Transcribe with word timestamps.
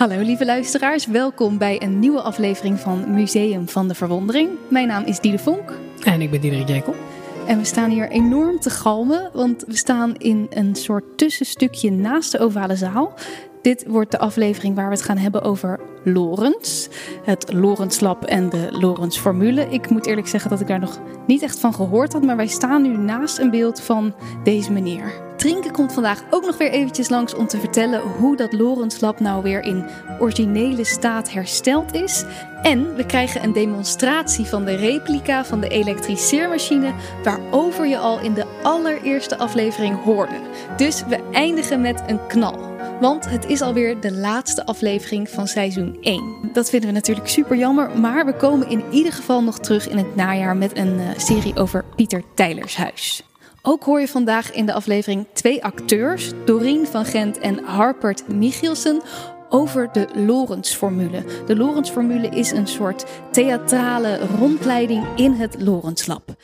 Hallo 0.00 0.20
lieve 0.20 0.44
luisteraars, 0.44 1.06
welkom 1.06 1.58
bij 1.58 1.82
een 1.82 1.98
nieuwe 1.98 2.20
aflevering 2.20 2.78
van 2.78 3.14
Museum 3.14 3.68
van 3.68 3.88
de 3.88 3.94
Verwondering. 3.94 4.48
Mijn 4.68 4.86
naam 4.86 5.04
is 5.04 5.20
Diede 5.20 5.38
Vonk. 5.38 5.78
En 6.04 6.20
ik 6.20 6.30
ben 6.30 6.40
Diederik 6.40 6.68
Jekel. 6.68 6.94
En 7.46 7.58
we 7.58 7.64
staan 7.64 7.90
hier 7.90 8.10
enorm 8.10 8.60
te 8.60 8.70
galmen, 8.70 9.30
want 9.32 9.64
we 9.66 9.76
staan 9.76 10.14
in 10.16 10.46
een 10.50 10.74
soort 10.74 11.04
tussenstukje 11.18 11.90
naast 11.90 12.32
de 12.32 12.38
ovale 12.38 12.76
zaal. 12.76 13.14
Dit 13.62 13.84
wordt 13.86 14.10
de 14.10 14.18
aflevering 14.18 14.74
waar 14.74 14.88
we 14.88 14.94
het 14.94 15.02
gaan 15.02 15.18
hebben 15.18 15.42
over 15.42 15.80
Lorens. 16.04 16.88
Het 17.24 17.52
Lorens 17.52 18.00
Lab 18.00 18.24
en 18.24 18.48
de 18.48 18.68
Lorens 18.70 19.18
Formule. 19.18 19.66
Ik 19.70 19.90
moet 19.90 20.06
eerlijk 20.06 20.28
zeggen 20.28 20.50
dat 20.50 20.60
ik 20.60 20.66
daar 20.66 20.80
nog 20.80 21.00
niet 21.26 21.42
echt 21.42 21.58
van 21.58 21.74
gehoord 21.74 22.12
had. 22.12 22.22
Maar 22.22 22.36
wij 22.36 22.46
staan 22.46 22.82
nu 22.82 22.96
naast 22.96 23.38
een 23.38 23.50
beeld 23.50 23.80
van 23.80 24.14
deze 24.44 24.72
meneer. 24.72 25.29
Trinken 25.40 25.72
komt 25.72 25.92
vandaag 25.92 26.22
ook 26.30 26.46
nog 26.46 26.58
weer 26.58 26.70
eventjes 26.70 27.08
langs 27.08 27.34
om 27.34 27.46
te 27.46 27.58
vertellen 27.58 28.00
hoe 28.00 28.36
dat 28.36 28.52
Lorens 28.52 29.00
Lab 29.00 29.20
nou 29.20 29.42
weer 29.42 29.62
in 29.62 29.86
originele 30.18 30.84
staat 30.84 31.32
hersteld 31.32 31.94
is. 31.94 32.24
En 32.62 32.94
we 32.94 33.06
krijgen 33.06 33.42
een 33.42 33.52
demonstratie 33.52 34.44
van 34.44 34.64
de 34.64 34.74
replica 34.74 35.44
van 35.44 35.60
de 35.60 35.68
elektriceermachine 35.68 36.92
waarover 37.22 37.86
je 37.86 37.98
al 37.98 38.20
in 38.20 38.34
de 38.34 38.46
allereerste 38.62 39.38
aflevering 39.38 40.02
hoorde. 40.02 40.40
Dus 40.76 41.04
we 41.08 41.28
eindigen 41.32 41.80
met 41.80 42.02
een 42.06 42.26
knal. 42.26 42.76
Want 43.00 43.30
het 43.30 43.46
is 43.46 43.60
alweer 43.60 44.00
de 44.00 44.12
laatste 44.12 44.66
aflevering 44.66 45.28
van 45.28 45.48
seizoen 45.48 45.98
1. 46.00 46.50
Dat 46.52 46.70
vinden 46.70 46.88
we 46.88 46.94
natuurlijk 46.94 47.28
super 47.28 47.56
jammer, 47.56 47.98
maar 47.98 48.26
we 48.26 48.34
komen 48.34 48.68
in 48.68 48.84
ieder 48.90 49.12
geval 49.12 49.42
nog 49.42 49.58
terug 49.58 49.88
in 49.88 49.96
het 49.96 50.16
najaar 50.16 50.56
met 50.56 50.76
een 50.76 50.98
uh, 50.98 51.08
serie 51.16 51.56
over 51.56 51.84
Pieter 51.96 52.22
Tijlershuis. 52.34 53.29
Ook 53.62 53.84
hoor 53.84 54.00
je 54.00 54.08
vandaag 54.08 54.52
in 54.52 54.66
de 54.66 54.72
aflevering 54.72 55.26
twee 55.32 55.64
acteurs, 55.64 56.32
Doreen 56.44 56.86
van 56.86 57.04
Gent 57.04 57.38
en 57.38 57.64
Harpert 57.64 58.28
Michielsen, 58.28 59.02
over 59.48 59.92
de 59.92 60.08
Lorentz-formule. 60.14 61.24
De 61.46 61.56
Lorentz-formule 61.56 62.28
is 62.28 62.50
een 62.50 62.66
soort 62.66 63.04
theatrale 63.30 64.18
rondleiding 64.38 65.06
in 65.16 65.32
het 65.32 65.56
Lorentz-lab. 65.58 66.36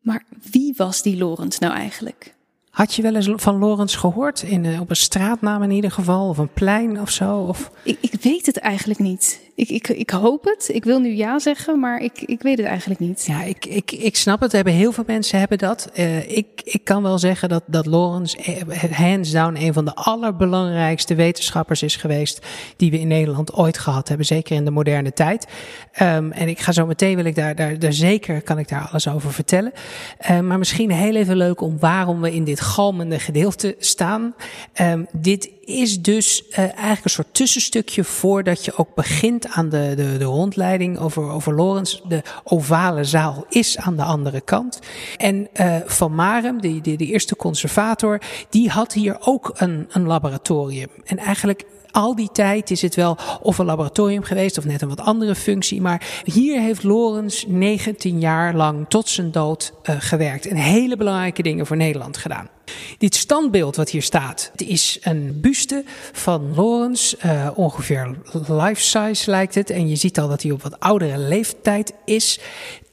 Maar 0.00 0.24
wie 0.50 0.74
was 0.76 1.02
die 1.02 1.16
Lorentz 1.16 1.58
nou 1.58 1.74
eigenlijk? 1.74 2.34
Had 2.70 2.94
je 2.94 3.02
wel 3.02 3.14
eens 3.14 3.30
van 3.36 3.58
Lorenz 3.58 3.98
gehoord? 3.98 4.42
In, 4.42 4.64
uh, 4.64 4.80
op 4.80 4.90
een 4.90 4.96
straatnaam 4.96 5.62
in 5.62 5.70
ieder 5.70 5.90
geval? 5.90 6.28
Of 6.28 6.38
een 6.38 6.52
plein 6.52 7.00
of 7.00 7.10
zo? 7.10 7.38
Of... 7.38 7.70
Ik, 7.82 7.98
ik 8.00 8.22
weet 8.22 8.46
het 8.46 8.58
eigenlijk 8.58 9.00
niet. 9.00 9.40
Ik, 9.56 9.68
ik, 9.68 9.88
ik 9.88 10.10
hoop 10.10 10.44
het. 10.44 10.68
Ik 10.72 10.84
wil 10.84 11.00
nu 11.00 11.14
ja 11.14 11.38
zeggen, 11.38 11.80
maar 11.80 12.00
ik, 12.00 12.20
ik 12.20 12.42
weet 12.42 12.58
het 12.58 12.66
eigenlijk 12.66 13.00
niet. 13.00 13.24
Ja, 13.26 13.42
ik, 13.42 13.66
ik, 13.66 13.92
ik 13.92 14.16
snap 14.16 14.40
het. 14.40 14.52
Hebben 14.52 14.72
heel 14.72 14.92
veel 14.92 15.04
mensen 15.06 15.38
hebben 15.38 15.58
dat. 15.58 15.90
Uh, 15.94 16.30
ik, 16.36 16.46
ik 16.64 16.84
kan 16.84 17.02
wel 17.02 17.18
zeggen 17.18 17.48
dat, 17.48 17.62
dat 17.66 17.86
Lorenz 17.86 18.34
eh, 18.34 18.92
hands 18.92 19.30
down 19.30 19.56
een 19.56 19.72
van 19.72 19.84
de 19.84 19.94
allerbelangrijkste 19.94 21.14
wetenschappers 21.14 21.82
is 21.82 21.96
geweest 21.96 22.46
die 22.76 22.90
we 22.90 23.00
in 23.00 23.08
Nederland 23.08 23.52
ooit 23.52 23.78
gehad 23.78 24.08
hebben. 24.08 24.26
Zeker 24.26 24.56
in 24.56 24.64
de 24.64 24.70
moderne 24.70 25.12
tijd. 25.12 25.46
Um, 26.02 26.32
en 26.32 26.48
ik 26.48 26.60
ga 26.60 26.72
zo 26.72 26.86
meteen 26.86 27.16
wil 27.16 27.24
ik 27.24 27.34
daar, 27.34 27.54
daar, 27.54 27.78
daar 27.78 27.92
zeker 27.92 28.42
kan 28.42 28.58
ik 28.58 28.68
daar 28.68 28.88
alles 28.92 29.08
over 29.08 29.32
vertellen. 29.32 29.72
Uh, 30.30 30.40
maar 30.40 30.58
misschien 30.58 30.90
heel 30.90 31.14
even 31.14 31.36
leuk 31.36 31.60
om 31.60 31.78
waarom 31.78 32.20
we 32.20 32.34
in 32.34 32.44
dit 32.44 32.60
galmende 32.60 33.18
gedeelte 33.18 33.74
staan. 33.78 34.34
Um, 34.80 35.06
dit 35.12 35.50
is 35.66 36.02
dus 36.02 36.42
uh, 36.50 36.58
eigenlijk 36.58 37.04
een 37.04 37.10
soort 37.10 37.34
tussenstukje 37.34 38.04
voordat 38.04 38.64
je 38.64 38.76
ook 38.76 38.94
begint 38.94 39.48
aan 39.48 39.68
de, 39.68 39.92
de, 39.96 40.18
de 40.18 40.24
rondleiding 40.24 40.98
over, 40.98 41.30
over 41.30 41.54
Lorenz. 41.54 42.00
De 42.08 42.22
ovale 42.44 43.04
zaal 43.04 43.46
is 43.48 43.78
aan 43.78 43.96
de 43.96 44.02
andere 44.02 44.40
kant. 44.40 44.78
En 45.16 45.48
uh, 45.60 45.76
Van 45.86 46.14
Marem, 46.14 46.60
de, 46.60 46.80
de, 46.80 46.96
de 46.96 47.06
eerste 47.06 47.36
conservator, 47.36 48.20
die 48.48 48.70
had 48.70 48.92
hier 48.92 49.16
ook 49.20 49.52
een, 49.54 49.86
een 49.90 50.06
laboratorium. 50.06 50.90
En 51.04 51.18
eigenlijk 51.18 51.64
al 51.90 52.14
die 52.14 52.30
tijd 52.32 52.70
is 52.70 52.82
het 52.82 52.94
wel 52.94 53.18
of 53.40 53.58
een 53.58 53.66
laboratorium 53.66 54.22
geweest 54.22 54.58
of 54.58 54.64
net 54.64 54.82
een 54.82 54.88
wat 54.88 55.00
andere 55.00 55.34
functie. 55.34 55.80
Maar 55.80 56.22
hier 56.24 56.60
heeft 56.60 56.82
Lorenz 56.82 57.44
19 57.48 58.20
jaar 58.20 58.54
lang 58.54 58.88
tot 58.88 59.08
zijn 59.08 59.30
dood 59.30 59.72
uh, 59.82 59.96
gewerkt. 59.98 60.46
En 60.46 60.56
hele 60.56 60.96
belangrijke 60.96 61.42
dingen 61.42 61.66
voor 61.66 61.76
Nederland 61.76 62.16
gedaan. 62.16 62.48
Dit 62.98 63.14
standbeeld 63.14 63.76
wat 63.76 63.90
hier 63.90 64.02
staat, 64.02 64.48
het 64.52 64.62
is 64.62 64.98
een 65.02 65.40
buste 65.40 65.84
van 66.12 66.54
Lorenz, 66.54 67.14
uh, 67.24 67.48
ongeveer 67.54 68.16
life 68.48 68.82
size 68.82 69.30
lijkt 69.30 69.54
het. 69.54 69.70
En 69.70 69.88
je 69.88 69.96
ziet 69.96 70.18
al 70.18 70.28
dat 70.28 70.42
hij 70.42 70.50
op 70.50 70.62
wat 70.62 70.80
oudere 70.80 71.18
leeftijd 71.18 71.92
is. 72.04 72.40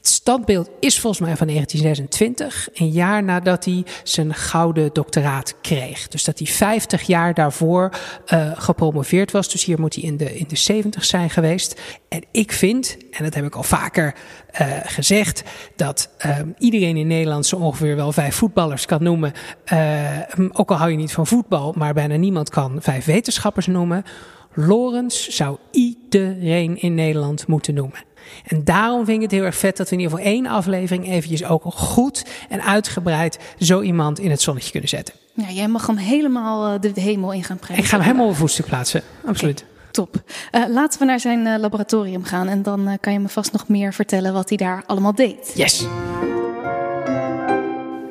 Het 0.04 0.12
standbeeld 0.12 0.70
is 0.80 0.98
volgens 1.00 1.22
mij 1.22 1.36
van 1.36 1.46
1926, 1.46 2.68
een 2.74 2.90
jaar 2.90 3.22
nadat 3.22 3.64
hij 3.64 3.84
zijn 4.02 4.34
gouden 4.34 4.90
doctoraat 4.92 5.54
kreeg. 5.60 6.08
Dus 6.08 6.24
dat 6.24 6.38
hij 6.38 6.46
50 6.46 7.02
jaar 7.02 7.34
daarvoor 7.34 7.90
uh, 8.32 8.50
gepromoveerd 8.54 9.30
was. 9.30 9.48
Dus 9.48 9.64
hier 9.64 9.80
moet 9.80 9.94
hij 9.94 10.04
in 10.04 10.16
de, 10.16 10.36
in 10.36 10.44
de 10.48 10.56
70 10.56 11.04
zijn 11.04 11.30
geweest. 11.30 11.80
En 12.14 12.24
ik 12.30 12.52
vind, 12.52 12.96
en 13.10 13.24
dat 13.24 13.34
heb 13.34 13.44
ik 13.44 13.54
al 13.54 13.62
vaker 13.62 14.14
uh, 14.60 14.66
gezegd, 14.84 15.42
dat 15.76 16.08
uh, 16.26 16.38
iedereen 16.58 16.96
in 16.96 17.06
Nederland 17.06 17.46
zo 17.46 17.56
ongeveer 17.56 17.96
wel 17.96 18.12
vijf 18.12 18.34
voetballers 18.34 18.86
kan 18.86 19.02
noemen. 19.02 19.32
Uh, 19.72 20.18
ook 20.52 20.70
al 20.70 20.76
hou 20.76 20.90
je 20.90 20.96
niet 20.96 21.12
van 21.12 21.26
voetbal, 21.26 21.74
maar 21.76 21.94
bijna 21.94 22.16
niemand 22.16 22.50
kan 22.50 22.76
vijf 22.80 23.04
wetenschappers 23.04 23.66
noemen. 23.66 24.04
Lorenz 24.52 25.28
zou 25.28 25.58
iedereen 25.70 26.80
in 26.80 26.94
Nederland 26.94 27.46
moeten 27.46 27.74
noemen. 27.74 27.98
En 28.46 28.64
daarom 28.64 29.04
vind 29.04 29.16
ik 29.16 29.22
het 29.22 29.32
heel 29.32 29.44
erg 29.44 29.56
vet 29.56 29.76
dat 29.76 29.88
we 29.88 29.94
in 29.94 30.00
ieder 30.00 30.16
geval 30.16 30.32
één 30.32 30.46
aflevering 30.46 31.08
eventjes 31.08 31.44
ook 31.44 31.62
goed 31.64 32.24
en 32.48 32.62
uitgebreid 32.62 33.38
zo 33.58 33.80
iemand 33.80 34.18
in 34.18 34.30
het 34.30 34.40
zonnetje 34.40 34.70
kunnen 34.70 34.88
zetten. 34.88 35.14
Ja, 35.34 35.50
jij 35.50 35.68
mag 35.68 35.86
hem 35.86 35.96
helemaal 35.96 36.80
de 36.80 36.92
hemel 36.94 37.32
in 37.32 37.44
gaan 37.44 37.58
prijzen. 37.58 37.84
Ik 37.84 37.90
ga 37.90 37.96
hem 37.96 38.06
helemaal 38.06 38.28
op 38.28 38.36
voetstuk 38.36 38.66
plaatsen, 38.66 39.02
absoluut. 39.24 39.60
Okay. 39.60 39.73
Top. 39.94 40.22
Uh, 40.52 40.64
laten 40.68 40.98
we 40.98 41.04
naar 41.04 41.20
zijn 41.20 41.46
uh, 41.46 41.54
laboratorium 41.58 42.24
gaan 42.24 42.48
en 42.48 42.62
dan 42.62 42.88
uh, 42.88 42.94
kan 43.00 43.12
je 43.12 43.18
me 43.18 43.28
vast 43.28 43.52
nog 43.52 43.68
meer 43.68 43.92
vertellen 43.92 44.32
wat 44.32 44.48
hij 44.48 44.58
daar 44.58 44.82
allemaal 44.86 45.14
deed. 45.14 45.52
Yes. 45.54 45.84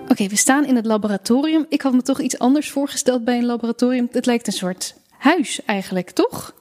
Oké, 0.02 0.12
okay, 0.12 0.28
we 0.28 0.36
staan 0.36 0.66
in 0.66 0.76
het 0.76 0.86
laboratorium. 0.86 1.66
Ik 1.70 1.82
had 1.82 1.94
me 1.94 2.02
toch 2.02 2.20
iets 2.20 2.40
anders 2.40 2.72
voorgesteld 2.72 3.24
bij 3.24 3.38
een 3.38 3.46
laboratorium. 3.46 4.08
Het 4.12 4.26
lijkt 4.26 4.48
een 4.48 4.54
soort 4.54 4.96
huis 5.18 5.66
eigenlijk, 5.66 6.12
toch? 6.12 6.54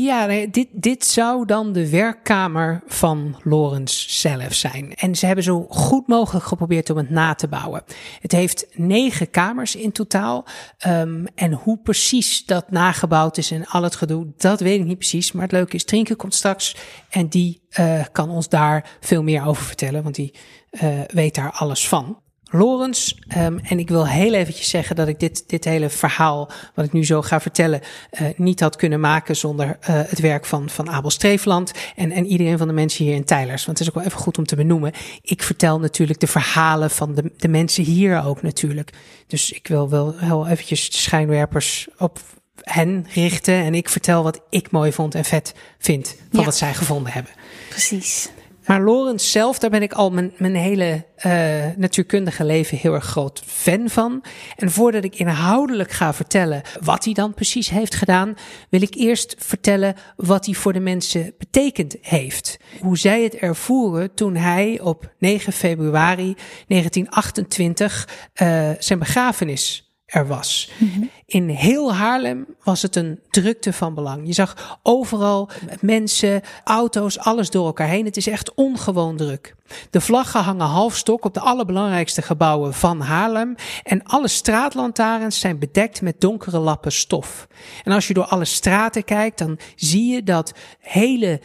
Ja, 0.00 0.46
dit, 0.50 0.68
dit 0.72 1.04
zou 1.04 1.46
dan 1.46 1.72
de 1.72 1.90
werkkamer 1.90 2.82
van 2.86 3.36
Lorenz 3.42 4.06
zelf 4.08 4.54
zijn. 4.54 4.94
En 4.94 5.14
ze 5.14 5.26
hebben 5.26 5.44
zo 5.44 5.66
goed 5.68 6.06
mogelijk 6.06 6.44
geprobeerd 6.44 6.90
om 6.90 6.96
het 6.96 7.10
na 7.10 7.34
te 7.34 7.48
bouwen. 7.48 7.84
Het 8.20 8.32
heeft 8.32 8.66
negen 8.72 9.30
kamers 9.30 9.76
in 9.76 9.92
totaal. 9.92 10.44
Um, 10.86 11.26
en 11.34 11.52
hoe 11.52 11.78
precies 11.78 12.44
dat 12.44 12.70
nagebouwd 12.70 13.36
is 13.36 13.50
en 13.50 13.66
al 13.66 13.82
het 13.82 13.96
gedoe, 13.96 14.26
dat 14.36 14.60
weet 14.60 14.80
ik 14.80 14.86
niet 14.86 14.98
precies. 14.98 15.32
Maar 15.32 15.42
het 15.42 15.52
leuke 15.52 15.74
is, 15.74 15.84
Trinken 15.84 16.16
komt 16.16 16.34
straks 16.34 16.76
en 17.10 17.28
die 17.28 17.60
uh, 17.80 18.04
kan 18.12 18.30
ons 18.30 18.48
daar 18.48 18.96
veel 19.00 19.22
meer 19.22 19.46
over 19.46 19.64
vertellen, 19.64 20.02
want 20.02 20.14
die 20.14 20.34
uh, 20.70 21.00
weet 21.06 21.34
daar 21.34 21.52
alles 21.52 21.88
van. 21.88 22.18
Lorenz, 22.50 23.12
um, 23.36 23.58
en 23.58 23.78
ik 23.78 23.88
wil 23.88 24.06
heel 24.06 24.34
eventjes 24.34 24.68
zeggen 24.70 24.96
dat 24.96 25.08
ik 25.08 25.20
dit, 25.20 25.44
dit 25.46 25.64
hele 25.64 25.88
verhaal, 25.88 26.50
wat 26.74 26.84
ik 26.84 26.92
nu 26.92 27.04
zo 27.04 27.22
ga 27.22 27.40
vertellen, 27.40 27.80
uh, 28.20 28.28
niet 28.36 28.60
had 28.60 28.76
kunnen 28.76 29.00
maken 29.00 29.36
zonder 29.36 29.66
uh, 29.66 29.74
het 29.86 30.18
werk 30.18 30.44
van, 30.44 30.70
van 30.70 30.90
Abel 30.90 31.10
Streefland 31.10 31.72
en, 31.96 32.10
en 32.10 32.26
iedereen 32.26 32.58
van 32.58 32.66
de 32.66 32.72
mensen 32.72 33.04
hier 33.04 33.14
in 33.14 33.24
Tijlers. 33.24 33.66
Want 33.66 33.78
het 33.78 33.88
is 33.88 33.94
ook 33.94 33.98
wel 34.00 34.08
even 34.10 34.24
goed 34.24 34.38
om 34.38 34.46
te 34.46 34.56
benoemen. 34.56 34.92
Ik 35.22 35.42
vertel 35.42 35.80
natuurlijk 35.80 36.20
de 36.20 36.26
verhalen 36.26 36.90
van 36.90 37.14
de, 37.14 37.32
de 37.36 37.48
mensen 37.48 37.84
hier 37.84 38.24
ook 38.24 38.42
natuurlijk. 38.42 38.92
Dus 39.26 39.52
ik 39.52 39.66
wil 39.66 39.88
wel 39.88 40.14
heel 40.16 40.46
eventjes 40.46 40.90
de 40.90 40.96
schijnwerpers 40.96 41.88
op 41.98 42.20
hen 42.62 43.06
richten 43.14 43.54
en 43.54 43.74
ik 43.74 43.88
vertel 43.88 44.22
wat 44.22 44.40
ik 44.50 44.70
mooi 44.70 44.92
vond 44.92 45.14
en 45.14 45.24
vet 45.24 45.54
vind 45.78 46.16
van 46.30 46.40
ja. 46.40 46.44
wat 46.44 46.56
zij 46.56 46.74
gevonden 46.74 47.12
hebben. 47.12 47.32
Precies. 47.68 48.30
Maar 48.68 48.82
Lorenz 48.82 49.30
zelf, 49.30 49.58
daar 49.58 49.70
ben 49.70 49.82
ik 49.82 49.92
al 49.92 50.10
mijn, 50.10 50.32
mijn 50.36 50.54
hele 50.54 51.04
uh, 51.26 51.64
natuurkundige 51.76 52.44
leven 52.44 52.78
heel 52.78 52.94
erg 52.94 53.04
groot 53.04 53.42
fan 53.46 53.88
van. 53.88 54.24
En 54.56 54.70
voordat 54.70 55.04
ik 55.04 55.14
inhoudelijk 55.14 55.90
ga 55.90 56.14
vertellen 56.14 56.62
wat 56.80 57.04
hij 57.04 57.14
dan 57.14 57.34
precies 57.34 57.68
heeft 57.68 57.94
gedaan, 57.94 58.34
wil 58.68 58.82
ik 58.82 58.94
eerst 58.94 59.34
vertellen 59.38 59.94
wat 60.16 60.44
hij 60.44 60.54
voor 60.54 60.72
de 60.72 60.80
mensen 60.80 61.34
betekend 61.38 61.96
heeft. 62.00 62.58
Hoe 62.80 62.98
zij 62.98 63.22
het 63.22 63.34
ervoeren 63.34 64.14
toen 64.14 64.36
hij 64.36 64.80
op 64.80 65.12
9 65.18 65.52
februari 65.52 66.34
1928 66.66 68.08
uh, 68.42 68.70
zijn 68.78 68.98
begrafenis 68.98 69.92
er 70.06 70.26
was. 70.26 70.70
Mm-hmm. 70.78 71.10
In 71.28 71.48
heel 71.48 71.94
Haarlem 71.94 72.46
was 72.62 72.82
het 72.82 72.96
een 72.96 73.20
drukte 73.30 73.72
van 73.72 73.94
belang. 73.94 74.26
Je 74.26 74.32
zag 74.32 74.78
overal 74.82 75.48
mensen, 75.80 76.42
auto's, 76.64 77.18
alles 77.18 77.50
door 77.50 77.66
elkaar 77.66 77.88
heen. 77.88 78.04
Het 78.04 78.16
is 78.16 78.26
echt 78.26 78.54
ongewoon 78.54 79.16
druk. 79.16 79.54
De 79.90 80.00
vlaggen 80.00 80.40
hangen 80.40 80.66
halfstok 80.66 81.24
op 81.24 81.34
de 81.34 81.40
allerbelangrijkste 81.40 82.22
gebouwen 82.22 82.74
van 82.74 83.00
Haarlem. 83.00 83.54
En 83.82 84.02
alle 84.02 84.28
straatlantaarns 84.28 85.40
zijn 85.40 85.58
bedekt 85.58 86.02
met 86.02 86.20
donkere 86.20 86.58
lappen 86.58 86.92
stof. 86.92 87.46
En 87.84 87.92
als 87.92 88.08
je 88.08 88.14
door 88.14 88.26
alle 88.26 88.44
straten 88.44 89.04
kijkt, 89.04 89.38
dan 89.38 89.58
zie 89.76 90.12
je 90.12 90.22
dat 90.22 90.52
hele 90.80 91.40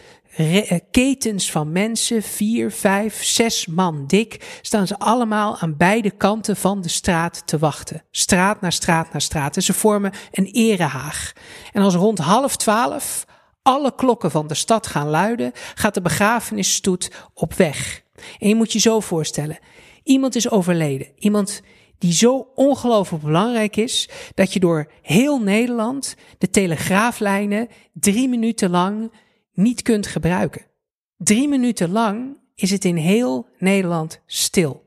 ketens 0.92 1.52
van 1.52 1.72
mensen, 1.72 2.24
vier, 2.24 2.72
vijf, 2.72 3.24
zes 3.24 3.68
man 3.68 4.08
dik, 4.08 4.60
staan 4.62 4.88
ze 4.88 5.00
allemaal 5.00 5.58
aan 5.60 5.78
beide 5.78 6.12
kanten 6.12 6.56
van 6.56 6.82
de 6.82 6.90
straat 6.90 7.48
te 7.48 7.58
wachten. 7.58 8.04
Straat 8.12 8.62
naar 8.62 8.72
straat 8.72 9.12
naar 9.12 9.22
straat. 9.22 9.56
En 9.56 9.64
ze 9.64 9.74
vormen 9.74 10.14
een 10.32 10.46
erehaag. 10.46 11.34
En 11.72 11.82
als 11.82 11.96
rond 11.96 12.18
half 12.18 12.56
twaalf 12.56 13.26
alle 13.62 13.96
klokken 13.96 14.32
van 14.32 14.48
de 14.48 14.54
stad 14.54 14.88
gaan 14.88 15.10
luiden, 15.10 15.52
gaat 15.76 15.94
de 15.94 16.02
begrafenisstoet 16.02 17.12
op 17.34 17.54
weg. 17.54 18.04
En 18.40 18.48
je 18.48 18.56
moet 18.56 18.74
je 18.74 18.80
zo 18.80 19.00
voorstellen: 19.00 19.60
iemand 20.04 20.36
is 20.36 20.50
overleden. 20.50 21.08
Iemand 21.16 21.62
die 21.98 22.14
zo 22.14 22.48
ongelooflijk 22.56 23.24
belangrijk 23.24 23.76
is 23.76 24.10
dat 24.34 24.54
je 24.54 24.60
door 24.60 24.92
heel 25.02 25.40
Nederland 25.40 26.16
de 26.38 26.50
telegraaflijnen 26.50 27.68
drie 27.94 28.30
minuten 28.30 28.70
lang 28.70 29.12
niet 29.54 29.82
kunt 29.82 30.08
gebruiken. 30.08 30.66
Drie 31.18 31.48
minuten 31.48 31.92
lang 31.92 32.38
is 32.56 32.72
het 32.72 32.86
in 32.86 32.96
heel 32.96 33.48
Nederland 33.58 34.22
stil. 34.26 34.84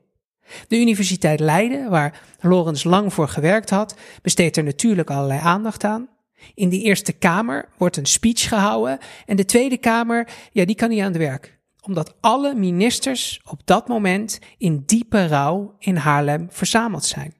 De 0.69 0.81
Universiteit 0.81 1.41
Leiden, 1.41 1.91
waar 1.91 2.21
Lorenz 2.41 2.85
lang 2.85 3.13
voor 3.13 3.29
gewerkt 3.29 3.71
had, 3.71 3.97
besteedt 4.23 4.57
er 4.57 4.65
natuurlijk 4.65 5.11
allerlei 5.11 5.41
aandacht 5.41 5.85
aan. 5.85 6.09
In 6.55 6.69
de 6.69 6.81
Eerste 6.81 7.13
Kamer 7.13 7.69
wordt 7.79 7.97
een 7.97 8.07
speech 8.07 8.49
gehouden 8.49 8.99
en 9.27 9.37
de 9.37 9.45
Tweede 9.45 9.77
Kamer, 9.77 10.29
ja, 10.53 10.65
die 10.65 10.75
kan 10.75 10.89
niet 10.89 11.01
aan 11.01 11.12
het 11.12 11.17
werk. 11.17 11.59
Omdat 11.83 12.15
alle 12.21 12.55
ministers 12.55 13.41
op 13.45 13.61
dat 13.65 13.89
moment 13.89 14.39
in 14.59 14.83
diepe 14.87 15.27
rouw 15.27 15.75
in 15.79 15.97
Haarlem 15.97 16.47
verzameld 16.51 17.05
zijn. 17.05 17.35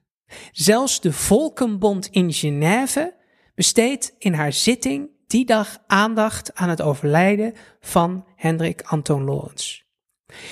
Zelfs 0.51 1.01
de 1.01 1.13
Volkenbond 1.13 2.07
in 2.11 2.33
Genève 2.33 3.13
besteedt 3.55 4.15
in 4.17 4.33
haar 4.33 4.53
zitting 4.53 5.09
die 5.27 5.45
dag 5.45 5.77
aandacht 5.87 6.55
aan 6.55 6.69
het 6.69 6.81
overlijden 6.81 7.53
van 7.79 8.25
Hendrik 8.35 8.81
Antoon 8.81 9.23
Lorens. 9.23 9.85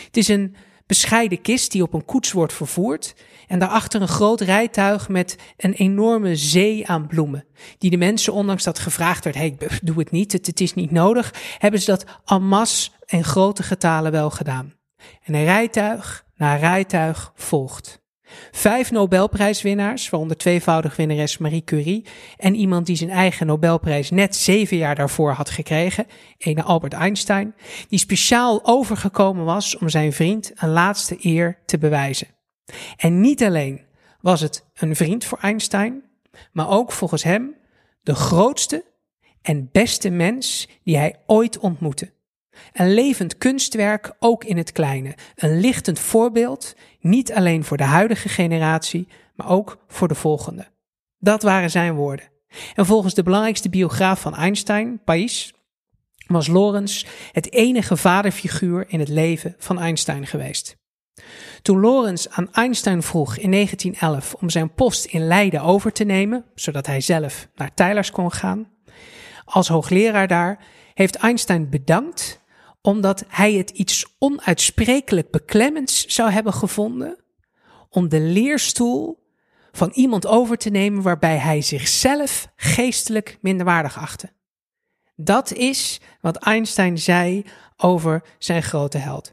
Het 0.05 0.17
is 0.17 0.27
een 0.27 0.55
bescheiden 0.85 1.41
kist 1.41 1.71
die 1.71 1.83
op 1.83 1.93
een 1.93 2.05
koets 2.05 2.31
wordt 2.31 2.53
vervoerd 2.53 3.15
en 3.47 3.59
daarachter 3.59 4.01
een 4.01 4.07
groot 4.07 4.41
rijtuig 4.41 5.09
met 5.09 5.35
een 5.57 5.73
enorme 5.73 6.35
zee 6.35 6.87
aan 6.87 7.07
bloemen. 7.07 7.45
Die 7.77 7.89
de 7.89 7.97
mensen, 7.97 8.33
ondanks 8.33 8.63
dat 8.63 8.79
gevraagd 8.79 9.23
werd, 9.23 9.35
hey, 9.35 9.57
doe 9.81 9.99
het 9.99 10.11
niet, 10.11 10.31
het, 10.31 10.47
het 10.47 10.59
is 10.59 10.73
niet 10.73 10.91
nodig, 10.91 11.33
hebben 11.57 11.79
ze 11.81 11.91
dat 11.91 12.05
en 12.25 12.47
masse 12.47 12.89
en 13.05 13.23
grote 13.23 13.63
getalen 13.63 14.11
wel 14.11 14.29
gedaan. 14.29 14.73
En 15.23 15.33
een 15.33 15.43
rijtuig 15.43 16.25
na 16.35 16.55
rijtuig 16.55 17.31
volgt. 17.35 18.04
Vijf 18.51 18.91
Nobelprijswinnaars, 18.91 20.09
waaronder 20.09 20.37
tweevoudig 20.37 20.95
winnares 20.95 21.37
Marie 21.37 21.63
Curie 21.63 22.05
en 22.37 22.55
iemand 22.55 22.85
die 22.85 22.95
zijn 22.95 23.09
eigen 23.09 23.47
Nobelprijs 23.47 24.09
net 24.09 24.35
zeven 24.35 24.77
jaar 24.77 24.95
daarvoor 24.95 25.31
had 25.31 25.49
gekregen, 25.49 26.05
ene 26.37 26.63
Albert 26.63 26.93
Einstein, 26.93 27.55
die 27.89 27.99
speciaal 27.99 28.59
overgekomen 28.63 29.45
was 29.45 29.77
om 29.77 29.89
zijn 29.89 30.13
vriend 30.13 30.51
een 30.55 30.69
laatste 30.69 31.17
eer 31.21 31.57
te 31.65 31.77
bewijzen. 31.77 32.27
En 32.97 33.21
niet 33.21 33.43
alleen 33.43 33.81
was 34.21 34.41
het 34.41 34.65
een 34.73 34.95
vriend 34.95 35.25
voor 35.25 35.37
Einstein, 35.37 36.03
maar 36.51 36.69
ook 36.69 36.91
volgens 36.91 37.23
hem 37.23 37.55
de 38.03 38.15
grootste 38.15 38.85
en 39.41 39.69
beste 39.71 40.09
mens 40.09 40.67
die 40.83 40.97
hij 40.97 41.15
ooit 41.25 41.59
ontmoette. 41.59 42.14
Een 42.73 42.93
levend 42.93 43.37
kunstwerk 43.37 44.13
ook 44.19 44.43
in 44.43 44.57
het 44.57 44.71
kleine. 44.71 45.15
Een 45.35 45.59
lichtend 45.59 45.99
voorbeeld, 45.99 46.75
niet 46.99 47.33
alleen 47.33 47.63
voor 47.63 47.77
de 47.77 47.83
huidige 47.83 48.29
generatie, 48.29 49.07
maar 49.35 49.49
ook 49.49 49.77
voor 49.87 50.07
de 50.07 50.15
volgende. 50.15 50.67
Dat 51.17 51.43
waren 51.43 51.69
zijn 51.69 51.95
woorden. 51.95 52.29
En 52.75 52.85
volgens 52.85 53.13
de 53.13 53.23
belangrijkste 53.23 53.69
biograaf 53.69 54.19
van 54.21 54.35
Einstein, 54.35 55.01
Pais, 55.03 55.53
was 56.27 56.47
Lorenz 56.47 57.05
het 57.31 57.51
enige 57.51 57.97
vaderfiguur 57.97 58.85
in 58.87 58.99
het 58.99 59.09
leven 59.09 59.55
van 59.57 59.79
Einstein 59.79 60.27
geweest. 60.27 60.77
Toen 61.61 61.79
Lorenz 61.79 62.25
aan 62.27 62.53
Einstein 62.53 63.03
vroeg 63.03 63.37
in 63.37 63.51
1911 63.51 64.33
om 64.33 64.49
zijn 64.49 64.73
post 64.73 65.05
in 65.05 65.27
Leiden 65.27 65.61
over 65.61 65.91
te 65.91 66.03
nemen, 66.03 66.45
zodat 66.55 66.85
hij 66.85 67.01
zelf 67.01 67.47
naar 67.55 67.73
Tylers 67.73 68.11
kon 68.11 68.31
gaan, 68.31 68.67
als 69.45 69.67
hoogleraar 69.67 70.27
daar, 70.27 70.59
heeft 70.93 71.15
Einstein 71.15 71.69
bedankt 71.69 72.43
omdat 72.85 73.23
hij 73.27 73.53
het 73.53 73.69
iets 73.69 74.05
onuitsprekelijk 74.19 75.31
beklemmends 75.31 76.05
zou 76.05 76.29
hebben 76.29 76.53
gevonden 76.53 77.17
om 77.89 78.09
de 78.09 78.19
leerstoel 78.19 79.23
van 79.71 79.91
iemand 79.93 80.27
over 80.27 80.57
te 80.57 80.69
nemen 80.69 81.01
waarbij 81.01 81.37
hij 81.37 81.61
zichzelf 81.61 82.47
geestelijk 82.55 83.37
minderwaardig 83.41 83.97
achtte. 83.97 84.29
Dat 85.15 85.53
is 85.53 86.01
wat 86.21 86.35
Einstein 86.35 86.97
zei 86.97 87.45
over 87.77 88.23
zijn 88.37 88.63
grote 88.63 88.97
held. 88.97 89.31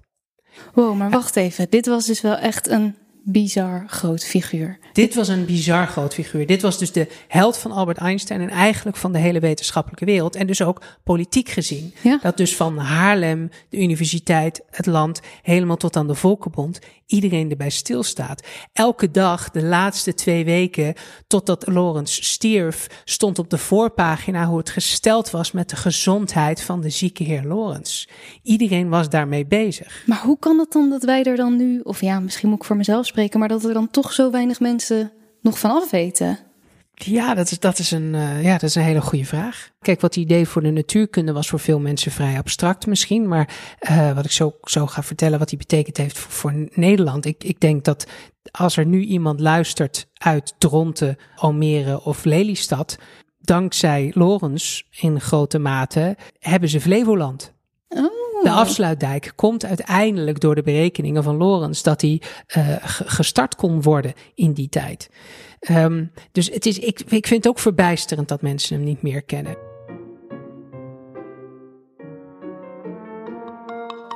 Wow, 0.74 0.96
maar 0.96 1.10
wacht 1.10 1.36
even. 1.36 1.70
Dit 1.70 1.86
was 1.86 2.06
dus 2.06 2.20
wel 2.20 2.36
echt 2.36 2.68
een 2.68 2.96
bizar 3.24 3.84
groot 3.86 4.24
figuur. 4.24 4.78
Dit 4.92 5.14
was 5.14 5.28
een 5.28 5.44
bizar 5.44 5.86
groot 5.86 6.14
figuur. 6.14 6.46
Dit 6.46 6.62
was 6.62 6.78
dus 6.78 6.92
de 6.92 7.08
held 7.28 7.58
van 7.58 7.72
Albert 7.72 7.98
Einstein 7.98 8.40
en 8.40 8.48
eigenlijk 8.48 8.96
van 8.96 9.12
de 9.12 9.18
hele 9.18 9.40
wetenschappelijke 9.40 10.04
wereld. 10.04 10.36
En 10.36 10.46
dus 10.46 10.62
ook 10.62 10.82
politiek 11.04 11.48
gezien. 11.48 11.94
Ja. 12.02 12.18
Dat 12.22 12.36
dus 12.36 12.56
van 12.56 12.78
Haarlem, 12.78 13.50
de 13.68 13.78
universiteit, 13.78 14.62
het 14.70 14.86
land, 14.86 15.20
helemaal 15.42 15.76
tot 15.76 15.96
aan 15.96 16.06
de 16.06 16.14
Volkenbond, 16.14 16.78
iedereen 17.06 17.50
erbij 17.50 17.70
stilstaat. 17.70 18.46
Elke 18.72 19.10
dag, 19.10 19.50
de 19.50 19.62
laatste 19.62 20.14
twee 20.14 20.44
weken, 20.44 20.94
totdat 21.26 21.66
Lorenz 21.66 22.20
stierf, 22.22 23.02
stond 23.04 23.38
op 23.38 23.50
de 23.50 23.58
voorpagina 23.58 24.46
hoe 24.46 24.58
het 24.58 24.70
gesteld 24.70 25.30
was 25.30 25.52
met 25.52 25.70
de 25.70 25.76
gezondheid 25.76 26.62
van 26.62 26.80
de 26.80 26.90
zieke 26.90 27.24
heer 27.24 27.44
Lorenz. 27.44 28.06
Iedereen 28.42 28.88
was 28.88 29.08
daarmee 29.08 29.46
bezig. 29.46 30.02
Maar 30.06 30.22
hoe 30.22 30.38
kan 30.38 30.58
het 30.58 30.72
dan 30.72 30.90
dat 30.90 31.02
wij 31.02 31.24
er 31.24 31.36
dan 31.36 31.56
nu, 31.56 31.80
of 31.80 32.00
ja, 32.00 32.20
misschien 32.20 32.48
moet 32.48 32.58
ik 32.58 32.64
voor 32.64 32.76
mezelf 32.76 33.06
spreken, 33.06 33.38
maar 33.38 33.48
dat 33.48 33.64
er 33.64 33.74
dan 33.74 33.90
toch 33.90 34.12
zo 34.12 34.30
weinig 34.30 34.60
mensen 34.60 34.81
nog 35.40 35.58
van 35.58 35.70
af 35.70 35.90
weten? 35.90 36.38
Ja, 36.94 37.34
dat 37.34 37.50
is, 37.50 37.58
dat, 37.58 37.78
is 37.78 37.90
een, 37.90 38.14
uh, 38.14 38.42
ja, 38.42 38.52
dat 38.52 38.62
is 38.62 38.74
een 38.74 38.82
hele 38.82 39.00
goede 39.00 39.24
vraag. 39.24 39.70
Kijk, 39.80 40.00
wat 40.00 40.14
het 40.14 40.24
idee 40.24 40.46
voor 40.46 40.62
de 40.62 40.70
natuurkunde 40.70 41.32
was 41.32 41.48
voor 41.48 41.58
veel 41.58 41.78
mensen 41.78 42.12
vrij 42.12 42.36
abstract 42.36 42.86
misschien. 42.86 43.28
Maar 43.28 43.56
uh, 43.90 44.14
wat 44.14 44.24
ik 44.24 44.30
zo, 44.30 44.54
zo 44.62 44.86
ga 44.86 45.02
vertellen, 45.02 45.38
wat 45.38 45.48
die 45.48 45.58
betekend 45.58 45.96
heeft 45.96 46.18
voor, 46.18 46.32
voor 46.32 46.68
Nederland. 46.72 47.24
Ik, 47.24 47.44
ik 47.44 47.60
denk 47.60 47.84
dat 47.84 48.06
als 48.50 48.76
er 48.76 48.86
nu 48.86 49.00
iemand 49.00 49.40
luistert 49.40 50.06
uit 50.14 50.54
Dronten, 50.58 51.16
Almere 51.36 52.04
of 52.04 52.24
Lelystad. 52.24 52.98
Dankzij 53.38 54.10
Lorens 54.14 54.86
in 54.90 55.20
grote 55.20 55.58
mate 55.58 56.16
hebben 56.38 56.68
ze 56.68 56.80
Flevoland. 56.80 57.52
Oh. 57.88 58.21
De 58.42 58.50
afsluitdijk 58.50 59.32
komt 59.36 59.64
uiteindelijk 59.64 60.40
door 60.40 60.54
de 60.54 60.62
berekeningen 60.62 61.22
van 61.22 61.36
Lorens 61.36 61.82
dat 61.82 62.00
hij 62.00 62.22
uh, 62.56 62.76
gestart 63.04 63.54
kon 63.54 63.82
worden 63.82 64.12
in 64.34 64.52
die 64.52 64.68
tijd. 64.68 65.10
Um, 65.70 66.12
dus 66.32 66.50
het 66.50 66.66
is, 66.66 66.78
ik, 66.78 67.00
ik 67.00 67.26
vind 67.26 67.44
het 67.44 67.48
ook 67.48 67.58
verbijsterend 67.58 68.28
dat 68.28 68.42
mensen 68.42 68.76
hem 68.76 68.84
niet 68.84 69.02
meer 69.02 69.22
kennen. 69.22 69.56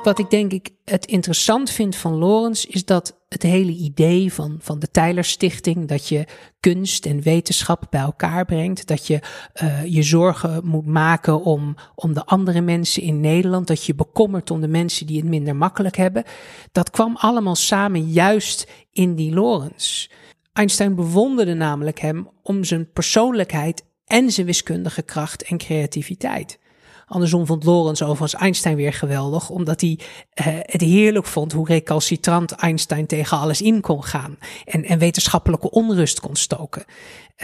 Wat 0.03 0.19
ik 0.19 0.29
denk 0.29 0.51
ik 0.51 0.69
het 0.85 1.05
interessant 1.05 1.69
vind 1.69 1.95
van 1.95 2.13
Lorenz 2.13 2.63
is 2.63 2.85
dat 2.85 3.16
het 3.27 3.43
hele 3.43 3.71
idee 3.71 4.33
van, 4.33 4.57
van 4.59 4.79
de 4.79 4.91
Tyler 4.91 5.23
Stichting, 5.23 5.87
dat 5.87 6.07
je 6.07 6.25
kunst 6.59 7.05
en 7.05 7.21
wetenschap 7.21 7.87
bij 7.89 8.01
elkaar 8.01 8.45
brengt, 8.45 8.87
dat 8.87 9.07
je 9.07 9.19
uh, 9.63 9.85
je 9.85 10.03
zorgen 10.03 10.65
moet 10.65 10.85
maken 10.85 11.41
om, 11.43 11.75
om 11.95 12.13
de 12.13 12.25
andere 12.25 12.61
mensen 12.61 13.01
in 13.01 13.19
Nederland, 13.19 13.67
dat 13.67 13.83
je 13.83 13.95
bekommert 13.95 14.51
om 14.51 14.61
de 14.61 14.67
mensen 14.67 15.07
die 15.07 15.17
het 15.17 15.29
minder 15.29 15.55
makkelijk 15.55 15.97
hebben, 15.97 16.23
dat 16.71 16.89
kwam 16.89 17.15
allemaal 17.15 17.55
samen 17.55 18.11
juist 18.11 18.67
in 18.91 19.15
die 19.15 19.33
Lorenz. 19.33 20.07
Einstein 20.53 20.95
bewonderde 20.95 21.53
namelijk 21.53 21.99
hem 21.99 22.29
om 22.43 22.63
zijn 22.63 22.91
persoonlijkheid 22.91 23.85
en 24.05 24.31
zijn 24.31 24.45
wiskundige 24.45 25.01
kracht 25.01 25.43
en 25.43 25.57
creativiteit. 25.57 26.59
Andersom 27.07 27.45
vond 27.45 27.63
Lorenz 27.63 28.01
overigens 28.01 28.41
Einstein 28.41 28.75
weer 28.75 28.93
geweldig, 28.93 29.49
omdat 29.49 29.81
hij 29.81 29.99
uh, 29.99 30.45
het 30.61 30.81
heerlijk 30.81 31.25
vond 31.25 31.51
hoe 31.51 31.67
recalcitrant 31.67 32.51
Einstein 32.51 33.05
tegen 33.05 33.37
alles 33.37 33.61
in 33.61 33.81
kon 33.81 34.03
gaan 34.03 34.37
en, 34.65 34.83
en 34.83 34.99
wetenschappelijke 34.99 35.69
onrust 35.69 36.19
kon 36.19 36.35
stoken. 36.35 36.85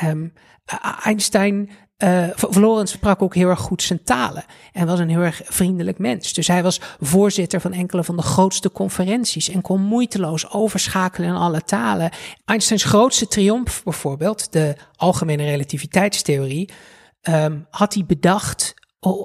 Um, 0.03 0.34
Einstein 1.03 1.70
uh, 1.98 2.27
Florens 2.36 2.91
sprak 2.91 3.22
ook 3.22 3.36
heel 3.36 3.50
erg 3.50 3.60
goed 3.60 3.82
zijn 3.82 4.03
talen 4.03 4.46
en 4.72 4.88
was 4.88 5.00
een 5.00 5.10
heel 5.10 5.22
erg 5.22 5.41
vriendelijk 5.46 5.98
mens. 5.98 6.34
Dus 6.34 6.48
hij 6.48 6.63
was 6.63 6.82
voorzitter 7.00 7.62
van 7.62 7.74
enkele 7.74 8.03
van 8.03 8.15
de 8.15 8.22
grootste 8.22 8.72
conferenties 8.72 9.50
en 9.50 9.62
kon 9.62 9.82
moeiteloos 9.82 10.51
overschakelen 10.51 11.29
in 11.29 11.36
alle 11.36 11.62
talen. 11.62 12.12
Einsteins 12.46 12.84
grootste 12.84 13.27
triomf 13.27 13.84
bijvoorbeeld, 13.84 14.51
de 14.51 14.75
algemene 14.96 15.43
relativiteitstheorie, 15.43 16.70
um, 17.29 17.67
had 17.70 17.93
hij 17.93 18.05
bedacht 18.05 18.74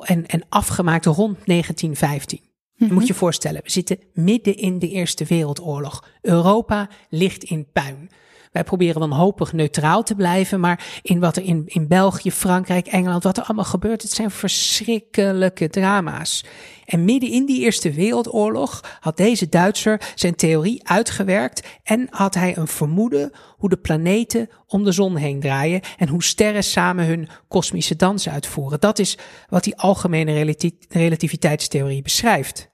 en, 0.05 0.27
en 0.27 0.43
afgemaakt 0.49 1.07
rond 1.07 1.37
1915. 1.45 2.41
Je 2.75 2.85
moet 2.85 2.95
mhm. 2.95 3.07
je 3.07 3.15
voorstellen, 3.15 3.63
we 3.65 3.71
zitten 3.71 3.99
midden 4.13 4.57
in 4.57 4.79
de 4.79 4.89
Eerste 4.89 5.25
Wereldoorlog. 5.25 6.09
Europa 6.21 6.89
ligt 7.09 7.45
in 7.45 7.67
puin. 7.73 8.11
Wij 8.53 8.65
proberen 8.65 9.01
wanhopig 9.01 9.53
neutraal 9.53 10.03
te 10.03 10.15
blijven, 10.15 10.61
maar 10.61 11.01
in 11.03 11.21
wat 11.21 11.37
er 11.37 11.43
in, 11.43 11.63
in 11.67 11.89
België, 11.89 12.33
Frankrijk, 12.33 12.87
Engeland, 12.87 13.23
wat 13.23 13.37
er 13.37 13.45
allemaal 13.45 13.65
gebeurt, 13.65 14.03
het 14.03 14.11
zijn 14.11 14.31
verschrikkelijke 14.31 15.69
drama's. 15.69 16.45
En 16.85 17.05
midden 17.05 17.31
in 17.31 17.47
die 17.47 17.61
Eerste 17.61 17.93
Wereldoorlog 17.93 18.99
had 19.01 19.17
deze 19.17 19.49
Duitser 19.49 20.01
zijn 20.15 20.35
theorie 20.35 20.89
uitgewerkt 20.89 21.67
en 21.83 22.07
had 22.11 22.35
hij 22.35 22.57
een 22.57 22.69
vermoeden 22.69 23.31
hoe 23.57 23.69
de 23.69 23.77
planeten 23.77 24.49
om 24.67 24.85
de 24.85 24.93
zon 24.93 25.17
heen 25.17 25.41
draaien 25.41 25.81
en 25.97 26.09
hoe 26.09 26.23
sterren 26.23 26.65
samen 26.65 27.07
hun 27.07 27.29
kosmische 27.49 27.97
dans 27.97 28.29
uitvoeren. 28.29 28.81
Dat 28.81 28.99
is 28.99 29.19
wat 29.49 29.65
die 29.65 29.77
algemene 29.77 30.57
relativiteitstheorie 30.89 32.03
beschrijft. 32.03 32.71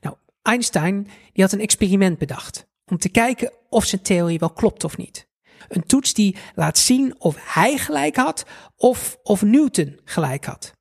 Nou, 0.00 0.16
Einstein 0.42 1.08
die 1.32 1.44
had 1.44 1.52
een 1.52 1.60
experiment 1.60 2.18
bedacht 2.18 2.65
om 2.90 2.98
te 2.98 3.08
kijken 3.08 3.52
of 3.68 3.84
zijn 3.84 4.02
theorie 4.02 4.38
wel 4.38 4.50
klopt 4.50 4.84
of 4.84 4.96
niet. 4.96 5.26
Een 5.68 5.86
toets 5.86 6.14
die 6.14 6.36
laat 6.54 6.78
zien 6.78 7.20
of 7.20 7.36
hij 7.38 7.78
gelijk 7.78 8.16
had 8.16 8.44
of, 8.76 9.18
of 9.22 9.42
Newton 9.42 10.00
gelijk 10.04 10.44
had. 10.44 10.72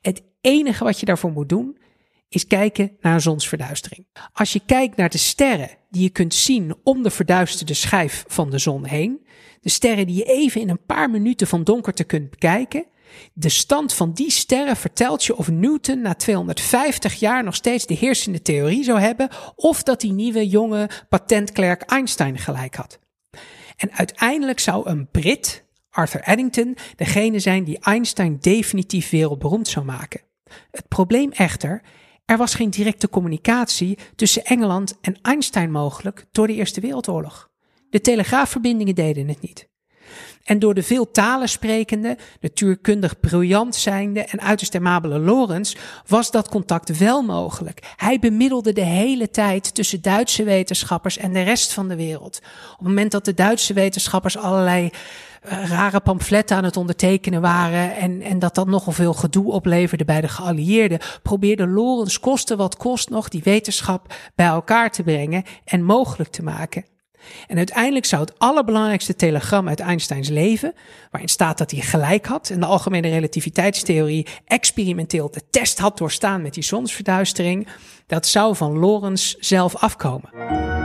Het 0.00 0.22
enige 0.40 0.84
wat 0.84 1.00
je 1.00 1.06
daarvoor 1.06 1.32
moet 1.32 1.48
doen 1.48 1.78
is 2.28 2.46
kijken 2.46 2.96
naar 3.00 3.14
een 3.14 3.20
zonsverduistering. 3.20 4.06
Als 4.32 4.52
je 4.52 4.60
kijkt 4.66 4.96
naar 4.96 5.08
de 5.08 5.18
sterren 5.18 5.70
die 5.90 6.02
je 6.02 6.10
kunt 6.10 6.34
zien 6.34 6.74
om 6.82 7.02
de 7.02 7.10
verduisterde 7.10 7.74
schijf 7.74 8.24
van 8.26 8.50
de 8.50 8.58
zon 8.58 8.84
heen, 8.84 9.26
de 9.60 9.68
sterren 9.70 10.06
die 10.06 10.16
je 10.16 10.24
even 10.24 10.60
in 10.60 10.68
een 10.68 10.84
paar 10.86 11.10
minuten 11.10 11.46
van 11.46 11.64
donkerte 11.64 12.04
kunt 12.04 12.30
bekijken, 12.30 12.86
de 13.32 13.48
stand 13.48 13.94
van 13.94 14.12
die 14.12 14.30
sterren 14.30 14.76
vertelt 14.76 15.24
je 15.24 15.36
of 15.36 15.50
Newton 15.50 16.00
na 16.00 16.14
250 16.14 17.14
jaar 17.14 17.44
nog 17.44 17.54
steeds 17.54 17.86
de 17.86 17.94
heersende 17.94 18.42
theorie 18.42 18.84
zou 18.84 19.00
hebben, 19.00 19.28
of 19.56 19.82
dat 19.82 20.00
die 20.00 20.12
nieuwe 20.12 20.48
jonge 20.48 20.90
patentklerk 21.08 21.82
Einstein 21.82 22.38
gelijk 22.38 22.74
had. 22.74 22.98
En 23.76 23.92
uiteindelijk 23.92 24.60
zou 24.60 24.88
een 24.88 25.08
Brit, 25.10 25.64
Arthur 25.90 26.20
Eddington, 26.20 26.76
degene 26.96 27.38
zijn 27.38 27.64
die 27.64 27.78
Einstein 27.78 28.38
definitief 28.40 29.10
wereldberoemd 29.10 29.68
zou 29.68 29.84
maken. 29.84 30.20
Het 30.70 30.88
probleem 30.88 31.32
echter, 31.32 31.82
er 32.24 32.36
was 32.36 32.54
geen 32.54 32.70
directe 32.70 33.08
communicatie 33.08 33.98
tussen 34.16 34.44
Engeland 34.44 34.98
en 35.00 35.18
Einstein 35.22 35.70
mogelijk 35.70 36.26
door 36.32 36.46
de 36.46 36.54
Eerste 36.54 36.80
Wereldoorlog. 36.80 37.50
De 37.90 38.00
telegraafverbindingen 38.00 38.94
deden 38.94 39.28
het 39.28 39.40
niet. 39.40 39.68
En 40.44 40.58
door 40.58 40.74
de 40.74 40.82
veel 40.82 41.10
talen 41.10 41.48
sprekende, 41.48 42.16
natuurkundig 42.40 43.20
briljant 43.20 43.74
zijnde 43.74 44.24
en 44.24 44.40
uiterst 44.40 44.74
amabele 44.74 45.18
Lorenz 45.18 45.74
was 46.06 46.30
dat 46.30 46.48
contact 46.48 46.98
wel 46.98 47.22
mogelijk. 47.22 47.92
Hij 47.96 48.18
bemiddelde 48.18 48.72
de 48.72 48.84
hele 48.84 49.30
tijd 49.30 49.74
tussen 49.74 50.02
Duitse 50.02 50.44
wetenschappers 50.44 51.16
en 51.16 51.32
de 51.32 51.42
rest 51.42 51.72
van 51.72 51.88
de 51.88 51.96
wereld. 51.96 52.40
Op 52.72 52.78
het 52.78 52.88
moment 52.88 53.10
dat 53.10 53.24
de 53.24 53.34
Duitse 53.34 53.72
wetenschappers 53.72 54.36
allerlei 54.36 54.84
uh, 54.84 55.68
rare 55.68 56.00
pamfletten 56.00 56.56
aan 56.56 56.64
het 56.64 56.76
ondertekenen 56.76 57.40
waren 57.40 57.96
en, 57.96 58.22
en 58.22 58.38
dat 58.38 58.54
dat 58.54 58.66
nogal 58.66 58.92
veel 58.92 59.14
gedoe 59.14 59.52
opleverde 59.52 60.04
bij 60.04 60.20
de 60.20 60.28
geallieerden, 60.28 60.98
probeerde 61.22 61.66
Lorenz 61.66 62.18
kosten 62.18 62.56
wat 62.56 62.76
kost 62.76 63.10
nog 63.10 63.28
die 63.28 63.42
wetenschap 63.42 64.14
bij 64.34 64.46
elkaar 64.46 64.90
te 64.90 65.02
brengen 65.02 65.44
en 65.64 65.84
mogelijk 65.84 66.30
te 66.30 66.42
maken. 66.42 66.93
En 67.46 67.56
uiteindelijk 67.56 68.04
zou 68.04 68.22
het 68.22 68.38
allerbelangrijkste 68.38 69.16
telegram 69.16 69.68
uit 69.68 69.80
Einsteins 69.80 70.28
leven, 70.28 70.74
waarin 71.10 71.28
staat 71.28 71.58
dat 71.58 71.70
hij 71.70 71.80
gelijk 71.80 72.26
had 72.26 72.50
en 72.50 72.60
de 72.60 72.66
algemene 72.66 73.08
relativiteitstheorie 73.08 74.26
experimenteel 74.46 75.30
de 75.30 75.42
test 75.50 75.78
had 75.78 75.98
doorstaan 75.98 76.42
met 76.42 76.54
die 76.54 76.62
zonsverduistering, 76.62 77.68
dat 78.06 78.26
zou 78.26 78.56
van 78.56 78.78
Lorentz 78.78 79.34
zelf 79.38 79.76
afkomen. 79.76 80.83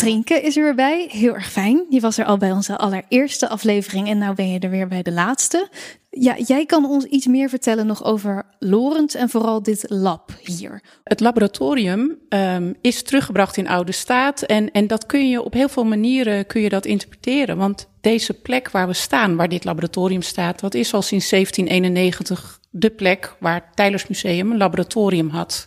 Drinken 0.00 0.42
is 0.42 0.56
er 0.56 0.62
weer 0.62 0.74
bij. 0.74 1.08
Heel 1.10 1.34
erg 1.34 1.50
fijn. 1.50 1.86
Je 1.88 2.00
was 2.00 2.18
er 2.18 2.24
al 2.24 2.36
bij 2.36 2.52
onze 2.52 2.76
allereerste 2.76 3.48
aflevering 3.48 4.08
en 4.08 4.18
nou 4.18 4.34
ben 4.34 4.50
je 4.50 4.58
er 4.58 4.70
weer 4.70 4.88
bij 4.88 5.02
de 5.02 5.12
laatste. 5.12 5.68
Ja, 6.10 6.36
jij 6.46 6.66
kan 6.66 6.84
ons 6.84 7.04
iets 7.04 7.26
meer 7.26 7.48
vertellen 7.48 7.86
nog 7.86 8.04
over 8.04 8.46
Lorentz 8.58 9.14
en 9.14 9.28
vooral 9.28 9.62
dit 9.62 9.84
lab 9.88 10.30
hier. 10.42 10.82
Het 11.04 11.20
laboratorium 11.20 12.18
um, 12.28 12.74
is 12.80 13.02
teruggebracht 13.02 13.56
in 13.56 13.68
oude 13.68 13.92
staat 13.92 14.42
en, 14.42 14.70
en 14.70 14.86
dat 14.86 15.06
kun 15.06 15.28
je 15.28 15.42
op 15.42 15.52
heel 15.52 15.68
veel 15.68 15.84
manieren 15.84 16.46
kun 16.46 16.60
je 16.60 16.68
dat 16.68 16.86
interpreteren. 16.86 17.56
Want 17.56 17.88
deze 18.00 18.34
plek 18.34 18.70
waar 18.70 18.86
we 18.86 18.92
staan, 18.92 19.36
waar 19.36 19.48
dit 19.48 19.64
laboratorium 19.64 20.22
staat, 20.22 20.60
dat 20.60 20.74
is 20.74 20.94
al 20.94 21.02
sinds 21.02 21.28
1791 21.28 22.60
de 22.70 22.90
plek 22.90 23.36
waar 23.40 23.70
Tylers 23.74 24.06
Museum 24.06 24.50
een 24.50 24.58
laboratorium 24.58 25.28
had. 25.28 25.64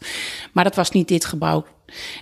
Maar 0.53 0.63
dat 0.63 0.75
was 0.75 0.91
niet 0.91 1.07
dit 1.07 1.25
gebouw. 1.25 1.65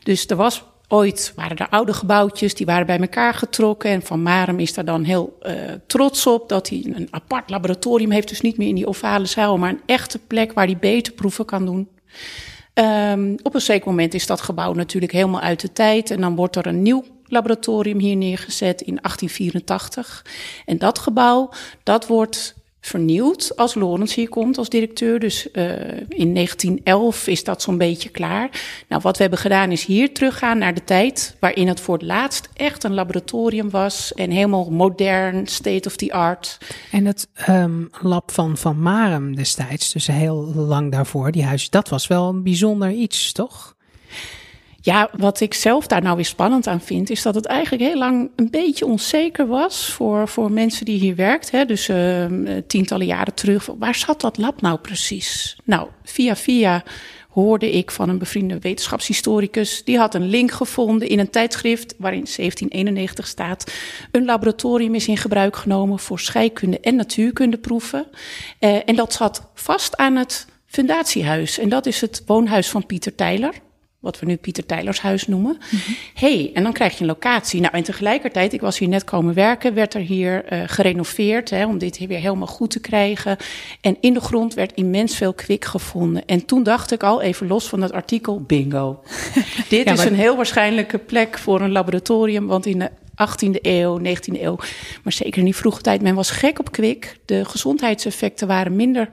Dus 0.04 0.28
er 0.28 0.36
was 0.36 0.64
Ooit 0.94 1.34
waren 1.36 1.58
er 1.58 1.70
oude 1.70 1.94
gebouwtjes, 1.94 2.54
die 2.54 2.66
waren 2.66 2.86
bij 2.86 3.00
elkaar 3.00 3.34
getrokken. 3.34 3.90
En 3.90 4.02
Van 4.02 4.22
Marem 4.22 4.60
is 4.60 4.74
daar 4.74 4.86
dan 4.86 5.04
heel 5.04 5.38
uh, 5.42 5.54
trots 5.88 6.28
op 6.28 6.50
dat 6.50 6.70
hij 6.70 6.86
een 6.94 7.08
apart 7.12 7.50
laboratorium 7.50 8.12
heeft. 8.12 8.28
Dus 8.28 8.42
niet 8.42 8.58
meer 8.58 8.68
in 8.68 8.76
die 8.76 8.88
ovale 8.88 9.26
zaal, 9.26 9.58
maar 9.58 9.70
een 9.70 9.82
echte 9.86 10.20
plek 10.20 10.54
waar 10.54 10.66
hij 10.66 10.78
beter 10.78 11.14
proeven 11.14 11.46
kan 11.46 11.66
doen. 11.66 11.90
Um, 12.74 13.36
op 13.44 13.56
een 13.56 13.62
zeker 13.62 13.88
moment 13.88 14.14
is 14.14 14.28
dat 14.28 14.42
gebouw 14.42 14.74
natuurlijk 14.74 15.12
helemaal 15.12 15.42
uit 15.42 15.60
de 15.62 15.74
tijd. 15.74 16.12
En 16.12 16.22
dan 16.22 16.36
wordt 16.36 16.56
er 16.56 16.68
een 16.68 16.82
nieuw 16.82 17.04
laboratorium 17.26 18.00
hier 18.00 18.16
neergezet 18.16 18.82
in 18.82 18.96
1884. 19.02 20.26
En 20.66 20.78
dat 20.78 21.00
gebouw, 21.00 21.50
dat 21.84 22.08
wordt 22.08 22.56
vernieuwd 22.82 23.58
als 23.58 23.76
Lorenz 23.76 24.16
hier 24.16 24.30
komt 24.30 24.58
als 24.58 24.70
directeur. 24.70 25.20
Dus 25.20 25.48
uh, 25.54 25.64
in 26.08 26.34
1911 26.34 27.28
is 27.28 27.44
dat 27.44 27.62
zo'n 27.62 27.78
beetje 27.78 28.10
klaar. 28.10 28.50
Nou, 28.88 29.02
wat 29.02 29.16
we 29.16 29.22
hebben 29.22 29.40
gedaan 29.40 29.72
is 29.72 29.86
hier 29.86 30.14
teruggaan 30.14 30.58
naar 30.58 30.74
de 30.74 30.84
tijd 30.84 31.36
waarin 31.40 31.68
het 31.68 31.80
voor 31.80 31.94
het 31.94 32.04
laatst 32.04 32.50
echt 32.54 32.84
een 32.84 32.94
laboratorium 32.94 33.70
was 33.70 34.14
en 34.14 34.32
helemaal 34.32 34.70
modern, 34.72 35.48
state 35.48 35.88
of 35.88 35.96
the 35.96 36.14
art. 36.14 36.58
En 36.92 37.06
het 37.06 37.28
um, 37.50 37.90
lab 38.02 38.32
van 38.32 38.58
Van 38.58 38.82
Marem 38.82 39.36
destijds, 39.36 39.92
dus 39.92 40.08
heel 40.08 40.54
lang 40.56 40.92
daarvoor, 40.92 41.32
die 41.32 41.44
huis, 41.44 41.70
dat 41.70 41.90
was 41.90 42.08
wel 42.08 42.30
een 42.30 42.44
bijzonder 42.44 42.92
iets, 42.92 43.32
toch? 43.32 43.76
Ja, 44.84 45.10
wat 45.18 45.40
ik 45.40 45.54
zelf 45.54 45.88
daar 45.88 46.02
nou 46.02 46.16
weer 46.16 46.26
spannend 46.26 46.68
aan 46.68 46.82
vind, 46.82 47.10
is 47.10 47.22
dat 47.22 47.36
het 47.36 47.46
eigenlijk 47.46 47.84
heel 47.84 47.98
lang 47.98 48.32
een 48.36 48.50
beetje 48.50 48.86
onzeker 48.86 49.48
was 49.48 49.90
voor, 49.90 50.28
voor 50.28 50.52
mensen 50.52 50.86
die 50.86 51.00
hier 51.00 51.16
werkt. 51.16 51.68
Dus 51.68 51.90
uh, 51.90 52.26
tientallen 52.68 53.06
jaren 53.06 53.34
terug. 53.34 53.70
Waar 53.80 53.96
zat 53.96 54.22
dat 54.22 54.38
lab 54.38 54.62
nou 54.62 54.78
precies? 54.78 55.58
Nou, 55.64 55.88
via 56.04 56.36
via 56.36 56.84
hoorde 57.30 57.72
ik 57.72 57.92
van 57.92 58.10
een 58.10 58.18
bevriende 58.18 58.60
wetenschapshistoricus. 58.60 59.84
Die 59.84 59.98
had 59.98 60.16
een 60.16 60.30
link 60.30 60.52
gevonden 60.52 61.10
in 61.10 61.20
een 61.20 61.30
tijdschrift 61.30 61.96
waarin 61.98 62.28
1791 62.36 63.28
staat. 63.28 63.74
Een 64.12 64.26
laboratorium 64.26 64.96
is 64.96 65.08
in 65.08 65.18
gebruik 65.18 65.56
genomen 65.56 66.00
voor 66.00 66.20
scheikunde 66.20 66.80
en 66.80 66.96
natuurkundeproeven. 66.96 68.08
Uh, 68.60 68.76
en 68.86 68.96
dat 68.96 69.14
zat 69.14 69.50
vast 69.54 69.98
aan 69.98 70.16
het 70.16 70.48
fundatiehuis. 70.66 71.60
En 71.60 71.70
dat 71.70 71.86
is 71.86 72.02
het 72.02 72.24
woonhuis 72.26 72.70
van 72.70 72.86
Pieter 72.86 73.16
Tijler 73.16 73.54
wat 74.02 74.20
we 74.20 74.26
nu 74.26 74.36
Pieter 74.36 74.66
Tijlers 74.66 75.02
huis 75.02 75.28
noemen. 75.28 75.58
Mm 75.70 75.80
hey, 76.14 76.52
en 76.54 76.64
dan 76.64 76.74
krijg 76.74 76.94
je 76.94 77.02
een 77.02 77.06
locatie. 77.06 77.62
Nou, 77.62 77.74
en 77.74 77.84
tegelijkertijd, 77.84 78.54
ik 78.54 78.62
was 78.62 78.80
hier 78.80 78.88
net 78.88 79.04
komen 79.04 79.34
werken, 79.34 79.74
werd 79.74 79.94
er 79.94 80.02
hier 80.02 80.54
uh, 80.54 80.64
gerenoveerd 80.66 81.50
hè, 81.50 81.66
om 81.66 81.78
dit 81.78 81.98
hier 81.98 82.08
weer 82.08 82.20
helemaal 82.20 82.48
goed 82.48 82.72
te 82.72 82.80
krijgen. 82.80 83.38
En 83.82 83.98
in 84.00 84.14
de 84.14 84.20
grond 84.20 84.54
werd 84.54 84.74
immens 84.74 85.16
veel 85.16 85.34
kwik 85.34 85.66
gevonden. 85.66 86.26
En 86.26 86.46
toen 86.46 86.64
dacht 86.64 86.92
ik 86.92 87.04
al, 87.04 87.22
even 87.22 87.48
los 87.48 87.68
van 87.68 87.80
dat 87.80 87.92
artikel, 87.92 88.42
bingo. 88.42 89.04
dit 89.70 89.92
is 89.92 90.04
een 90.04 90.16
heel 90.16 90.36
waarschijnlijke 90.36 90.98
plek 90.98 91.38
voor 91.38 91.62
een 91.62 91.72
laboratorium, 91.72 92.48
want 92.48 92.66
in 92.66 92.80
de 92.80 92.90
18e 93.12 93.62
eeuw, 93.62 94.00
19e 94.00 94.42
eeuw, 94.42 94.56
maar 95.04 95.14
zeker 95.14 95.38
in 95.38 95.46
die 95.46 95.56
vroege 95.56 95.82
tijd, 95.82 96.02
men 96.02 96.16
was 96.16 96.32
gek 96.32 96.60
op 96.60 96.72
kwik. 96.72 97.18
De 97.26 97.46
gezondheidseffecten 97.46 98.48
waren 98.48 98.76
minder 98.76 99.10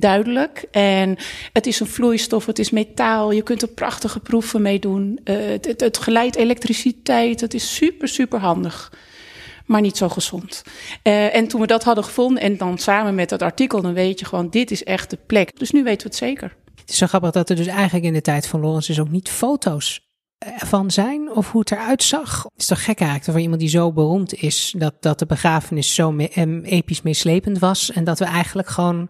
duidelijk. 0.00 0.64
En 0.70 1.16
het 1.52 1.66
is 1.66 1.80
een 1.80 1.86
vloeistof, 1.86 2.46
het 2.46 2.58
is 2.58 2.70
metaal. 2.70 3.30
Je 3.30 3.42
kunt 3.42 3.62
er 3.62 3.68
prachtige 3.68 4.20
proeven 4.20 4.62
mee 4.62 4.78
doen. 4.78 5.20
Uh, 5.24 5.36
het, 5.36 5.80
het, 5.80 5.98
geleidt 5.98 6.36
elektriciteit. 6.36 7.40
Het 7.40 7.54
is 7.54 7.74
super, 7.74 8.08
super 8.08 8.38
handig. 8.38 8.92
Maar 9.66 9.80
niet 9.80 9.96
zo 9.96 10.08
gezond. 10.08 10.62
Uh, 11.02 11.34
en 11.34 11.48
toen 11.48 11.60
we 11.60 11.66
dat 11.66 11.84
hadden 11.84 12.04
gevonden 12.04 12.42
en 12.42 12.56
dan 12.56 12.78
samen 12.78 13.14
met 13.14 13.28
dat 13.28 13.42
artikel, 13.42 13.82
dan 13.82 13.92
weet 13.92 14.18
je 14.18 14.24
gewoon, 14.24 14.50
dit 14.50 14.70
is 14.70 14.84
echt 14.84 15.10
de 15.10 15.18
plek. 15.26 15.58
Dus 15.58 15.70
nu 15.70 15.82
weten 15.82 16.02
we 16.02 16.08
het 16.08 16.16
zeker. 16.16 16.56
Het 16.80 16.90
is 16.90 16.96
zo 16.96 17.06
grappig 17.06 17.30
dat 17.30 17.50
er 17.50 17.56
dus 17.56 17.66
eigenlijk 17.66 18.04
in 18.04 18.12
de 18.12 18.20
tijd 18.20 18.46
van 18.46 18.60
Lorenz 18.60 18.86
dus 18.86 19.00
ook 19.00 19.10
niet 19.10 19.28
foto's 19.28 20.05
van 20.56 20.90
zijn 20.90 21.30
of 21.30 21.50
hoe 21.50 21.60
het 21.60 21.70
eruit 21.70 22.02
zag. 22.02 22.46
Is 22.56 22.66
toch 22.66 22.84
gek 22.84 22.98
eigenlijk 23.00 23.30
voor 23.30 23.40
iemand 23.40 23.60
die 23.60 23.68
zo 23.68 23.92
beroemd 23.92 24.34
is 24.34 24.74
dat, 24.78 24.94
dat 25.00 25.18
de 25.18 25.26
begrafenis 25.26 25.94
zo 25.94 26.12
me, 26.12 26.28
episch 26.62 27.02
meeslepend 27.02 27.58
was 27.58 27.90
en 27.90 28.04
dat 28.04 28.18
we 28.18 28.24
eigenlijk 28.24 28.68
gewoon 28.68 29.08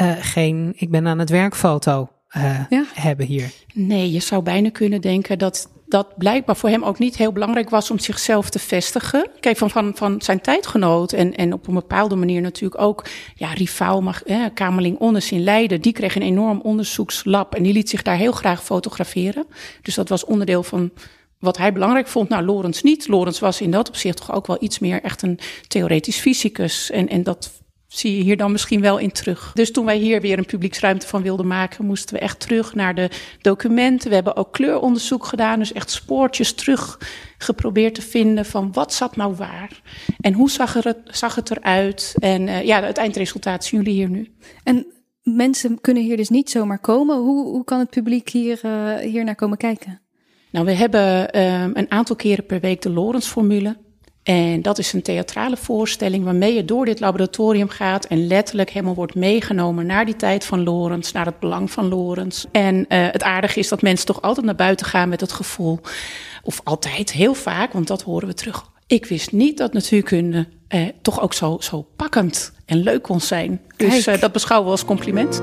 uh, 0.00 0.12
geen 0.20 0.72
ik 0.76 0.90
ben 0.90 1.06
aan 1.06 1.18
het 1.18 1.30
werk 1.30 1.56
foto 1.56 2.08
uh, 2.36 2.60
ja. 2.70 2.84
hebben 2.94 3.26
hier. 3.26 3.50
Nee, 3.74 4.10
je 4.10 4.20
zou 4.20 4.42
bijna 4.42 4.70
kunnen 4.70 5.00
denken 5.00 5.38
dat 5.38 5.68
dat 5.88 6.16
blijkbaar 6.16 6.56
voor 6.56 6.68
hem 6.68 6.84
ook 6.84 6.98
niet 6.98 7.16
heel 7.16 7.32
belangrijk 7.32 7.70
was 7.70 7.90
om 7.90 7.98
zichzelf 7.98 8.50
te 8.50 8.58
vestigen. 8.58 9.28
Kijk, 9.40 9.56
van, 9.56 9.70
van, 9.70 9.92
van 9.94 10.22
zijn 10.22 10.40
tijdgenoot 10.40 11.12
en, 11.12 11.34
en 11.34 11.52
op 11.52 11.66
een 11.66 11.74
bepaalde 11.74 12.16
manier 12.16 12.40
natuurlijk 12.40 12.80
ook, 12.80 13.04
ja, 13.34 13.52
rivaal, 13.52 14.02
mag, 14.02 14.22
eh, 14.22 14.44
Kamerling 14.54 14.98
Onnes 14.98 15.32
in 15.32 15.42
Leiden, 15.42 15.80
die 15.80 15.92
kreeg 15.92 16.16
een 16.16 16.22
enorm 16.22 16.60
onderzoekslab 16.60 17.54
en 17.54 17.62
die 17.62 17.72
liet 17.72 17.90
zich 17.90 18.02
daar 18.02 18.16
heel 18.16 18.32
graag 18.32 18.64
fotograferen. 18.64 19.46
Dus 19.82 19.94
dat 19.94 20.08
was 20.08 20.24
onderdeel 20.24 20.62
van 20.62 20.90
wat 21.38 21.56
hij 21.56 21.72
belangrijk 21.72 22.06
vond. 22.06 22.28
Nou, 22.28 22.44
Lorenz 22.44 22.82
niet. 22.82 23.08
Lorenz 23.08 23.38
was 23.38 23.60
in 23.60 23.70
dat 23.70 23.88
opzicht 23.88 24.16
toch 24.16 24.32
ook 24.32 24.46
wel 24.46 24.56
iets 24.60 24.78
meer 24.78 25.02
echt 25.02 25.22
een 25.22 25.38
theoretisch 25.68 26.18
fysicus. 26.18 26.90
En, 26.90 27.08
en 27.08 27.22
dat 27.22 27.50
zie 27.88 28.16
je 28.16 28.22
hier 28.22 28.36
dan 28.36 28.52
misschien 28.52 28.80
wel 28.80 28.98
in 28.98 29.12
terug. 29.12 29.50
Dus 29.54 29.72
toen 29.72 29.84
wij 29.84 29.96
hier 29.96 30.20
weer 30.20 30.38
een 30.38 30.46
publieksruimte 30.46 31.06
van 31.06 31.22
wilden 31.22 31.46
maken, 31.46 31.84
moesten 31.84 32.14
we 32.14 32.20
echt 32.20 32.40
terug 32.40 32.74
naar 32.74 32.94
de 32.94 33.10
documenten. 33.40 34.08
We 34.08 34.14
hebben 34.14 34.36
ook 34.36 34.52
kleuronderzoek 34.52 35.26
gedaan, 35.26 35.58
dus 35.58 35.72
echt 35.72 35.90
spoortjes 35.90 36.52
terug 36.52 36.98
geprobeerd 37.38 37.94
te 37.94 38.02
vinden 38.02 38.44
van 38.44 38.72
wat 38.72 38.92
zat 38.92 39.16
nou 39.16 39.34
waar 39.34 39.82
en 40.20 40.32
hoe 40.32 40.50
zag, 40.50 40.72
het, 40.72 40.98
zag 41.04 41.34
het 41.34 41.50
eruit. 41.50 42.14
En 42.18 42.42
uh, 42.42 42.62
ja, 42.62 42.82
het 42.82 42.96
eindresultaat 42.96 43.64
zien 43.64 43.82
jullie 43.82 43.94
hier 43.94 44.08
nu. 44.08 44.34
En 44.64 44.86
mensen 45.22 45.80
kunnen 45.80 46.02
hier 46.02 46.16
dus 46.16 46.28
niet 46.28 46.50
zomaar 46.50 46.80
komen. 46.80 47.16
Hoe, 47.16 47.44
hoe 47.46 47.64
kan 47.64 47.78
het 47.78 47.90
publiek 47.90 48.28
hier, 48.28 48.60
uh, 48.64 48.94
hier 48.94 49.24
naar 49.24 49.34
komen 49.34 49.56
kijken? 49.56 50.00
Nou, 50.50 50.66
we 50.66 50.72
hebben 50.72 51.40
um, 51.42 51.70
een 51.74 51.90
aantal 51.90 52.16
keren 52.16 52.46
per 52.46 52.60
week 52.60 52.82
de 52.82 52.90
Lorentz-formule. 52.90 53.76
En 54.26 54.62
dat 54.62 54.78
is 54.78 54.92
een 54.92 55.02
theatrale 55.02 55.56
voorstelling 55.56 56.24
waarmee 56.24 56.54
je 56.54 56.64
door 56.64 56.84
dit 56.84 57.00
laboratorium 57.00 57.68
gaat 57.68 58.04
en 58.04 58.26
letterlijk 58.26 58.70
helemaal 58.70 58.94
wordt 58.94 59.14
meegenomen 59.14 59.86
naar 59.86 60.04
die 60.04 60.16
tijd 60.16 60.44
van 60.44 60.62
Lorentz, 60.62 61.12
naar 61.12 61.26
het 61.26 61.38
belang 61.38 61.70
van 61.70 61.88
Lorentz. 61.88 62.44
En 62.52 62.76
uh, 62.76 62.84
het 62.88 63.22
aardige 63.22 63.58
is 63.58 63.68
dat 63.68 63.82
mensen 63.82 64.06
toch 64.06 64.22
altijd 64.22 64.46
naar 64.46 64.54
buiten 64.54 64.86
gaan 64.86 65.08
met 65.08 65.20
het 65.20 65.32
gevoel, 65.32 65.80
of 66.42 66.60
altijd, 66.64 67.12
heel 67.12 67.34
vaak, 67.34 67.72
want 67.72 67.86
dat 67.86 68.02
horen 68.02 68.28
we 68.28 68.34
terug. 68.34 68.70
Ik 68.86 69.06
wist 69.06 69.32
niet 69.32 69.58
dat 69.58 69.72
natuurkunde 69.72 70.46
eh, 70.68 70.86
toch 71.02 71.20
ook 71.20 71.34
zo, 71.34 71.56
zo 71.60 71.86
pakkend 71.96 72.52
en 72.64 72.82
leuk 72.82 73.02
kon 73.02 73.20
zijn. 73.20 73.60
Dus 73.76 74.06
uh, 74.06 74.20
dat 74.20 74.32
beschouwen 74.32 74.66
we 74.66 74.72
als 74.72 74.84
compliment. 74.84 75.42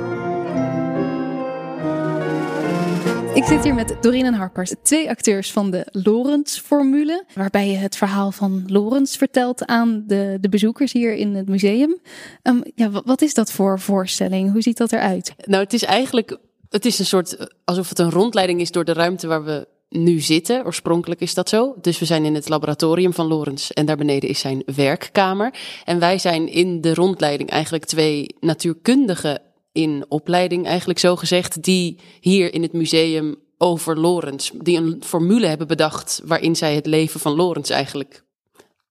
Ik 3.33 3.43
zit 3.43 3.63
hier 3.63 3.73
met 3.73 3.95
Doreen 4.01 4.25
en 4.25 4.33
Harpers, 4.33 4.73
twee 4.81 5.09
acteurs 5.09 5.51
van 5.51 5.71
de 5.71 5.87
Lorentz-formule, 5.91 7.25
waarbij 7.35 7.69
je 7.69 7.77
het 7.77 7.95
verhaal 7.95 8.31
van 8.31 8.63
Lorentz 8.67 9.17
vertelt 9.17 9.65
aan 9.65 10.03
de, 10.07 10.37
de 10.41 10.49
bezoekers 10.49 10.93
hier 10.93 11.13
in 11.13 11.35
het 11.35 11.47
museum. 11.47 11.97
Um, 12.43 12.61
ja, 12.75 12.89
wat 13.05 13.21
is 13.21 13.33
dat 13.33 13.51
voor 13.51 13.79
voorstelling? 13.79 14.51
Hoe 14.51 14.61
ziet 14.61 14.77
dat 14.77 14.91
eruit? 14.91 15.33
Nou, 15.45 15.63
het 15.63 15.73
is 15.73 15.83
eigenlijk, 15.83 16.37
het 16.69 16.85
is 16.85 16.99
een 16.99 17.05
soort, 17.05 17.57
alsof 17.65 17.89
het 17.89 17.99
een 17.99 18.11
rondleiding 18.11 18.61
is 18.61 18.71
door 18.71 18.85
de 18.85 18.93
ruimte 18.93 19.27
waar 19.27 19.43
we 19.43 19.67
nu 19.89 20.19
zitten. 20.19 20.65
Oorspronkelijk 20.65 21.21
is 21.21 21.33
dat 21.33 21.49
zo. 21.49 21.75
Dus 21.81 21.99
we 21.99 22.05
zijn 22.05 22.25
in 22.25 22.35
het 22.35 22.49
laboratorium 22.49 23.13
van 23.13 23.27
Lorentz 23.27 23.69
en 23.69 23.85
daar 23.85 23.97
beneden 23.97 24.29
is 24.29 24.39
zijn 24.39 24.63
werkkamer. 24.75 25.53
En 25.83 25.99
wij 25.99 26.17
zijn 26.17 26.47
in 26.47 26.81
de 26.81 26.93
rondleiding 26.93 27.49
eigenlijk 27.49 27.85
twee 27.85 28.35
natuurkundige 28.39 29.41
in 29.73 30.05
opleiding, 30.07 30.65
eigenlijk 30.65 30.99
zo 30.99 31.15
gezegd, 31.15 31.63
die 31.63 31.99
hier 32.19 32.53
in 32.53 32.61
het 32.61 32.73
museum 32.73 33.35
over 33.57 33.99
Lorentz, 33.99 34.51
die 34.61 34.77
een 34.77 35.01
formule 35.05 35.47
hebben 35.47 35.67
bedacht 35.67 36.21
waarin 36.25 36.55
zij 36.55 36.75
het 36.75 36.85
leven 36.85 37.19
van 37.19 37.35
Lorentz 37.35 37.69
eigenlijk 37.69 38.23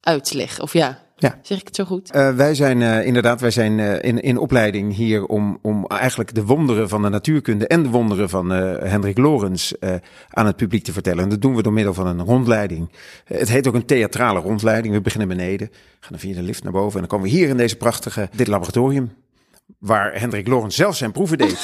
uitleggen. 0.01 0.63
Of 0.63 0.73
ja, 0.73 1.03
ja. 1.17 1.39
Zeg 1.43 1.61
ik 1.61 1.67
het 1.67 1.77
zo 1.77 1.85
goed? 1.85 2.15
Uh, 2.15 2.35
wij 2.35 2.55
zijn 2.55 2.81
uh, 2.81 3.07
inderdaad, 3.07 3.41
wij 3.41 3.51
zijn 3.51 3.79
uh, 3.79 4.03
in, 4.03 4.21
in 4.23 4.39
opleiding 4.39 4.95
hier 4.95 5.27
om, 5.27 5.59
om 5.63 5.87
eigenlijk 5.87 6.35
de 6.35 6.45
wonderen 6.45 6.89
van 6.89 7.03
de 7.03 7.09
natuurkunde 7.09 7.67
en 7.67 7.83
de 7.83 7.89
wonderen 7.89 8.29
van 8.29 8.51
Hendrik 8.51 9.19
Lorentz 9.19 9.73
aan 10.31 10.47
het 10.47 10.57
publiek 10.57 10.85
te 10.85 10.93
vertellen. 10.93 11.23
En 11.23 11.29
dat 11.29 11.41
doen 11.41 11.55
we 11.55 11.63
door 11.63 11.73
middel 11.73 11.95
van 11.95 12.07
een 12.07 12.23
rondleiding. 12.23 12.91
het 13.25 13.49
heet 13.49 13.69
ook 13.69 13.75
een 13.75 13.87
theatrale 13.87 14.41
rondleiding. 14.41 14.95
We 14.95 15.01
beginnen 15.01 15.29
beneden, 15.29 15.71
gaan 16.01 16.11
dan 16.11 16.19
via 16.19 16.35
de 16.35 16.43
lift 16.43 16.63
naar 16.63 16.73
boven 16.73 16.95
en 16.95 17.01
dan 17.01 17.09
komen 17.09 17.33
we 17.33 17.37
hier 17.37 17.49
in 17.49 17.57
deze 17.57 17.77
prachtige, 17.77 18.29
dit 18.37 18.47
laboratorium 18.47 19.11
waar 19.79 20.21
Hendrik 20.21 20.49
Lorentz 20.49 20.77
zelf 20.77 20.97
zijn 20.97 21.13
proeven 21.13 21.39
deed. 21.39 21.59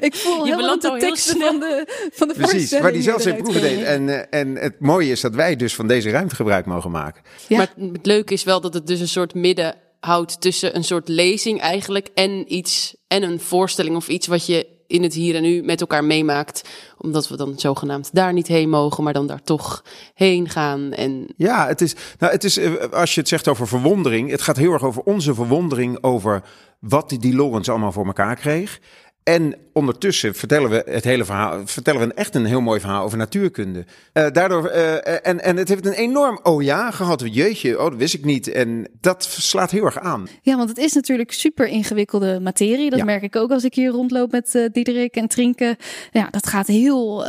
ik 0.00 0.14
voel 0.14 0.44
je 0.44 0.50
helemaal 0.50 0.78
de 0.78 0.96
teksten 0.98 1.40
van 1.40 1.60
de, 1.60 2.08
van 2.12 2.28
de 2.28 2.34
Precies, 2.34 2.70
waar 2.70 2.92
hij 2.92 3.02
zelf 3.02 3.22
zijn 3.22 3.36
proeven 3.36 3.60
deed. 3.60 3.82
En, 3.82 4.08
uh, 4.08 4.20
en 4.30 4.56
het 4.56 4.80
mooie 4.80 5.10
is 5.10 5.20
dat 5.20 5.34
wij 5.34 5.56
dus 5.56 5.74
van 5.74 5.86
deze 5.88 6.10
ruimte 6.10 6.34
gebruik 6.34 6.66
mogen 6.66 6.90
maken. 6.90 7.22
Ja. 7.48 7.56
Maar 7.56 7.72
het 7.92 8.06
leuke 8.06 8.32
is 8.32 8.44
wel 8.44 8.60
dat 8.60 8.74
het 8.74 8.86
dus 8.86 9.00
een 9.00 9.08
soort 9.08 9.34
midden 9.34 9.74
houdt 10.00 10.40
tussen 10.40 10.76
een 10.76 10.84
soort 10.84 11.08
lezing 11.08 11.60
eigenlijk 11.60 12.08
en 12.14 12.54
iets 12.54 12.96
en 13.08 13.22
een 13.22 13.40
voorstelling 13.40 13.96
of 13.96 14.08
iets 14.08 14.26
wat 14.26 14.46
je 14.46 14.75
in 14.86 15.02
het 15.02 15.14
hier 15.14 15.34
en 15.34 15.42
nu 15.42 15.62
met 15.62 15.80
elkaar 15.80 16.04
meemaakt. 16.04 16.68
Omdat 16.98 17.28
we 17.28 17.36
dan 17.36 17.58
zogenaamd 17.58 18.10
daar 18.12 18.32
niet 18.32 18.46
heen 18.46 18.68
mogen, 18.68 19.04
maar 19.04 19.12
dan 19.12 19.26
daar 19.26 19.42
toch 19.42 19.84
heen 20.14 20.48
gaan. 20.48 20.92
En... 20.92 21.32
Ja, 21.36 21.66
het 21.66 21.80
is, 21.80 21.94
nou, 22.18 22.32
het 22.32 22.44
is, 22.44 22.56
eh, 22.56 22.72
als 22.92 23.14
je 23.14 23.20
het 23.20 23.28
zegt 23.28 23.48
over 23.48 23.68
verwondering, 23.68 24.30
het 24.30 24.42
gaat 24.42 24.56
heel 24.56 24.72
erg 24.72 24.84
over 24.84 25.02
onze 25.02 25.34
verwondering 25.34 26.02
over 26.02 26.42
wat 26.80 27.08
die, 27.08 27.18
die 27.18 27.36
Lawrence 27.36 27.70
allemaal 27.70 27.92
voor 27.92 28.06
elkaar 28.06 28.36
kreeg. 28.36 28.80
En 29.26 29.54
ondertussen 29.72 30.34
vertellen 30.34 30.70
we 30.70 30.82
het 30.90 31.04
hele 31.04 31.24
verhaal, 31.24 31.66
vertellen 31.66 32.08
we 32.08 32.14
echt 32.14 32.34
een 32.34 32.44
heel 32.44 32.60
mooi 32.60 32.80
verhaal 32.80 33.04
over 33.04 33.18
natuurkunde. 33.18 33.84
Uh, 34.14 34.26
daardoor, 34.32 34.70
uh, 34.70 35.26
en, 35.26 35.42
en 35.42 35.56
het 35.56 35.68
heeft 35.68 35.86
een 35.86 35.92
enorm 35.92 36.40
oh 36.42 36.62
ja 36.62 36.90
gehad. 36.90 37.22
Jeetje, 37.30 37.78
oh, 37.78 37.84
dat 37.84 37.98
wist 37.98 38.14
ik 38.14 38.24
niet. 38.24 38.48
En 38.48 38.88
dat 39.00 39.24
slaat 39.24 39.70
heel 39.70 39.84
erg 39.84 39.98
aan. 39.98 40.28
Ja, 40.42 40.56
want 40.56 40.68
het 40.68 40.78
is 40.78 40.92
natuurlijk 40.92 41.32
super 41.32 41.66
ingewikkelde 41.66 42.40
materie. 42.40 42.90
Dat 42.90 43.04
merk 43.04 43.22
ik 43.22 43.36
ook 43.36 43.50
als 43.50 43.64
ik 43.64 43.74
hier 43.74 43.90
rondloop 43.90 44.30
met 44.30 44.54
uh, 44.54 44.68
Diederik 44.72 45.14
en 45.14 45.28
Trinken. 45.28 45.76
Ja, 46.12 46.28
dat 46.30 46.46
gaat 46.46 46.66
heel 46.66 47.24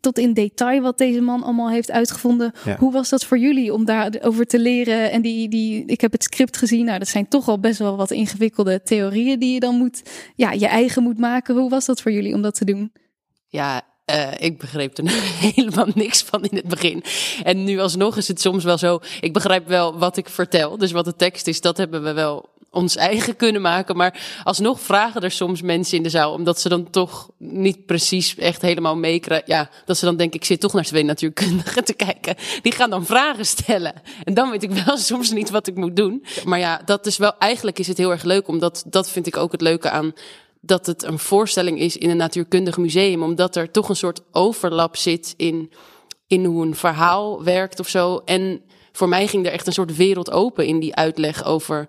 tot 0.00 0.18
in 0.18 0.32
detail 0.32 0.80
wat 0.82 0.98
deze 0.98 1.20
man 1.20 1.42
allemaal 1.42 1.70
heeft 1.70 1.90
uitgevonden. 1.90 2.52
Ja. 2.64 2.76
Hoe 2.76 2.92
was 2.92 3.08
dat 3.08 3.24
voor 3.24 3.38
jullie 3.38 3.72
om 3.72 3.84
daarover 3.84 4.46
te 4.46 4.58
leren? 4.58 5.10
En 5.10 5.22
die, 5.22 5.48
die, 5.48 5.84
ik 5.86 6.00
heb 6.00 6.12
het 6.12 6.22
script 6.22 6.56
gezien. 6.56 6.84
Nou, 6.84 6.98
dat 6.98 7.08
zijn 7.08 7.28
toch 7.28 7.48
al 7.48 7.60
best 7.60 7.78
wel 7.78 7.96
wat 7.96 8.10
ingewikkelde 8.10 8.82
theorieën 8.82 9.38
die 9.38 9.52
je 9.54 9.60
dan 9.60 9.74
moet, 9.74 10.02
ja, 10.34 10.52
je 10.52 10.66
eigen 10.66 11.02
moet 11.02 11.18
maken. 11.18 11.34
Hoe 11.44 11.70
was 11.70 11.86
dat 11.86 12.00
voor 12.00 12.12
jullie 12.12 12.34
om 12.34 12.42
dat 12.42 12.54
te 12.54 12.64
doen? 12.64 12.92
Ja, 13.48 13.82
uh, 14.10 14.32
ik 14.38 14.58
begreep 14.58 14.98
er 14.98 15.04
helemaal 15.54 15.88
niks 15.94 16.22
van 16.22 16.44
in 16.44 16.56
het 16.56 16.68
begin. 16.68 17.04
En 17.42 17.64
nu 17.64 17.78
alsnog 17.78 18.16
is 18.16 18.28
het 18.28 18.40
soms 18.40 18.64
wel 18.64 18.78
zo. 18.78 19.00
Ik 19.20 19.32
begrijp 19.32 19.68
wel 19.68 19.98
wat 19.98 20.16
ik 20.16 20.28
vertel. 20.28 20.78
Dus 20.78 20.92
wat 20.92 21.04
de 21.04 21.16
tekst 21.16 21.46
is, 21.46 21.60
dat 21.60 21.76
hebben 21.76 22.02
we 22.02 22.12
wel 22.12 22.48
ons 22.70 22.96
eigen 22.96 23.36
kunnen 23.36 23.62
maken. 23.62 23.96
Maar 23.96 24.40
alsnog 24.44 24.80
vragen 24.80 25.22
er 25.22 25.30
soms 25.30 25.62
mensen 25.62 25.96
in 25.96 26.02
de 26.02 26.08
zaal, 26.08 26.32
omdat 26.32 26.60
ze 26.60 26.68
dan 26.68 26.90
toch 26.90 27.30
niet 27.38 27.86
precies 27.86 28.36
echt 28.36 28.62
helemaal 28.62 28.96
meekrijgen. 28.96 29.48
Ja, 29.48 29.70
dat 29.84 29.98
ze 29.98 30.04
dan 30.04 30.16
denken, 30.16 30.40
ik 30.40 30.46
zit 30.46 30.60
toch 30.60 30.72
naar 30.72 30.84
twee 30.84 31.04
natuurkundigen 31.04 31.84
te 31.84 31.94
kijken. 31.94 32.36
Die 32.62 32.72
gaan 32.72 32.90
dan 32.90 33.06
vragen 33.06 33.46
stellen. 33.46 33.94
En 34.24 34.34
dan 34.34 34.50
weet 34.50 34.62
ik 34.62 34.70
wel 34.70 34.96
soms 35.12 35.30
niet 35.30 35.50
wat 35.50 35.66
ik 35.66 35.76
moet 35.76 35.96
doen. 35.96 36.24
Maar 36.44 36.58
ja, 36.58 36.80
dat 36.84 37.06
is 37.06 37.16
wel, 37.16 37.38
eigenlijk 37.38 37.78
is 37.78 37.86
het 37.86 37.98
heel 37.98 38.10
erg 38.10 38.22
leuk, 38.22 38.48
omdat 38.48 38.84
dat 38.86 39.10
vind 39.10 39.26
ik 39.26 39.36
ook 39.36 39.52
het 39.52 39.60
leuke 39.60 39.90
aan 39.90 40.12
dat 40.66 40.86
het 40.86 41.02
een 41.02 41.18
voorstelling 41.18 41.78
is 41.78 41.96
in 41.96 42.10
een 42.10 42.16
natuurkundig 42.16 42.76
museum, 42.76 43.22
omdat 43.22 43.56
er 43.56 43.70
toch 43.70 43.88
een 43.88 43.96
soort 43.96 44.20
overlap 44.32 44.96
zit 44.96 45.34
in, 45.36 45.72
in 46.26 46.44
hoe 46.44 46.66
een 46.66 46.74
verhaal 46.74 47.44
werkt 47.44 47.80
of 47.80 47.88
zo. 47.88 48.22
En 48.24 48.62
voor 48.92 49.08
mij 49.08 49.26
ging 49.26 49.46
er 49.46 49.52
echt 49.52 49.66
een 49.66 49.72
soort 49.72 49.96
wereld 49.96 50.30
open 50.30 50.66
in 50.66 50.80
die 50.80 50.94
uitleg 50.94 51.44
over. 51.44 51.88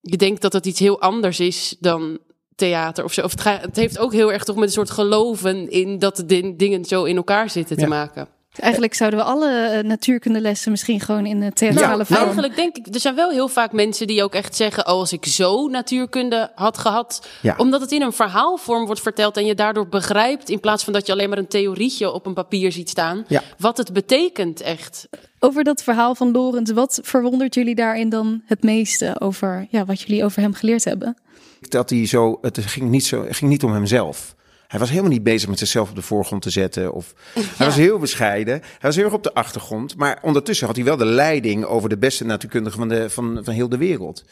Je 0.00 0.16
denkt 0.16 0.42
dat 0.42 0.52
het 0.52 0.66
iets 0.66 0.80
heel 0.80 1.00
anders 1.00 1.40
is 1.40 1.76
dan 1.80 2.18
theater 2.54 3.04
of 3.04 3.12
zo. 3.12 3.22
Of 3.22 3.30
het, 3.30 3.62
het 3.62 3.76
heeft 3.76 3.98
ook 3.98 4.12
heel 4.12 4.32
erg 4.32 4.44
toch 4.44 4.56
met 4.56 4.64
een 4.64 4.72
soort 4.72 4.90
geloven 4.90 5.70
in 5.70 5.98
dat 5.98 6.16
de 6.16 6.56
dingen 6.56 6.84
zo 6.84 7.04
in 7.04 7.16
elkaar 7.16 7.50
zitten 7.50 7.76
te 7.76 7.86
maken. 7.86 8.28
Eigenlijk 8.58 8.94
zouden 8.94 9.18
we 9.18 9.24
alle 9.24 9.50
eh, 9.50 9.84
natuurkundelessen 9.84 10.70
misschien 10.70 11.00
gewoon 11.00 11.26
in 11.26 11.40
de 11.40 11.52
theatrale 11.52 11.98
ja, 11.98 12.04
vorm... 12.04 12.20
Eigenlijk 12.20 12.56
denk 12.56 12.76
ik, 12.76 12.94
er 12.94 13.00
zijn 13.00 13.14
wel 13.14 13.30
heel 13.30 13.48
vaak 13.48 13.72
mensen 13.72 14.06
die 14.06 14.22
ook 14.22 14.34
echt 14.34 14.56
zeggen... 14.56 14.86
oh, 14.86 14.92
als 14.92 15.12
ik 15.12 15.26
zo 15.26 15.68
natuurkunde 15.68 16.50
had 16.54 16.78
gehad... 16.78 17.26
Ja. 17.42 17.54
omdat 17.58 17.80
het 17.80 17.92
in 17.92 18.02
een 18.02 18.12
verhaalvorm 18.12 18.86
wordt 18.86 19.00
verteld... 19.00 19.36
en 19.36 19.46
je 19.46 19.54
daardoor 19.54 19.88
begrijpt, 19.88 20.48
in 20.48 20.60
plaats 20.60 20.84
van 20.84 20.92
dat 20.92 21.06
je 21.06 21.12
alleen 21.12 21.28
maar 21.28 21.38
een 21.38 21.48
theorietje 21.48 22.12
op 22.12 22.26
een 22.26 22.34
papier 22.34 22.72
ziet 22.72 22.88
staan... 22.88 23.24
Ja. 23.28 23.42
wat 23.58 23.76
het 23.76 23.92
betekent 23.92 24.60
echt. 24.60 25.08
Over 25.38 25.64
dat 25.64 25.82
verhaal 25.82 26.14
van 26.14 26.30
Lorentz, 26.30 26.72
wat 26.72 27.00
verwondert 27.02 27.54
jullie 27.54 27.74
daarin 27.74 28.08
dan 28.08 28.42
het 28.46 28.62
meeste... 28.62 29.16
over 29.20 29.66
ja, 29.70 29.84
wat 29.84 30.00
jullie 30.00 30.24
over 30.24 30.42
hem 30.42 30.54
geleerd 30.54 30.84
hebben? 30.84 31.16
Dat 31.60 31.90
hij 31.90 32.06
zo, 32.06 32.38
het 32.40 32.58
ging 32.58 32.90
niet, 32.90 33.04
zo, 33.04 33.24
het 33.24 33.36
ging 33.36 33.50
niet 33.50 33.64
om 33.64 33.72
hemzelf. 33.72 34.34
Hij 34.68 34.78
was 34.78 34.88
helemaal 34.88 35.10
niet 35.10 35.22
bezig 35.22 35.48
met 35.48 35.58
zichzelf 35.58 35.88
op 35.88 35.94
de 35.94 36.02
voorgrond 36.02 36.42
te 36.42 36.50
zetten. 36.50 36.92
Of, 36.92 37.14
Hij 37.56 37.66
was 37.66 37.76
heel 37.76 37.98
bescheiden. 37.98 38.60
Hij 38.60 38.78
was 38.80 38.96
heel 38.96 39.04
erg 39.04 39.14
op 39.14 39.22
de 39.22 39.34
achtergrond. 39.34 39.96
Maar 39.96 40.18
ondertussen 40.22 40.66
had 40.66 40.76
hij 40.76 40.84
wel 40.84 40.96
de 40.96 41.04
leiding 41.04 41.64
over 41.64 41.88
de 41.88 41.98
beste 41.98 42.24
natuurkundigen 42.24 42.78
van, 42.78 42.88
de, 42.88 43.10
van, 43.10 43.40
van 43.42 43.54
heel 43.54 43.68
de 43.68 43.76
wereld. 43.76 44.24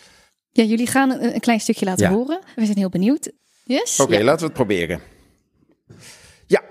Ja, 0.51 0.63
jullie 0.63 0.87
gaan 0.87 1.11
een, 1.11 1.35
een 1.35 1.41
klein 1.41 1.61
stukje 1.61 1.85
laten 1.85 2.09
horen. 2.09 2.41
We 2.57 2.65
zijn 2.65 2.79
heel 2.79 2.89
benieuwd. 2.89 3.31
Yes? 3.65 4.01
Oké, 4.01 4.23
laten 4.23 4.41
we 4.41 4.45
het 4.45 4.53
proberen. 4.53 5.01
Ja. 6.47 6.63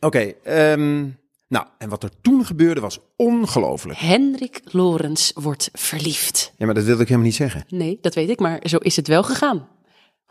Oké. 0.00 0.06
Okay, 0.06 0.36
ehm, 0.42 1.08
nou, 1.48 1.66
en 1.78 1.88
wat 1.88 2.02
er 2.02 2.10
toen 2.20 2.46
gebeurde 2.46 2.80
was 2.80 2.98
ongelooflijk. 3.16 3.98
Hendrik 3.98 4.60
Lorens 4.64 5.32
wordt 5.34 5.68
verliefd. 5.72 6.52
Ja, 6.56 6.66
maar 6.66 6.74
dat 6.74 6.84
wilde 6.84 7.02
ik 7.02 7.08
helemaal 7.08 7.28
niet 7.28 7.36
zeggen. 7.36 7.64
Nee, 7.68 7.98
dat 8.00 8.14
weet 8.14 8.28
ik, 8.28 8.40
maar 8.40 8.60
zo 8.62 8.76
is 8.76 8.96
het 8.96 9.08
wel 9.08 9.22
gegaan. 9.22 9.68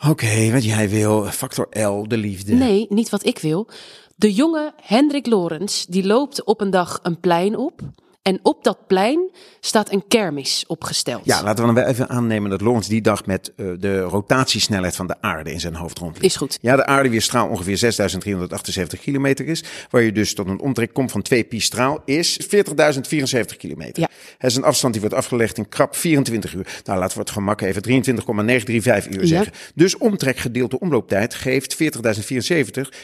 Oké, 0.07 0.51
wat 0.51 0.63
jij 0.63 0.89
wil, 0.89 1.23
factor 1.23 1.67
L, 1.79 2.07
de 2.07 2.17
liefde. 2.17 2.53
Nee, 2.53 2.85
niet 2.89 3.09
wat 3.09 3.25
ik 3.25 3.39
wil. 3.39 3.67
De 4.15 4.33
jonge 4.33 4.73
Hendrik 4.81 5.25
Lorens, 5.25 5.85
die 5.85 6.05
loopt 6.05 6.43
op 6.43 6.61
een 6.61 6.69
dag 6.69 6.99
een 7.03 7.19
plein 7.19 7.57
op. 7.57 7.81
En 8.29 8.39
op 8.43 8.63
dat 8.63 8.87
plein 8.87 9.29
staat 9.59 9.91
een 9.91 10.03
kermis 10.07 10.63
opgesteld. 10.67 11.25
Ja, 11.25 11.43
laten 11.43 11.65
we 11.65 11.73
dan 11.73 11.83
wel 11.83 11.91
even 11.91 12.09
aannemen 12.09 12.49
dat 12.49 12.61
Lawrence 12.61 12.89
die 12.89 13.01
dag 13.01 13.25
met 13.25 13.51
uh, 13.55 13.71
de 13.79 13.99
rotatiesnelheid 13.99 14.95
van 14.95 15.07
de 15.07 15.15
aarde 15.21 15.51
in 15.51 15.59
zijn 15.59 15.75
hoofd 15.75 15.97
rondliep. 15.97 16.23
Is 16.23 16.35
goed. 16.35 16.57
Ja, 16.61 16.75
de 16.75 16.85
aarde 16.85 17.09
weerstraal 17.09 17.47
ongeveer 17.47 17.77
6378 17.77 18.99
kilometer 18.99 19.47
is, 19.47 19.63
waar 19.89 20.01
je 20.01 20.11
dus 20.11 20.33
tot 20.33 20.47
een 20.47 20.59
omtrek 20.59 20.93
komt 20.93 21.11
van 21.11 21.21
2 21.21 21.43
pi 21.43 21.59
straal, 21.59 22.01
is 22.05 22.39
40.074 22.45 23.57
kilometer. 23.57 24.01
Ja. 24.01 24.09
Het 24.37 24.51
is 24.51 24.57
een 24.57 24.63
afstand 24.63 24.93
die 24.93 25.01
wordt 25.01 25.17
afgelegd 25.17 25.57
in 25.57 25.69
krap 25.69 25.95
24 25.95 26.53
uur. 26.53 26.81
Nou, 26.83 26.99
laten 26.99 27.17
we 27.17 27.23
het 27.23 27.31
gemak 27.31 27.61
even 27.61 27.81
23,935 27.81 29.21
uur 29.21 29.27
zeggen. 29.27 29.51
Ja. 29.53 29.71
Dus 29.75 29.97
omtrek 29.97 30.37
gedeeld 30.37 30.71
door 30.71 30.79
omlooptijd 30.79 31.33
geeft 31.33 31.73
40.074 31.73 31.79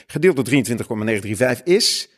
gedeeld 0.07 0.35
door 0.35 0.45
23,935 0.45 1.65
is 1.65 2.09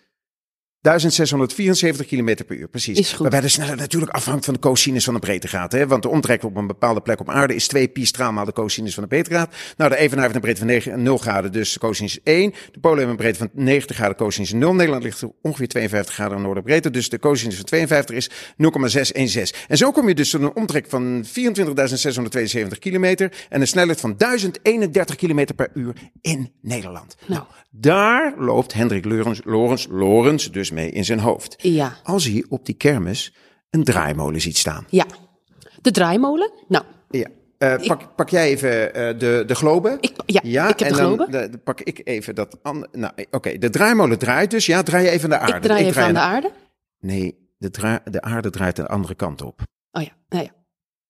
1674 0.88 2.06
km 2.06 2.46
per 2.46 2.58
uur, 2.58 2.68
precies. 2.68 3.00
Is 3.00 3.10
goed. 3.10 3.20
Waarbij 3.20 3.42
de 3.42 3.48
snelheid 3.48 3.80
natuurlijk 3.80 4.12
afhangt 4.12 4.46
van 4.46 4.54
de 4.54 4.60
cosinus 4.60 5.04
van 5.04 5.14
de 5.14 5.20
breedtegraad. 5.20 5.72
Hè? 5.72 5.88
Want 5.88 6.02
de 6.04 6.10
omtrek 6.10 6.44
op 6.44 6.56
een 6.56 6.68
bepaalde 6.68 7.02
plek 7.02 7.20
op 7.20 7.30
aarde 7.30 7.56
is 7.56 7.68
2 7.68 7.88
pi 7.88 8.06
straal 8.06 8.46
de 8.46 8.54
cosinus 8.54 8.94
van 8.94 9.04
de 9.04 9.10
breedtegraad. 9.10 9.56
Nou, 9.78 9.90
de 9.90 9.98
evenaar 9.98 10.24
heeft 10.24 10.36
een 10.36 10.42
breedte 10.42 10.60
van 10.60 10.70
9, 10.70 11.04
0 11.04 11.18
graden, 11.18 11.52
dus 11.52 11.74
de 11.74 11.80
cosinus 11.80 12.20
1. 12.24 12.54
De 12.72 12.80
polen 12.80 12.98
hebben 12.98 13.16
een 13.16 13.22
breedte 13.22 13.40
van 13.40 13.50
90 13.64 13.96
graden, 13.96 14.16
cosinus 14.16 14.54
0. 14.54 14.74
Nederland 14.74 15.04
ligt 15.04 15.24
ongeveer 15.42 15.68
52 15.68 16.14
graden 16.14 16.42
noorderbreedte, 16.42 16.90
dus 16.90 17.10
de 17.10 17.20
cosinus 17.20 17.56
van 17.56 17.66
52 17.66 18.16
is 18.16 18.30
0,616. 18.58 19.58
En 19.68 19.78
zo 19.78 19.92
kom 19.92 20.08
je 20.08 20.16
dus 20.16 20.30
tot 20.30 20.42
een 20.42 20.56
omtrek 20.56 20.86
van 20.90 21.26
24.672 21.26 22.80
kilometer 22.80 23.32
en 23.50 23.62
een 23.62 23.68
snelheid 23.68 24.00
van 24.00 24.14
1031 24.18 25.16
kilometer 25.16 25.56
per 25.56 25.70
uur 25.74 25.94
in 26.22 26.52
Nederland. 26.62 27.18
Nou. 27.26 27.44
Daar 27.80 28.34
loopt 28.38 28.74
Hendrik 28.74 29.06
Lorens, 29.06 29.42
Lorens, 29.44 29.88
Lorens 29.90 30.52
dus 30.52 30.72
mee 30.78 30.92
in 30.92 31.06
zijn 31.06 31.20
hoofd. 31.20 31.56
Ja. 31.58 31.94
Als 32.04 32.24
hij 32.26 32.46
op 32.50 32.66
die 32.66 32.76
kermis 32.76 33.34
een 33.70 33.84
draaimolen 33.84 34.42
ziet 34.42 34.58
staan. 34.58 34.86
Ja. 34.90 35.06
De 35.82 35.92
draaimolen? 35.92 36.52
Nou, 36.68 36.84
Ja. 37.10 37.28
Eh, 37.58 37.76
pak, 37.88 38.16
pak 38.16 38.30
jij 38.30 38.48
even 38.50 38.94
eh, 38.94 39.20
de, 39.20 39.44
de 39.48 39.56
globe? 39.56 39.98
Ik- 40.00 40.16
ja, 40.26 40.68
ik 40.70 40.80
heb 40.80 40.88
en 40.90 40.94
de 40.96 41.00
globe. 41.00 41.28
de- 41.30 41.50
de- 41.50 41.58
pak 41.58 41.82
ik 41.82 42.02
even 42.04 42.36
dat 42.36 42.58
andere. 42.62 42.98
Nou, 42.98 43.14
oké, 43.32 43.58
de 43.58 43.70
draaimolen 43.70 44.18
draait 44.20 44.52
dus. 44.52 44.66
Ja, 44.66 44.84
draai 44.84 45.04
je 45.04 45.10
even 45.10 45.24
aan 45.34 45.40
de 45.40 45.46
aarde. 45.54 45.56
ik 45.58 45.62
draai 45.64 45.86
even 45.86 46.04
aan 46.04 46.14
de 46.14 46.20
aarde. 46.20 46.52
Nee, 47.00 47.38
de, 47.58 47.70
dra- 47.70 48.02
de 48.12 48.22
aarde 48.22 48.50
draait 48.50 48.76
de 48.76 48.88
andere 48.88 49.16
kant 49.16 49.42
op. 49.42 49.62
Oh 49.92 50.02
ja, 50.04 50.12
nou 50.30 50.44
ja. 50.44 50.50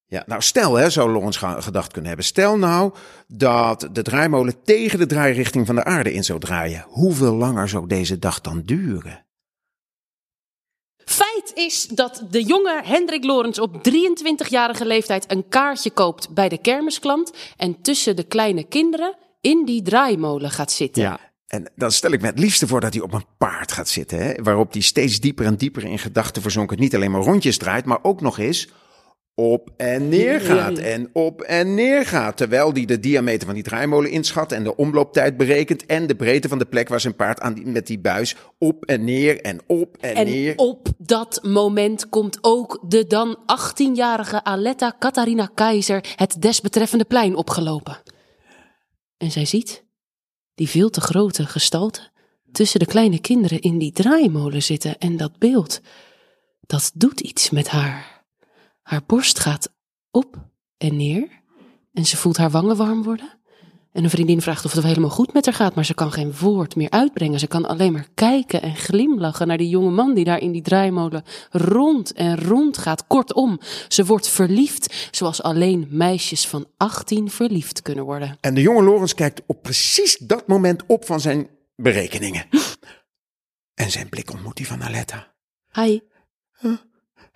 Ja, 0.06 0.24
nou 0.26 0.42
stel, 0.42 0.76
hè, 0.76 0.90
zou 0.90 1.12
Lawrence 1.12 1.40
ga- 1.40 1.62
gedacht 1.62 1.92
kunnen 1.92 2.08
hebben. 2.08 2.26
Stel 2.26 2.58
nou 2.58 2.94
dat 3.28 3.90
de 3.92 4.02
draaimolen 4.02 4.64
tegen 4.64 5.00
de 5.00 5.06
draairichting 5.06 5.66
van 5.66 5.76
de 5.76 5.84
aarde 5.84 6.14
in 6.14 6.24
zou 6.24 6.40
draaien. 6.40 6.86
Hoeveel 6.88 7.36
langer 7.36 7.70
zou 7.70 7.88
deze 7.88 8.20
dag 8.20 8.42
dan 8.42 8.62
duren? 8.66 9.26
Is 11.54 11.88
dat 11.88 12.24
de 12.30 12.44
jonge 12.44 12.82
Hendrik 12.84 13.24
Lorens 13.24 13.60
op 13.60 13.90
23-jarige 13.90 14.86
leeftijd 14.86 15.32
een 15.32 15.48
kaartje 15.48 15.92
koopt 15.92 16.30
bij 16.30 16.50
de 16.50 16.58
kermisklant 16.58 17.32
en 17.58 17.82
tussen 17.82 18.16
de 18.16 18.24
kleine 18.24 18.64
kinderen 18.64 19.16
in 19.42 19.66
die 19.66 19.82
draaimolen 19.82 20.52
gaat 20.52 20.72
zitten. 20.72 21.02
Ja. 21.02 21.20
En 21.48 21.72
dan 21.76 21.92
stel 21.92 22.12
ik 22.12 22.22
me 22.22 22.28
het 22.28 22.40
liefste 22.40 22.68
voor 22.68 22.82
dat 22.82 22.94
hij 22.94 23.04
op 23.04 23.14
een 23.14 23.26
paard 23.38 23.72
gaat 23.72 23.90
zitten. 23.90 24.20
Hè? 24.20 24.34
Waarop 24.44 24.72
hij 24.72 24.82
steeds 24.82 25.20
dieper 25.20 25.46
en 25.46 25.56
dieper 25.56 25.84
in 25.84 26.00
gedachten 26.00 26.42
verzonken 26.42 26.80
niet 26.80 26.96
alleen 26.96 27.12
maar 27.12 27.22
rondjes 27.22 27.58
draait, 27.58 27.86
maar 27.86 28.00
ook 28.02 28.22
nog 28.22 28.40
eens 28.40 28.70
op 29.40 29.70
en 29.78 30.10
neer 30.10 30.42
gaat. 30.42 30.78
En 30.78 31.10
op 31.14 31.42
en 31.42 31.74
neer 31.74 32.06
gaat. 32.06 32.38
Terwijl 32.38 32.74
hij 32.74 32.86
de 32.86 33.00
diameter 33.00 33.46
van 33.46 33.56
die 33.56 33.64
draaimolen 33.64 34.12
inschat 34.12 34.52
en 34.52 34.64
de 34.64 34.76
omlooptijd 34.76 35.38
berekent. 35.38 35.86
En 35.86 36.08
de 36.08 36.16
breedte 36.16 36.48
van 36.48 36.58
de 36.58 36.66
plek 36.66 36.90
waar 36.90 37.00
zijn 37.00 37.16
paard 37.16 37.40
aan 37.40 37.54
die, 37.54 37.66
met 37.66 37.88
die 37.88 38.00
buis 38.00 38.36
op 38.60 38.86
en 38.86 39.04
neer 39.04 39.42
en 39.42 39.60
op 39.68 39.98
en, 40.00 40.26
neer. 40.26 40.52
En 40.52 40.58
op 40.60 40.88
dat 40.98 41.40
moment 41.44 42.10
komt 42.10 42.38
ook 42.42 42.80
de 42.88 43.08
dan 43.08 43.38
18-jarige 43.38 44.44
Aletta 44.44 44.96
Catharina 45.00 45.50
Keizer 45.54 46.06
het 46.16 46.42
desbetreffende 46.42 47.06
plein 47.06 47.36
opgelopen. 47.36 47.98
En 49.18 49.32
zij 49.32 49.46
ziet 49.46 49.84
die 50.56 50.70
veel 50.70 50.90
te 50.90 51.02
grote 51.02 51.46
gestalte 51.46 52.02
tussen 52.52 52.80
de 52.80 52.86
kleine 52.86 53.20
kinderen 53.20 53.60
in 53.60 53.78
die 53.78 53.92
draaimolen 53.92 54.64
zitten. 54.64 54.98
En 54.98 55.18
dat 55.18 55.38
beeld, 55.38 55.82
dat 56.62 56.92
doet 56.94 57.20
iets 57.20 57.50
met 57.50 57.68
haar. 57.68 58.17
Haar 58.88 59.04
borst 59.06 59.40
gaat 59.40 59.70
op 60.12 60.36
en 60.78 60.98
neer 60.98 61.28
en 61.94 62.06
ze 62.06 62.18
voelt 62.18 62.38
haar 62.38 62.50
wangen 62.50 62.76
warm 62.76 63.04
worden. 63.04 63.40
En 63.92 64.04
een 64.04 64.10
vriendin 64.10 64.42
vraagt 64.42 64.66
of 64.66 64.72
het 64.72 64.82
wel 64.82 64.90
helemaal 64.90 65.10
goed 65.10 65.34
met 65.34 65.46
haar 65.46 65.54
gaat, 65.54 65.76
maar 65.76 65.86
ze 65.86 65.94
kan 65.94 66.12
geen 66.12 66.34
woord 66.34 66.76
meer 66.76 66.90
uitbrengen. 66.90 67.40
Ze 67.40 67.48
kan 67.48 67.66
alleen 67.66 67.92
maar 67.92 68.08
kijken 68.14 68.62
en 68.62 68.76
glimlachen 68.76 69.48
naar 69.48 69.58
die 69.58 69.70
jonge 69.70 69.90
man 69.90 70.14
die 70.14 70.24
daar 70.26 70.40
in 70.40 70.52
die 70.52 70.62
draaimolen 70.62 71.24
rond 71.50 72.14
en 72.14 72.40
rond 72.40 72.78
gaat. 72.78 73.08
Kortom, 73.08 73.60
ze 73.88 74.06
wordt 74.06 74.30
verliefd 74.30 75.10
zoals 75.12 75.42
alleen 75.42 75.88
meisjes 75.90 76.48
van 76.48 76.68
18 76.78 77.30
verliefd 77.30 77.82
kunnen 77.82 78.06
worden. 78.06 78.38
En 78.42 78.54
de 78.54 78.62
jonge 78.62 78.84
Lorens 78.84 79.14
kijkt 79.14 79.42
op 79.46 79.62
precies 79.62 80.18
dat 80.18 80.48
moment 80.48 80.84
op 80.86 81.06
van 81.06 81.20
zijn 81.20 81.50
berekeningen. 81.76 82.46
En 83.74 83.92
zijn 83.92 84.10
blik 84.10 84.32
ontmoet 84.32 84.56
die 84.56 84.68
van 84.68 84.84
Aletta. 84.84 85.34
Hi. 85.74 86.00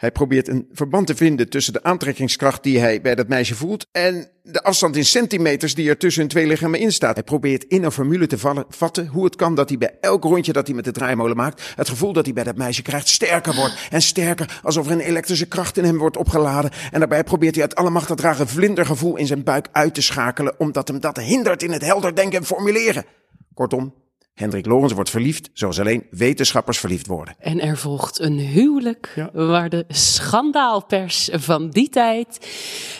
Hij 0.01 0.11
probeert 0.11 0.47
een 0.47 0.67
verband 0.71 1.07
te 1.07 1.15
vinden 1.15 1.49
tussen 1.49 1.73
de 1.73 1.83
aantrekkingskracht 1.83 2.63
die 2.63 2.79
hij 2.79 3.01
bij 3.01 3.15
dat 3.15 3.27
meisje 3.27 3.55
voelt 3.55 3.87
en 3.91 4.29
de 4.43 4.63
afstand 4.63 4.95
in 4.95 5.05
centimeters 5.05 5.75
die 5.75 5.89
er 5.89 5.97
tussen 5.97 6.21
hun 6.21 6.29
twee 6.29 6.47
lichamen 6.47 6.79
in 6.79 6.91
staat. 6.91 7.13
Hij 7.13 7.23
probeert 7.23 7.63
in 7.63 7.83
een 7.83 7.91
formule 7.91 8.27
te 8.27 8.37
vallen, 8.37 8.65
vatten 8.69 9.07
hoe 9.07 9.23
het 9.23 9.35
kan 9.35 9.55
dat 9.55 9.69
hij 9.69 9.77
bij 9.77 9.97
elk 9.99 10.23
rondje 10.23 10.53
dat 10.53 10.67
hij 10.67 10.75
met 10.75 10.85
de 10.85 10.91
draaimolen 10.91 11.35
maakt, 11.35 11.73
het 11.75 11.89
gevoel 11.89 12.13
dat 12.13 12.25
hij 12.25 12.33
bij 12.33 12.43
dat 12.43 12.55
meisje 12.55 12.81
krijgt 12.81 13.07
sterker 13.07 13.55
wordt 13.55 13.87
en 13.89 14.01
sterker, 14.01 14.59
alsof 14.63 14.85
er 14.85 14.91
een 14.91 14.99
elektrische 14.99 15.47
kracht 15.47 15.77
in 15.77 15.83
hem 15.83 15.97
wordt 15.97 16.17
opgeladen. 16.17 16.71
En 16.91 16.99
daarbij 16.99 17.23
probeert 17.23 17.55
hij 17.55 17.63
uit 17.63 17.75
alle 17.75 17.89
macht 17.89 18.07
dat 18.07 18.19
rare 18.19 18.47
vlindergevoel 18.47 19.15
in 19.15 19.27
zijn 19.27 19.43
buik 19.43 19.67
uit 19.71 19.93
te 19.93 20.01
schakelen, 20.01 20.59
omdat 20.59 20.87
hem 20.87 20.99
dat 20.99 21.17
hindert 21.17 21.63
in 21.63 21.71
het 21.71 21.85
helder 21.85 22.15
denken 22.15 22.39
en 22.39 22.45
formuleren. 22.45 23.05
Kortom, 23.53 23.93
Hendrik 24.33 24.65
Lorens 24.65 24.93
wordt 24.93 25.09
verliefd 25.09 25.49
zoals 25.53 25.79
alleen 25.79 26.07
wetenschappers 26.09 26.79
verliefd 26.79 27.07
worden. 27.07 27.35
En 27.39 27.61
er 27.61 27.77
volgt 27.77 28.19
een 28.19 28.37
huwelijk 28.37 29.27
waar 29.33 29.69
de 29.69 29.85
schandaalpers 29.87 31.29
van 31.31 31.69
die 31.69 31.89
tijd 31.89 32.47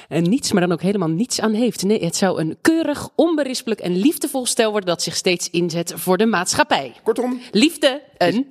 en 0.08 0.24
niets, 0.24 0.52
maar 0.52 0.62
dan 0.62 0.72
ook 0.72 0.82
helemaal 0.82 1.10
niets 1.10 1.42
aan 1.42 1.54
heeft. 1.54 1.84
Nee, 1.84 2.04
het 2.06 2.16
zou 2.16 2.40
een 2.40 2.58
keurig, 2.62 3.10
onberispelijk 3.16 3.80
en 3.80 3.98
liefdevol 3.98 4.46
stel 4.46 4.72
worden 4.72 4.90
dat 4.90 5.02
zich 5.02 5.16
steeds 5.16 5.50
inzet 5.50 5.94
voor 5.96 6.18
de 6.18 6.26
maatschappij. 6.26 6.94
Kortom, 7.04 7.40
Liefde, 7.52 8.02
een 8.18 8.48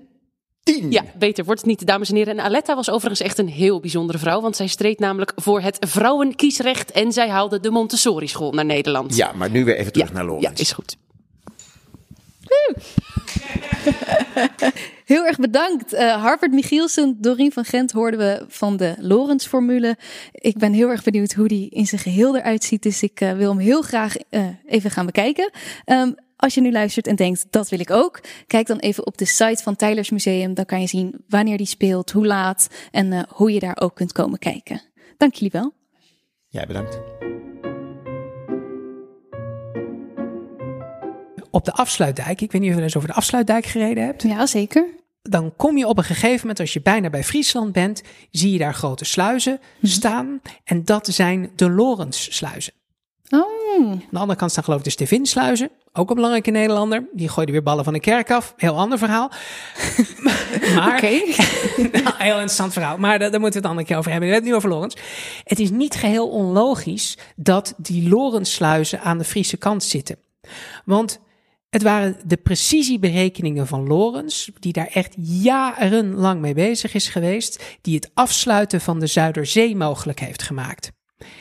tien. 0.62 0.90
Ja, 0.90 1.04
beter 1.18 1.44
wordt 1.44 1.60
het 1.60 1.68
niet, 1.68 1.86
dames 1.86 2.08
en 2.08 2.16
heren. 2.16 2.38
En 2.38 2.44
Aletta 2.44 2.74
was 2.74 2.90
overigens 2.90 3.20
echt 3.20 3.38
een 3.38 3.48
heel 3.48 3.80
bijzondere 3.80 4.18
vrouw, 4.18 4.40
want 4.40 4.56
zij 4.56 4.66
streed 4.66 4.98
namelijk 4.98 5.32
voor 5.36 5.60
het 5.60 5.76
vrouwenkiesrecht 5.80 6.90
en 6.90 7.12
zij 7.12 7.28
haalde 7.28 7.60
de 7.60 7.70
Montessori-school 7.70 8.52
naar 8.52 8.64
Nederland. 8.64 9.16
Ja, 9.16 9.32
maar 9.32 9.50
nu 9.50 9.64
weer 9.64 9.76
even 9.76 9.92
terug 9.92 10.08
ja, 10.08 10.14
naar 10.14 10.24
ja, 10.24 10.30
Lorens. 10.30 10.60
is 10.60 10.72
goed. 10.72 10.96
Heel 15.04 15.26
erg 15.26 15.36
bedankt. 15.36 15.92
Eh 15.92 16.22
Harvard 16.22 16.52
Michielsen, 16.52 17.16
Dorien 17.20 17.52
van 17.52 17.64
Gent 17.64 17.92
hoorden 17.92 18.20
we 18.20 18.44
van 18.48 18.76
de 18.76 18.94
Lorentz-formule. 18.98 19.96
Ik 20.32 20.58
ben 20.58 20.72
heel 20.72 20.88
erg 20.88 21.02
benieuwd 21.02 21.32
hoe 21.32 21.48
die 21.48 21.70
in 21.70 21.86
zijn 21.86 22.00
geheel 22.00 22.36
eruit 22.36 22.64
ziet. 22.64 22.82
Dus 22.82 23.02
ik 23.02 23.20
eh, 23.20 23.32
wil 23.32 23.48
hem 23.48 23.58
heel 23.58 23.82
graag 23.82 24.16
eh, 24.16 24.46
even 24.66 24.90
gaan 24.90 25.06
bekijken. 25.06 25.50
Ehm, 25.84 26.12
als 26.36 26.54
je 26.54 26.60
nu 26.60 26.72
luistert 26.72 27.06
en 27.06 27.16
denkt, 27.16 27.46
dat 27.50 27.68
wil 27.68 27.80
ik 27.80 27.90
ook. 27.90 28.20
Kijk 28.46 28.66
dan 28.66 28.78
even 28.78 29.06
op 29.06 29.18
de 29.18 29.24
site 29.24 29.62
van 29.62 29.76
Tylers 29.76 30.10
Museum. 30.10 30.54
Dan 30.54 30.64
kan 30.64 30.80
je 30.80 30.86
zien 30.86 31.24
wanneer 31.28 31.56
die 31.56 31.66
speelt, 31.66 32.10
hoe 32.10 32.26
laat 32.26 32.68
en 32.90 33.26
hoe 33.28 33.52
je 33.52 33.60
daar 33.60 33.76
ook 33.80 33.94
kunt 33.94 34.12
komen 34.12 34.38
kijken. 34.38 34.82
Dank 35.16 35.34
jullie 35.34 35.50
wel. 35.52 35.72
Jij 36.48 36.66
bedankt. 36.66 36.98
Op 41.50 41.64
de 41.64 41.72
afsluitdijk, 41.72 42.40
ik 42.40 42.52
weet 42.52 42.60
niet 42.60 42.70
of 42.70 42.76
je 42.76 42.82
eens 42.82 42.96
over 42.96 43.08
de 43.08 43.14
afsluitdijk 43.14 43.64
gereden 43.64 44.04
hebt. 44.04 44.22
Ja, 44.22 44.46
zeker. 44.46 44.86
Dan 45.22 45.52
kom 45.56 45.76
je 45.76 45.86
op 45.86 45.98
een 45.98 46.04
gegeven 46.04 46.40
moment, 46.40 46.60
als 46.60 46.72
je 46.72 46.80
bijna 46.82 47.10
bij 47.10 47.24
Friesland 47.24 47.72
bent, 47.72 48.02
zie 48.30 48.52
je 48.52 48.58
daar 48.58 48.74
grote 48.74 49.04
sluizen 49.04 49.60
staan. 49.82 50.40
En 50.64 50.84
dat 50.84 51.06
zijn 51.06 51.50
de 51.56 51.70
Lorenz-sluizen. 51.70 52.72
Oh, 53.30 53.76
Aan 53.76 54.02
de 54.10 54.18
andere 54.18 54.38
kant 54.38 54.50
staan 54.50 54.64
geloof 54.64 54.78
ik 54.78 54.84
de 54.84 54.90
Stevinsluizen. 54.90 55.70
Ook 55.92 56.08
een 56.08 56.14
belangrijke 56.14 56.50
Nederlander. 56.50 57.08
Die 57.12 57.28
gooide 57.28 57.52
weer 57.52 57.62
ballen 57.62 57.84
van 57.84 57.92
de 57.92 58.00
kerk 58.00 58.30
af. 58.30 58.54
Heel 58.56 58.76
ander 58.76 58.98
verhaal. 58.98 59.30
maar, 60.74 60.94
oké. 60.94 61.10
Nou, 62.02 62.14
heel 62.18 62.32
interessant 62.32 62.72
verhaal. 62.72 62.98
Maar 62.98 63.18
daar, 63.18 63.30
daar 63.30 63.40
moeten 63.40 63.40
we 63.40 63.46
het 63.56 63.64
een 63.64 63.70
andere 63.70 63.86
keer 63.86 63.96
over 63.96 64.10
hebben. 64.10 64.28
We 64.28 64.34
hebben 64.34 64.52
het 64.52 64.62
nu 64.62 64.70
over 64.70 64.78
Lorens. 64.78 64.96
Het 65.44 65.58
is 65.58 65.70
niet 65.70 65.94
geheel 65.94 66.28
onlogisch 66.28 67.18
dat 67.36 67.74
die 67.76 68.08
Lorenz-sluizen 68.08 69.00
aan 69.00 69.18
de 69.18 69.24
Friese 69.24 69.56
kant 69.56 69.84
zitten. 69.84 70.16
Want 70.84 71.20
het 71.70 71.82
waren 71.82 72.16
de 72.24 72.36
precisieberekeningen 72.36 73.66
van 73.66 73.86
Lorentz, 73.86 74.48
die 74.58 74.72
daar 74.72 74.90
echt 74.92 75.14
jarenlang 75.18 76.40
mee 76.40 76.54
bezig 76.54 76.94
is 76.94 77.08
geweest, 77.08 77.64
die 77.80 77.94
het 77.94 78.10
afsluiten 78.14 78.80
van 78.80 79.00
de 79.00 79.06
Zuiderzee 79.06 79.76
mogelijk 79.76 80.20
heeft 80.20 80.42
gemaakt. 80.42 80.92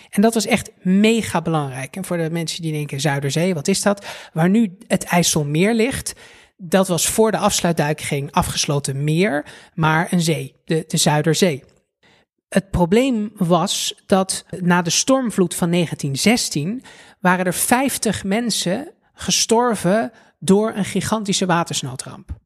En 0.10 0.22
dat 0.22 0.34
was 0.34 0.46
echt 0.46 0.72
mega 0.82 1.42
belangrijk. 1.42 1.96
En 1.96 2.06
voor 2.06 2.18
de 2.18 2.30
mensen 2.32 2.62
die 2.62 2.72
denken, 2.72 3.00
Zuiderzee, 3.00 3.54
wat 3.54 3.68
is 3.68 3.82
dat? 3.82 4.06
Waar 4.34 4.50
nu 4.50 4.78
het 4.88 5.04
IJsselmeer 5.04 5.74
ligt, 5.74 6.14
Dat 6.62 6.88
was 6.88 7.08
voor 7.08 7.32
de 7.32 7.38
afsluitdijk 7.38 8.02
geen 8.02 8.32
afgesloten 8.32 9.04
meer, 9.04 9.46
maar 9.74 10.14
een 10.14 10.22
zee, 10.22 10.56
de, 10.66 10.84
de 10.88 10.98
Zuiderzee. 10.98 11.64
Het 12.50 12.70
probleem 12.70 13.32
was 13.36 14.02
dat 14.06 14.46
na 14.60 14.82
de 14.82 14.90
stormvloed 14.90 15.56
van 15.56 15.72
1916 15.72 16.84
waren 17.20 17.46
er 17.46 17.54
50 17.54 18.24
mensen 18.24 18.94
gestorven 19.20 20.12
door 20.40 20.74
een 20.76 20.86
gigantische 20.86 21.46
watersnoodramp. 21.46 22.38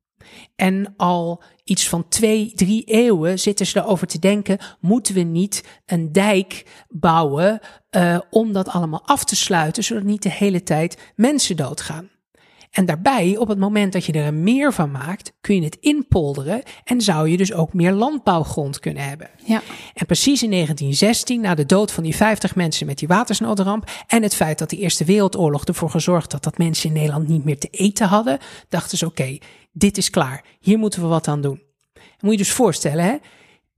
En 0.55 0.93
al 0.97 1.43
iets 1.63 1.87
van 1.89 2.07
twee, 2.07 2.51
drie 2.55 2.83
eeuwen 2.83 3.39
zitten 3.39 3.65
ze 3.65 3.79
erover 3.79 4.07
te 4.07 4.19
denken: 4.19 4.57
moeten 4.79 5.13
we 5.13 5.21
niet 5.21 5.63
een 5.85 6.11
dijk 6.11 6.65
bouwen 6.89 7.59
uh, 7.91 8.19
om 8.29 8.53
dat 8.53 8.67
allemaal 8.67 9.05
af 9.05 9.23
te 9.23 9.35
sluiten, 9.35 9.83
zodat 9.83 10.03
niet 10.03 10.23
de 10.23 10.31
hele 10.31 10.63
tijd 10.63 11.13
mensen 11.15 11.55
doodgaan? 11.55 12.09
En 12.73 12.85
daarbij, 12.85 13.37
op 13.37 13.47
het 13.47 13.57
moment 13.57 13.93
dat 13.93 14.05
je 14.05 14.11
er 14.11 14.33
meer 14.33 14.73
van 14.73 14.91
maakt, 14.91 15.33
kun 15.41 15.55
je 15.55 15.63
het 15.63 15.77
inpolderen 15.79 16.63
en 16.83 17.01
zou 17.01 17.29
je 17.29 17.37
dus 17.37 17.53
ook 17.53 17.73
meer 17.73 17.91
landbouwgrond 17.91 18.79
kunnen 18.79 19.03
hebben. 19.03 19.29
Ja. 19.45 19.61
En 19.93 20.05
precies 20.05 20.43
in 20.43 20.49
1916, 20.49 21.41
na 21.41 21.55
de 21.55 21.65
dood 21.65 21.91
van 21.91 22.03
die 22.03 22.15
50 22.15 22.55
mensen 22.55 22.85
met 22.85 22.97
die 22.97 23.07
watersnoodramp 23.07 23.89
en 24.07 24.23
het 24.23 24.35
feit 24.35 24.59
dat 24.59 24.69
de 24.69 24.77
Eerste 24.77 25.05
Wereldoorlog 25.05 25.65
ervoor 25.65 25.89
gezorgd 25.89 26.31
had 26.31 26.43
dat 26.43 26.57
mensen 26.57 26.89
in 26.89 26.95
Nederland 26.95 27.27
niet 27.27 27.43
meer 27.43 27.59
te 27.59 27.67
eten 27.71 28.07
hadden, 28.07 28.39
dachten 28.69 28.97
ze: 28.97 29.05
oké, 29.05 29.37
dit 29.71 29.97
is 29.97 30.09
klaar, 30.09 30.45
hier 30.59 30.77
moeten 30.77 31.01
we 31.01 31.07
wat 31.07 31.27
aan 31.27 31.41
doen. 31.41 31.61
moet 32.19 32.31
je 32.31 32.37
dus 32.37 32.51
voorstellen, 32.51 33.05
hè? 33.05 33.15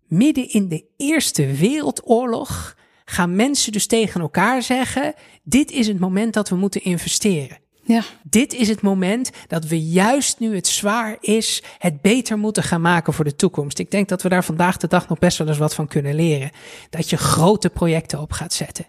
midden 0.08 0.50
in 0.50 0.70
de 0.70 0.86
Eerste 0.98 1.46
Wereldoorlog 1.46 2.78
gaan 3.06 3.36
mensen 3.36 3.72
dus 3.72 3.88
tegen 3.88 4.22
elkaar 4.22 4.62
zeggen: 4.62 5.14
dit 5.44 5.72
is 5.72 5.88
het 5.88 6.00
moment 6.00 6.34
dat 6.34 6.50
we 6.50 6.56
moeten 6.56 6.84
investeren. 6.84 7.64
Ja. 7.88 8.04
Dit 8.24 8.54
is 8.54 8.68
het 8.68 8.82
moment 8.82 9.30
dat 9.48 9.66
we 9.66 9.80
juist 9.82 10.40
nu 10.40 10.56
het 10.56 10.68
zwaar 10.68 11.18
is, 11.20 11.64
het 11.78 12.02
beter 12.02 12.38
moeten 12.38 12.64
gaan 12.64 12.82
maken 12.82 13.14
voor 13.14 13.26
de 13.26 13.36
toekomst. 13.36 13.80
Ik 13.80 13.92
denk 13.92 14.10
dat 14.10 14.22
we 14.22 14.30
daar 14.30 14.44
vandaag 14.44 14.78
de 14.78 14.88
dag 14.88 15.08
nog 15.08 15.20
best 15.20 15.38
wel 15.38 15.48
eens 15.48 15.58
wat 15.58 15.76
van 15.76 15.88
kunnen 15.88 16.16
leren. 16.16 16.52
Dat 16.90 17.10
je 17.10 17.18
grote 17.18 17.70
projecten 17.70 18.20
op 18.20 18.32
gaat 18.32 18.54
zetten. 18.54 18.86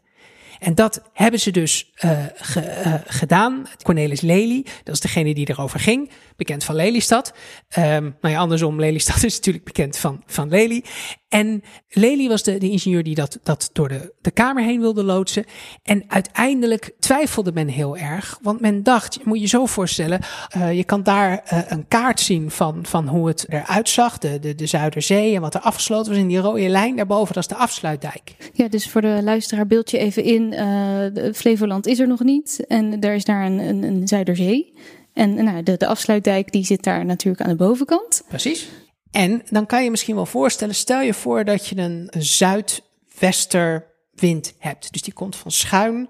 En 0.58 0.74
dat 0.74 1.02
hebben 1.12 1.40
ze 1.40 1.50
dus 1.50 1.92
uh, 2.04 2.10
ge, 2.34 3.00
gedaan. 3.06 3.66
Cornelis 3.82 4.20
Lely, 4.20 4.64
dat 4.84 4.94
is 4.94 5.00
degene 5.00 5.34
die 5.34 5.50
erover 5.50 5.80
ging, 5.80 6.10
bekend 6.36 6.64
van 6.64 6.74
Lelystad. 6.74 7.32
Um, 7.78 8.16
nou 8.20 8.34
ja, 8.34 8.38
andersom, 8.38 8.80
Lelystad 8.80 9.22
is 9.24 9.36
natuurlijk 9.36 9.64
bekend 9.64 9.96
van, 9.96 10.22
van 10.26 10.48
Lely. 10.48 10.84
En 11.28 11.62
Lely 11.88 12.28
was 12.28 12.42
de, 12.42 12.58
de 12.58 12.70
ingenieur 12.70 13.02
die 13.02 13.14
dat, 13.14 13.38
dat 13.42 13.70
door 13.72 13.88
de, 13.88 14.12
de 14.20 14.30
Kamer 14.30 14.64
heen 14.64 14.80
wilde 14.80 15.02
loodsen. 15.02 15.44
En 15.82 16.04
uiteindelijk 16.08 16.90
twijfelde 16.98 17.52
men 17.52 17.68
heel 17.68 17.96
erg, 17.96 18.38
want 18.42 18.60
men 18.60 18.82
dacht, 18.82 19.14
je 19.14 19.20
moet 19.24 19.40
je 19.40 19.46
zo 19.46 19.66
voorstellen, 19.66 20.20
uh, 20.56 20.72
je 20.72 20.84
kan 20.84 21.02
daar 21.02 21.42
uh, 21.52 21.58
een 21.68 21.88
kaart 21.88 22.20
zien 22.20 22.50
van, 22.50 22.86
van 22.86 23.08
hoe 23.08 23.28
het 23.28 23.46
eruit 23.48 23.88
zag, 23.88 24.18
de, 24.18 24.38
de, 24.38 24.54
de 24.54 24.66
Zuiderzee 24.66 25.34
en 25.34 25.40
wat 25.40 25.54
er 25.54 25.60
afgesloten 25.60 26.12
was 26.12 26.20
in 26.20 26.28
die 26.28 26.38
rode 26.38 26.68
lijn 26.68 26.96
daarboven, 26.96 27.34
dat 27.34 27.42
is 27.42 27.48
de 27.48 27.62
afsluitdijk. 27.62 28.50
Ja, 28.52 28.68
dus 28.68 28.88
voor 28.88 29.00
de 29.00 29.20
luisteraar 29.22 29.66
beeld 29.66 29.90
je 29.90 29.98
even 29.98 30.24
in, 30.24 30.52
uh, 30.52 31.32
Flevoland 31.34 31.86
is 31.86 31.98
er 31.98 32.08
nog 32.08 32.22
niet 32.22 32.64
en 32.68 33.00
er 33.00 33.14
is 33.14 33.24
daar 33.24 33.46
een, 33.46 33.58
een, 33.58 33.82
een 33.82 34.08
Zuiderzee. 34.08 34.72
En 35.16 35.44
nou, 35.44 35.62
de, 35.62 35.76
de 35.76 35.86
afsluitdijk 35.86 36.52
die 36.52 36.64
zit 36.64 36.82
daar 36.82 37.04
natuurlijk 37.04 37.42
aan 37.42 37.50
de 37.50 37.56
bovenkant. 37.56 38.22
Precies. 38.28 38.68
En 39.10 39.42
dan 39.50 39.66
kan 39.66 39.84
je 39.84 39.90
misschien 39.90 40.14
wel 40.14 40.26
voorstellen, 40.26 40.74
stel 40.74 41.00
je 41.00 41.14
voor 41.14 41.44
dat 41.44 41.66
je 41.66 41.76
een 41.76 42.10
zuidwesterwind 42.18 44.54
hebt. 44.58 44.92
Dus 44.92 45.02
die 45.02 45.12
komt 45.12 45.36
van 45.36 45.50
schuin 45.50 46.08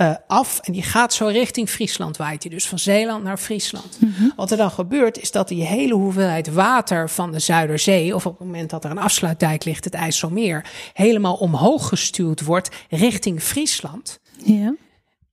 uh, 0.00 0.14
af 0.26 0.58
en 0.58 0.72
die 0.72 0.82
gaat 0.82 1.14
zo 1.14 1.26
richting 1.26 1.70
Friesland 1.70 2.16
waait 2.16 2.42
hij. 2.42 2.52
Dus 2.52 2.68
van 2.68 2.78
Zeeland 2.78 3.24
naar 3.24 3.38
Friesland. 3.38 3.98
Mhm. 4.00 4.28
Wat 4.36 4.50
er 4.50 4.56
dan 4.56 4.70
gebeurt 4.70 5.18
is 5.18 5.30
dat 5.30 5.48
die 5.48 5.64
hele 5.64 5.94
hoeveelheid 5.94 6.52
water 6.52 7.10
van 7.10 7.32
de 7.32 7.38
Zuiderzee... 7.38 8.14
of 8.14 8.26
op 8.26 8.38
het 8.38 8.46
moment 8.46 8.70
dat 8.70 8.84
er 8.84 8.90
een 8.90 8.98
afsluitdijk 8.98 9.64
ligt, 9.64 9.84
het 9.84 9.94
IJsselmeer... 9.94 10.70
helemaal 10.92 11.34
omhoog 11.34 11.88
gestuurd 11.88 12.40
wordt 12.40 12.68
richting 12.88 13.42
Friesland. 13.42 14.20
Ja. 14.44 14.74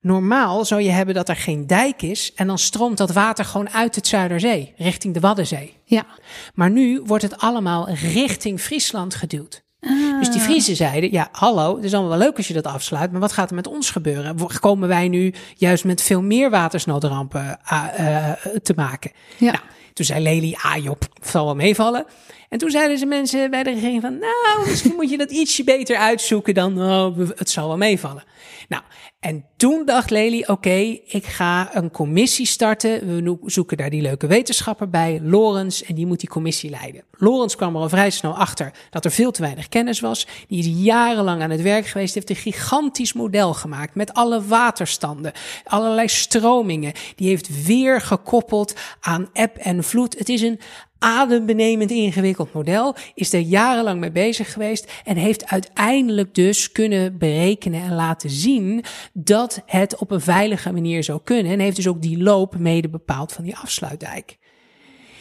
Normaal 0.05 0.65
zou 0.65 0.81
je 0.81 0.89
hebben 0.89 1.15
dat 1.15 1.29
er 1.29 1.35
geen 1.35 1.67
dijk 1.67 2.01
is 2.01 2.33
en 2.35 2.47
dan 2.47 2.57
stroomt 2.57 2.97
dat 2.97 3.11
water 3.11 3.45
gewoon 3.45 3.69
uit 3.69 3.95
het 3.95 4.07
Zuiderzee, 4.07 4.73
richting 4.77 5.13
de 5.13 5.19
Waddenzee. 5.19 5.73
Ja. 5.83 6.05
Maar 6.53 6.69
nu 6.69 7.01
wordt 7.05 7.23
het 7.23 7.37
allemaal 7.37 7.89
richting 7.89 8.59
Friesland 8.59 9.15
geduwd. 9.15 9.63
Ah. 9.79 10.19
Dus 10.19 10.29
die 10.29 10.41
Friesen 10.41 10.75
zeiden, 10.75 11.11
ja 11.11 11.27
hallo, 11.31 11.75
het 11.75 11.83
is 11.83 11.93
allemaal 11.93 12.17
wel 12.17 12.27
leuk 12.27 12.37
als 12.37 12.47
je 12.47 12.53
dat 12.53 12.65
afsluit, 12.65 13.11
maar 13.11 13.21
wat 13.21 13.31
gaat 13.31 13.49
er 13.49 13.55
met 13.55 13.67
ons 13.67 13.89
gebeuren? 13.89 14.35
Komen 14.59 14.87
wij 14.87 15.07
nu 15.07 15.33
juist 15.55 15.83
met 15.83 16.01
veel 16.01 16.21
meer 16.21 16.49
watersnoodrampen 16.49 17.59
uh, 17.71 17.83
uh, 17.99 18.31
te 18.63 18.73
maken? 18.75 19.11
Ja. 19.37 19.51
Nou, 19.51 19.63
toen 19.95 20.05
zei 20.05 20.23
Lely, 20.23 20.55
ah 20.61 20.83
het 20.83 21.27
zal 21.29 21.45
wel 21.45 21.55
meevallen. 21.55 22.05
En 22.49 22.57
toen 22.57 22.69
zeiden 22.69 22.97
ze 22.97 23.05
mensen 23.05 23.49
bij 23.49 23.63
de 23.63 23.73
regering 23.73 24.01
van, 24.01 24.17
nou, 24.17 24.69
misschien 24.69 24.95
moet 24.95 25.09
je 25.09 25.17
dat 25.17 25.31
ietsje 25.31 25.63
beter 25.63 25.97
uitzoeken 25.97 26.53
dan, 26.53 26.81
oh, 26.81 27.17
het 27.35 27.49
zal 27.49 27.67
wel 27.67 27.77
meevallen. 27.77 28.23
Nou, 28.69 28.83
en 29.19 29.45
toen 29.57 29.85
dacht 29.85 30.09
Lely, 30.09 30.43
oké, 30.47 30.99
ik 31.05 31.25
ga 31.25 31.75
een 31.75 31.91
commissie 31.91 32.45
starten. 32.45 33.23
We 33.23 33.37
zoeken 33.45 33.77
daar 33.77 33.89
die 33.89 34.01
leuke 34.01 34.27
wetenschapper 34.27 34.89
bij, 34.89 35.19
Lorenz, 35.23 35.81
en 35.81 35.95
die 35.95 36.05
moet 36.05 36.19
die 36.19 36.29
commissie 36.29 36.69
leiden. 36.69 37.03
Lorenz 37.11 37.55
kwam 37.55 37.75
er 37.75 37.81
al 37.81 37.89
vrij 37.89 38.09
snel 38.09 38.37
achter 38.37 38.73
dat 38.89 39.05
er 39.05 39.11
veel 39.11 39.31
te 39.31 39.41
weinig 39.41 39.69
kennis 39.69 39.99
was. 39.99 40.27
Die 40.47 40.59
is 40.59 40.83
jarenlang 40.83 41.41
aan 41.41 41.49
het 41.49 41.61
werk 41.61 41.85
geweest, 41.85 42.13
heeft 42.13 42.29
een 42.29 42.35
gigantisch 42.35 43.13
model 43.13 43.53
gemaakt 43.53 43.95
met 43.95 44.13
alle 44.13 44.45
waterstanden, 44.45 45.31
allerlei 45.63 46.07
stromingen. 46.07 46.93
Die 47.15 47.27
heeft 47.27 47.65
weer 47.65 48.01
gekoppeld 48.01 48.73
aan 48.99 49.29
eb 49.33 49.57
en 49.57 49.83
vloed. 49.85 50.17
Het 50.17 50.29
is 50.29 50.41
een 50.41 50.59
adembenemend 50.99 51.91
ingewikkeld 51.91 52.53
model, 52.53 52.95
is 53.13 53.33
er 53.33 53.39
jarenlang 53.39 53.99
mee 53.99 54.11
bezig 54.11 54.53
geweest 54.53 54.91
en 55.03 55.17
heeft 55.17 55.45
uiteindelijk 55.45 56.35
dus 56.35 56.71
kunnen 56.71 57.17
berekenen 57.17 57.81
en 57.81 57.93
laten 57.93 58.29
zien 58.29 58.83
dat 59.13 59.61
het 59.65 59.97
op 59.97 60.11
een 60.11 60.21
veilige 60.21 60.71
manier 60.71 61.03
zou 61.03 61.19
kunnen. 61.23 61.51
En 61.51 61.59
heeft 61.59 61.75
dus 61.75 61.87
ook 61.87 62.01
die 62.01 62.23
loop 62.23 62.57
mede 62.57 62.89
bepaald 62.89 63.31
van 63.31 63.43
die 63.43 63.55
afsluitdijk. 63.55 64.37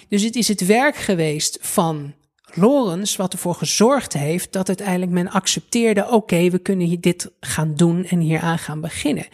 Dus 0.09 0.23
het 0.23 0.37
is 0.37 0.49
het 0.49 0.67
werk 0.67 0.97
geweest 0.97 1.59
van 1.61 2.15
Lorenz 2.55 3.17
wat 3.17 3.33
ervoor 3.33 3.55
gezorgd 3.55 4.13
heeft 4.13 4.53
dat 4.53 4.69
uiteindelijk 4.69 5.13
men 5.13 5.31
accepteerde: 5.31 6.09
oké, 6.09 6.51
we 6.51 6.59
kunnen 6.59 7.01
dit 7.01 7.31
gaan 7.41 7.75
doen 7.75 8.05
en 8.05 8.19
hieraan 8.19 8.59
gaan 8.59 8.81
beginnen. 8.81 9.27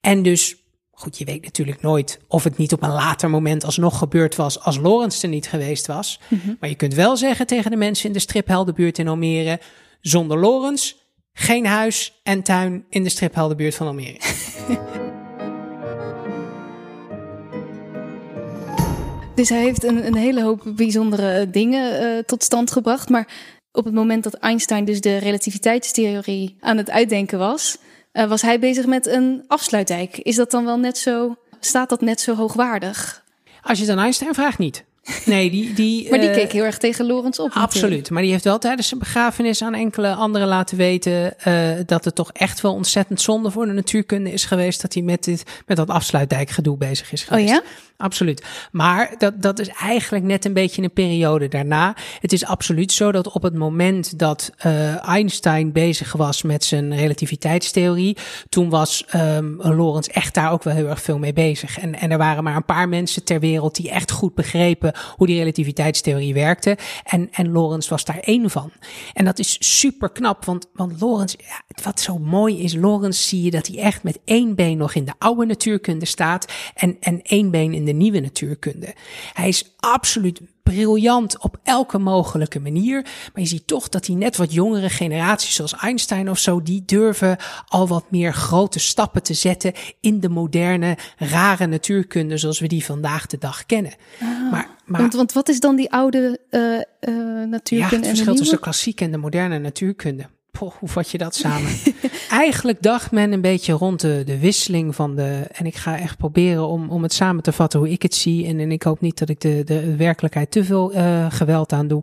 En 0.00 0.22
dus 0.22 0.63
Goed, 1.04 1.18
je 1.18 1.24
weet 1.24 1.44
natuurlijk 1.44 1.82
nooit 1.82 2.18
of 2.28 2.44
het 2.44 2.56
niet 2.56 2.72
op 2.72 2.82
een 2.82 2.92
later 2.92 3.30
moment 3.30 3.64
alsnog 3.64 3.98
gebeurd 3.98 4.36
was 4.36 4.60
als 4.60 4.76
Lorenz 4.76 5.22
er 5.22 5.28
niet 5.28 5.48
geweest 5.48 5.86
was. 5.86 6.20
Mm 6.28 6.40
-hmm. 6.44 6.56
Maar 6.60 6.68
je 6.68 6.74
kunt 6.74 6.94
wel 6.94 7.16
zeggen 7.16 7.46
tegen 7.46 7.70
de 7.70 7.76
mensen 7.76 8.06
in 8.06 8.12
de 8.12 8.18
stripheldenbuurt 8.18 8.98
in 8.98 9.08
Almere, 9.08 9.60
zonder 10.00 10.38
Lorenz 10.38 10.94
geen 11.32 11.66
huis 11.66 12.20
en 12.22 12.42
tuin 12.42 12.84
in 12.88 13.02
de 13.02 13.08
stripheldenbuurt 13.08 13.74
van 13.74 13.86
Almere. 13.86 14.18
dus 19.34 19.48
hij 19.48 19.62
heeft 19.62 19.84
een, 19.84 20.06
een 20.06 20.16
hele 20.16 20.42
hoop 20.42 20.72
bijzondere 20.76 21.50
dingen 21.50 22.02
uh, 22.02 22.18
tot 22.18 22.42
stand 22.42 22.70
gebracht. 22.70 23.08
Maar 23.08 23.28
op 23.72 23.84
het 23.84 23.94
moment 23.94 24.24
dat 24.24 24.34
Einstein 24.34 24.84
dus 24.84 25.00
de 25.00 25.16
relativiteitstheorie 25.16 26.56
aan 26.60 26.76
het 26.76 26.90
uitdenken 26.90 27.38
was, 27.38 27.78
uh, 28.14 28.24
was 28.24 28.42
hij 28.42 28.58
bezig 28.58 28.86
met 28.86 29.06
een 29.06 29.44
afsluitdijk. 29.46 30.18
Is 30.18 30.36
dat 30.36 30.50
dan 30.50 30.64
wel 30.64 30.78
net 30.78 30.98
zo, 30.98 31.36
staat 31.60 31.88
dat 31.88 32.00
net 32.00 32.20
zo 32.20 32.34
hoogwaardig? 32.34 33.24
Als 33.62 33.78
je 33.78 33.84
het 33.84 33.96
aan 33.96 34.04
Einstein 34.04 34.34
vraagt, 34.34 34.58
niet. 34.58 34.84
Nee, 35.24 35.50
die, 35.50 35.72
die, 35.72 36.06
maar 36.10 36.18
die 36.18 36.28
uh, 36.28 36.34
keek 36.34 36.52
heel 36.52 36.64
erg 36.64 36.78
tegen 36.78 37.06
Lorenz 37.06 37.38
op. 37.38 37.50
Absoluut. 37.50 37.72
Natuurlijk. 37.82 38.10
Maar 38.10 38.22
die 38.22 38.30
heeft 38.30 38.44
wel 38.44 38.58
tijdens 38.58 38.88
zijn 38.88 39.00
begrafenis 39.00 39.62
aan 39.62 39.74
enkele 39.74 40.14
anderen 40.14 40.48
laten 40.48 40.76
weten 40.76 41.34
uh, 41.48 41.70
dat 41.86 42.04
het 42.04 42.14
toch 42.14 42.32
echt 42.32 42.60
wel 42.60 42.72
ontzettend 42.74 43.20
zonde 43.20 43.50
voor 43.50 43.66
de 43.66 43.72
natuurkunde 43.72 44.32
is 44.32 44.44
geweest 44.44 44.82
dat 44.82 44.94
hij 44.94 45.02
met, 45.02 45.24
dit, 45.24 45.42
met 45.66 45.76
dat 45.76 45.90
afsluitdijkgedoe 45.90 46.76
bezig 46.76 47.12
is 47.12 47.22
geweest. 47.22 47.48
Oh 47.48 47.54
ja? 47.54 47.62
Absoluut. 47.96 48.44
Maar 48.72 49.14
dat, 49.18 49.42
dat 49.42 49.58
is 49.58 49.68
eigenlijk 49.68 50.24
net 50.24 50.44
een 50.44 50.52
beetje 50.52 50.82
een 50.82 50.92
periode 50.92 51.48
daarna. 51.48 51.96
Het 52.20 52.32
is 52.32 52.44
absoluut 52.44 52.92
zo 52.92 53.12
dat 53.12 53.28
op 53.28 53.42
het 53.42 53.54
moment 53.54 54.18
dat 54.18 54.50
uh, 54.66 55.08
Einstein 55.08 55.72
bezig 55.72 56.12
was 56.12 56.42
met 56.42 56.64
zijn 56.64 56.96
relativiteitstheorie, 56.96 58.16
toen 58.48 58.70
was 58.70 59.04
um, 59.14 59.56
Lorenz 59.62 60.06
echt 60.06 60.34
daar 60.34 60.52
ook 60.52 60.62
wel 60.62 60.74
heel 60.74 60.88
erg 60.88 61.02
veel 61.02 61.18
mee 61.18 61.32
bezig. 61.32 61.78
En, 61.78 61.94
en 61.94 62.10
er 62.10 62.18
waren 62.18 62.44
maar 62.44 62.56
een 62.56 62.64
paar 62.64 62.88
mensen 62.88 63.24
ter 63.24 63.40
wereld 63.40 63.74
die 63.74 63.90
echt 63.90 64.10
goed 64.10 64.34
begrepen 64.34 64.93
hoe 65.16 65.26
die 65.26 65.38
relativiteitstheorie 65.38 66.34
werkte. 66.34 66.78
En, 67.04 67.28
en 67.32 67.52
Lorenz 67.52 67.88
was 67.88 68.04
daar 68.04 68.18
één 68.18 68.50
van. 68.50 68.72
En 69.12 69.24
dat 69.24 69.38
is 69.38 69.78
super 69.78 70.10
knap, 70.10 70.44
want, 70.44 70.66
want 70.72 71.00
Lorenz, 71.00 71.34
ja, 71.38 71.82
wat 71.82 72.00
zo 72.00 72.18
mooi 72.18 72.62
is, 72.62 72.74
Lorenz 72.74 73.28
zie 73.28 73.42
je 73.42 73.50
dat 73.50 73.66
hij 73.66 73.78
echt 73.78 74.02
met 74.02 74.18
één 74.24 74.54
been 74.54 74.76
nog 74.76 74.94
in 74.94 75.04
de 75.04 75.14
oude 75.18 75.46
natuurkunde 75.46 76.06
staat 76.06 76.52
en, 76.74 76.96
en 77.00 77.22
één 77.22 77.50
been 77.50 77.74
in 77.74 77.84
de 77.84 77.92
nieuwe 77.92 78.20
natuurkunde. 78.20 78.94
Hij 79.32 79.48
is 79.48 79.74
absoluut 79.76 80.40
briljant 80.64 81.38
op 81.38 81.56
elke 81.62 81.98
mogelijke 81.98 82.60
manier. 82.60 83.02
Maar 83.02 83.42
je 83.42 83.46
ziet 83.46 83.66
toch 83.66 83.88
dat 83.88 84.04
die 84.04 84.16
net 84.16 84.36
wat 84.36 84.52
jongere 84.52 84.88
generaties, 84.88 85.54
zoals 85.54 85.76
Einstein 85.76 86.30
of 86.30 86.38
zo, 86.38 86.62
die 86.62 86.82
durven 86.86 87.36
al 87.68 87.88
wat 87.88 88.10
meer 88.10 88.32
grote 88.32 88.78
stappen 88.78 89.22
te 89.22 89.34
zetten 89.34 89.72
in 90.00 90.20
de 90.20 90.28
moderne, 90.28 90.96
rare 91.16 91.66
natuurkunde 91.66 92.36
zoals 92.36 92.60
we 92.60 92.66
die 92.66 92.84
vandaag 92.84 93.26
de 93.26 93.38
dag 93.38 93.66
kennen. 93.66 93.92
Ah, 94.20 94.50
maar, 94.50 94.68
maar, 94.84 95.00
want, 95.00 95.14
want 95.14 95.32
wat 95.32 95.48
is 95.48 95.60
dan 95.60 95.76
die 95.76 95.92
oude 95.92 96.38
uh, 96.50 96.60
uh, 96.60 97.48
natuurkunde? 97.48 97.76
Ja, 97.76 97.96
het 97.96 98.06
verschil 98.06 98.34
tussen 98.34 98.56
de 98.56 98.62
klassieke 98.62 99.04
en 99.04 99.10
de 99.10 99.16
moderne 99.16 99.58
natuurkunde. 99.58 100.26
Poh, 100.58 100.72
hoe 100.78 100.88
vat 100.88 101.10
je 101.10 101.18
dat 101.18 101.34
samen? 101.34 101.70
Eigenlijk 102.30 102.82
dacht 102.82 103.10
men 103.10 103.32
een 103.32 103.40
beetje 103.40 103.72
rond 103.72 104.00
de, 104.00 104.22
de 104.26 104.38
wisseling 104.38 104.94
van 104.94 105.16
de. 105.16 105.46
En 105.52 105.66
ik 105.66 105.74
ga 105.74 105.98
echt 105.98 106.16
proberen 106.16 106.66
om, 106.66 106.90
om 106.90 107.02
het 107.02 107.12
samen 107.12 107.42
te 107.42 107.52
vatten 107.52 107.78
hoe 107.78 107.90
ik 107.90 108.02
het 108.02 108.14
zie. 108.14 108.46
En, 108.46 108.60
en 108.60 108.72
ik 108.72 108.82
hoop 108.82 109.00
niet 109.00 109.18
dat 109.18 109.28
ik 109.28 109.40
de, 109.40 109.62
de 109.64 109.96
werkelijkheid 109.96 110.50
te 110.50 110.64
veel 110.64 110.94
uh, 110.94 111.26
geweld 111.30 111.72
aan 111.72 111.88
doe. 111.88 112.02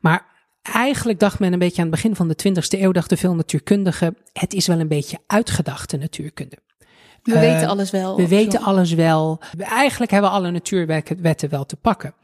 Maar 0.00 0.26
eigenlijk 0.62 1.18
dacht 1.18 1.38
men 1.38 1.52
een 1.52 1.58
beetje 1.58 1.82
aan 1.82 1.88
het 1.88 1.94
begin 1.94 2.16
van 2.16 2.28
de 2.28 2.36
20e 2.48 2.80
eeuw, 2.80 2.92
dachten 2.92 3.18
veel 3.18 3.34
natuurkundigen, 3.34 4.16
het 4.32 4.54
is 4.54 4.66
wel 4.66 4.80
een 4.80 4.88
beetje 4.88 5.18
uitgedachte 5.26 5.96
natuurkunde. 5.96 6.58
We 7.22 7.32
uh, 7.32 7.40
weten 7.40 7.68
alles 7.68 7.90
wel. 7.90 8.16
We 8.16 8.28
weten 8.28 8.60
zo. 8.60 8.66
alles 8.66 8.92
wel. 8.92 9.40
We, 9.56 9.64
eigenlijk 9.64 10.10
hebben 10.10 10.30
we 10.30 10.36
alle 10.36 10.50
natuurwetten 10.50 11.48
wel 11.50 11.66
te 11.66 11.76
pakken. 11.76 12.14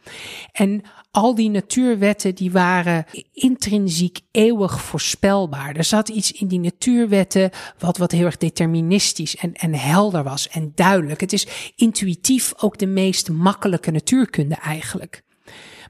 En 0.53 0.83
al 1.11 1.35
die 1.35 1.51
natuurwetten 1.51 2.35
die 2.35 2.53
waren 2.53 3.05
intrinsiek 3.33 4.21
eeuwig 4.31 4.83
voorspelbaar. 4.83 5.77
Er 5.77 5.85
zat 5.85 6.09
iets 6.09 6.33
in 6.33 6.49
die 6.49 6.61
natuurwetten 6.61 7.51
wat, 7.79 7.97
wat 7.97 8.13
heel 8.13 8.25
erg 8.25 8.37
deterministisch 8.37 9.37
en, 9.37 9.53
en 9.55 9.75
helder 9.75 10.23
was 10.23 10.49
en 10.49 10.73
duidelijk. 10.75 11.21
Het 11.21 11.33
is 11.33 11.73
intuïtief 11.77 12.53
ook 12.57 12.79
de 12.79 12.87
meest 12.87 13.31
makkelijke 13.31 13.91
natuurkunde 13.91 14.55
eigenlijk. 14.55 15.23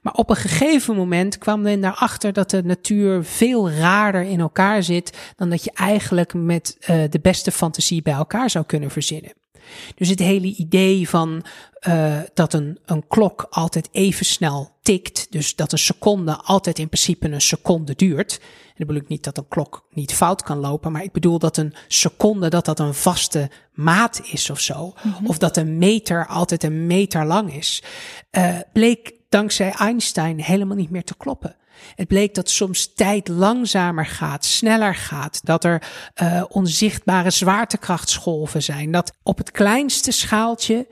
Maar 0.01 0.13
op 0.13 0.29
een 0.29 0.35
gegeven 0.35 0.95
moment 0.95 1.37
kwam 1.37 1.61
men 1.61 1.81
daarachter 1.81 2.33
dat 2.33 2.49
de 2.49 2.63
natuur 2.63 3.23
veel 3.23 3.69
raarder 3.69 4.21
in 4.21 4.39
elkaar 4.39 4.83
zit 4.83 5.17
dan 5.35 5.49
dat 5.49 5.63
je 5.63 5.71
eigenlijk 5.73 6.33
met 6.33 6.77
uh, 6.79 7.03
de 7.09 7.19
beste 7.21 7.51
fantasie 7.51 8.01
bij 8.01 8.13
elkaar 8.13 8.49
zou 8.49 8.65
kunnen 8.65 8.91
verzinnen. 8.91 9.33
Dus 9.95 10.09
het 10.09 10.19
hele 10.19 10.47
idee 10.55 11.09
van 11.09 11.43
uh, 11.87 12.17
dat 12.33 12.53
een, 12.53 12.79
een 12.85 13.07
klok 13.07 13.47
altijd 13.49 13.89
even 13.91 14.25
snel 14.25 14.77
tikt, 14.81 15.27
dus 15.29 15.55
dat 15.55 15.71
een 15.71 15.77
seconde 15.77 16.35
altijd 16.35 16.79
in 16.79 16.89
principe 16.89 17.31
een 17.31 17.41
seconde 17.41 17.95
duurt. 17.95 18.39
En 18.39 18.75
dat 18.77 18.87
bedoel 18.87 19.01
ik 19.01 19.07
niet 19.07 19.23
dat 19.23 19.37
een 19.37 19.47
klok 19.47 19.87
niet 19.91 20.13
fout 20.13 20.43
kan 20.43 20.57
lopen, 20.57 20.91
maar 20.91 21.03
ik 21.03 21.11
bedoel 21.11 21.39
dat 21.39 21.57
een 21.57 21.73
seconde 21.87 22.49
dat 22.49 22.65
dat 22.65 22.79
een 22.79 22.93
vaste 22.93 23.49
maat 23.73 24.21
is 24.23 24.49
of 24.49 24.59
zo. 24.59 24.85
Mm 24.85 25.11
-hmm. 25.11 25.27
Of 25.27 25.37
dat 25.37 25.57
een 25.57 25.77
meter 25.77 26.27
altijd 26.27 26.63
een 26.63 26.87
meter 26.87 27.25
lang 27.25 27.55
is. 27.55 27.83
Uh, 28.31 28.57
bleek 28.73 29.13
dankzij 29.29 29.71
Einstein 29.71 30.41
helemaal 30.41 30.77
niet 30.77 30.89
meer 30.89 31.03
te 31.03 31.17
kloppen. 31.17 31.55
Het 31.95 32.07
bleek 32.07 32.35
dat 32.35 32.49
soms 32.49 32.93
tijd 32.93 33.27
langzamer 33.27 34.05
gaat, 34.05 34.45
sneller 34.45 34.95
gaat, 34.95 35.45
dat 35.45 35.63
er 35.63 35.83
uh, 36.21 36.43
onzichtbare 36.49 37.29
zwaartekrachtsgolven 37.29 38.63
zijn, 38.63 38.91
dat 38.91 39.13
op 39.23 39.37
het 39.37 39.51
kleinste 39.51 40.11
schaaltje 40.11 40.87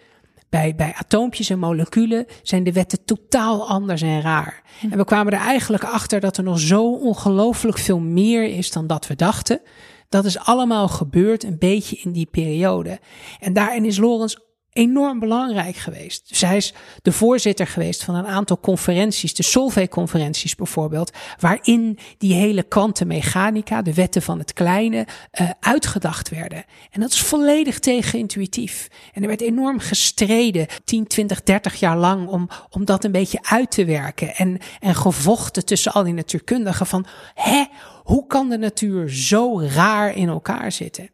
bij, 0.49 0.75
bij 0.75 0.93
atoompjes 0.97 1.49
en 1.49 1.59
moleculen 1.59 2.25
zijn 2.43 2.63
de 2.63 2.71
wetten 2.71 3.05
totaal 3.05 3.67
anders 3.67 4.01
en 4.01 4.21
raar. 4.21 4.61
En 4.91 4.97
we 4.97 5.05
kwamen 5.05 5.33
er 5.33 5.39
eigenlijk 5.39 5.83
achter 5.83 6.19
dat 6.19 6.37
er 6.37 6.43
nog 6.43 6.59
zo 6.59 6.93
ongelooflijk 6.93 7.77
veel 7.77 7.99
meer 7.99 8.43
is 8.43 8.71
dan 8.71 8.87
dat 8.87 9.07
we 9.07 9.15
dachten. 9.15 9.61
Dat 10.09 10.25
is 10.25 10.39
allemaal 10.39 10.87
gebeurd 10.87 11.43
een 11.43 11.57
beetje 11.57 11.97
in 11.97 12.11
die 12.11 12.27
periode. 12.31 12.99
En 13.39 13.53
daarin 13.53 13.85
is 13.85 13.97
Lorenz 13.97 14.35
enorm 14.77 15.19
belangrijk 15.19 15.75
geweest. 15.75 16.29
Dus 16.29 16.41
hij 16.41 16.57
is 16.57 16.73
de 17.01 17.11
voorzitter 17.11 17.67
geweest 17.67 18.03
van 18.03 18.15
een 18.15 18.25
aantal 18.25 18.59
conferenties, 18.59 19.33
de 19.33 19.43
Solvay-conferenties 19.43 20.55
bijvoorbeeld, 20.55 21.11
waarin 21.39 21.99
die 22.17 22.33
hele 22.33 22.63
kwantummechanica, 22.63 23.81
de 23.81 23.93
wetten 23.93 24.21
van 24.21 24.39
het 24.39 24.53
kleine, 24.53 25.07
uh, 25.41 25.49
uitgedacht 25.59 26.29
werden. 26.29 26.63
En 26.91 27.01
dat 27.01 27.11
is 27.11 27.21
volledig 27.21 27.79
tegenintuïtief. 27.79 28.87
En 29.13 29.21
er 29.21 29.27
werd 29.27 29.41
enorm 29.41 29.79
gestreden, 29.79 30.67
10, 30.83 31.07
20, 31.07 31.43
30 31.43 31.75
jaar 31.75 31.97
lang, 31.97 32.27
om, 32.27 32.49
om 32.69 32.85
dat 32.85 33.03
een 33.03 33.11
beetje 33.11 33.39
uit 33.41 33.71
te 33.71 33.85
werken. 33.85 34.35
En, 34.35 34.57
en 34.79 34.95
gevochten 34.95 35.65
tussen 35.65 35.93
al 35.93 36.03
die 36.03 36.13
natuurkundigen 36.13 36.85
van, 36.85 37.05
hè, 37.33 37.65
hoe 38.03 38.27
kan 38.27 38.49
de 38.49 38.57
natuur 38.57 39.09
zo 39.09 39.61
raar 39.61 40.15
in 40.15 40.27
elkaar 40.27 40.71
zitten? 40.71 41.09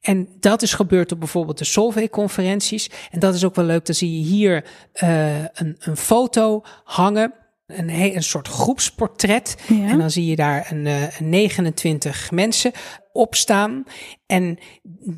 En 0.00 0.28
dat 0.40 0.62
is 0.62 0.74
gebeurd 0.74 1.12
op 1.12 1.18
bijvoorbeeld 1.18 1.58
de 1.58 1.64
Solvay-conferenties. 1.64 2.90
En 3.10 3.20
dat 3.20 3.34
is 3.34 3.44
ook 3.44 3.54
wel 3.54 3.64
leuk. 3.64 3.86
Dan 3.86 3.94
zie 3.94 4.18
je 4.18 4.26
hier 4.26 4.64
uh, 5.02 5.38
een, 5.38 5.76
een 5.78 5.96
foto 5.96 6.62
hangen. 6.84 7.34
Een, 7.66 7.88
een 7.88 8.22
soort 8.22 8.48
groepsportret. 8.48 9.56
Ja. 9.68 9.88
En 9.88 9.98
dan 9.98 10.10
zie 10.10 10.26
je 10.26 10.36
daar 10.36 10.66
een, 10.70 10.86
uh, 10.86 11.18
een 11.18 11.28
29 11.28 12.30
mensen 12.30 12.72
op 13.12 13.34
staan. 13.34 13.84
En 14.26 14.58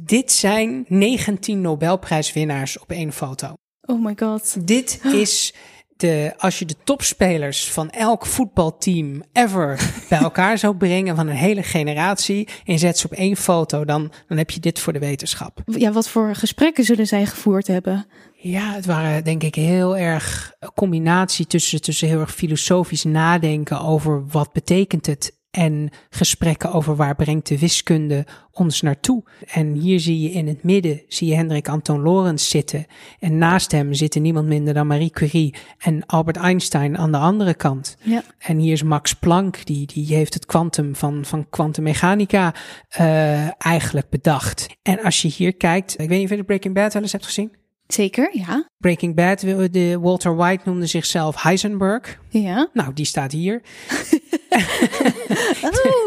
dit 0.05 0.33
zijn 0.33 0.85
19 0.89 1.61
Nobelprijswinnaars 1.61 2.79
op 2.79 2.91
één 2.91 3.13
foto. 3.13 3.55
Oh 3.81 4.05
my 4.05 4.13
god. 4.17 4.67
Dit 4.67 5.01
is 5.05 5.55
de, 5.99 6.33
als 6.37 6.59
je 6.59 6.65
de 6.65 6.77
topspelers 6.85 7.71
van 7.71 7.91
elk 7.91 8.27
voetbalteam 8.27 9.23
ever 9.33 9.91
bij 10.09 10.19
elkaar 10.19 10.59
zou 10.59 10.77
brengen, 10.77 11.17
van 11.17 11.27
een 11.27 11.37
hele 11.37 11.63
generatie, 11.63 12.49
en 12.65 12.79
zet 12.79 12.99
ze 12.99 13.07
op 13.07 13.13
één 13.13 13.37
foto, 13.37 13.85
dan, 13.85 14.13
dan 14.29 14.39
heb 14.39 14.51
je 14.51 14.61
dit 14.61 14.79
voor 14.79 14.93
de 14.93 14.99
wetenschap. 14.99 15.63
Ja, 15.65 15.93
wat 15.93 16.09
voor 16.09 16.35
gesprekken 16.35 16.85
zullen 16.85 17.07
zij 17.07 17.27
gevoerd 17.27 17.67
hebben? 17.67 18.07
Ja, 18.41 18.73
het 18.73 18.87
waren 18.87 19.25
denk 19.25 19.43
ik 19.43 19.55
heel 19.55 19.97
erg 19.97 20.53
een 20.59 20.73
combinatie 20.75 21.47
tussen, 21.47 21.81
tussen 21.81 22.09
heel 22.09 22.21
erg 22.21 22.35
filosofisch 22.35 23.05
nadenken 23.05 23.81
over 23.81 24.27
wat 24.27 24.53
betekent 24.53 25.07
het 25.07 25.38
en 25.59 25.91
gesprekken 26.11 26.73
over 26.73 26.97
waar 26.97 27.15
brengt 27.15 27.47
de 27.47 27.59
wiskunde 27.59 28.27
ons 28.53 28.81
naartoe. 28.81 29.23
En 29.47 29.73
hier 29.73 30.01
zie 30.01 30.21
je 30.21 30.31
in 30.31 30.47
het 30.47 30.63
midden, 30.63 31.03
zie 31.09 31.29
je 31.29 31.35
Hendrik 31.35 31.69
Anton 31.69 32.01
Lorentz 32.01 32.49
zitten. 32.49 32.87
En 33.19 33.39
naast 33.39 33.73
hem 33.73 33.95
zitten 33.95 34.23
niemand 34.23 34.47
minder 34.47 34.75
dan 34.75 34.87
Marie 34.87 35.11
Curie 35.11 35.55
en 35.79 36.07
Albert 36.07 36.37
Einstein 36.37 36.99
aan 36.99 37.13
de 37.13 37.19
andere 37.19 37.55
kant. 37.55 37.97
Ja. 38.03 38.23
En 38.39 38.59
hier 38.59 38.73
is 38.73 38.83
Max 38.83 39.13
Planck, 39.13 39.67
die, 39.67 39.87
die 39.87 40.15
heeft 40.15 40.35
het 40.35 40.47
kwantum 40.47 40.97
van, 40.97 41.25
van 41.25 41.47
kwantummechanica 41.51 42.55
uh, 43.01 43.63
eigenlijk 43.67 44.09
bedacht. 44.09 44.67
En 44.83 45.03
als 45.03 45.23
je 45.23 45.29
hier 45.29 45.55
kijkt, 45.55 45.93
ik 45.93 46.09
weet 46.09 46.19
niet 46.19 46.25
of 46.25 46.31
je 46.31 46.37
de 46.37 46.45
Breaking 46.45 46.75
Bad 46.75 46.93
wel 46.93 47.03
eens 47.03 47.13
hebt 47.13 47.27
gezien. 47.27 47.53
Zeker, 47.87 48.31
ja. 48.33 48.69
Breaking 48.79 49.15
Bad, 49.15 49.41
de 49.71 49.99
Walter 50.01 50.37
White 50.37 50.63
noemde 50.65 50.87
zichzelf 50.87 51.43
Heisenberg. 51.43 52.19
Ja. 52.29 52.69
Nou, 52.73 52.93
die 52.93 53.05
staat 53.05 53.33
hier. 53.33 53.63
oh, 54.49 54.61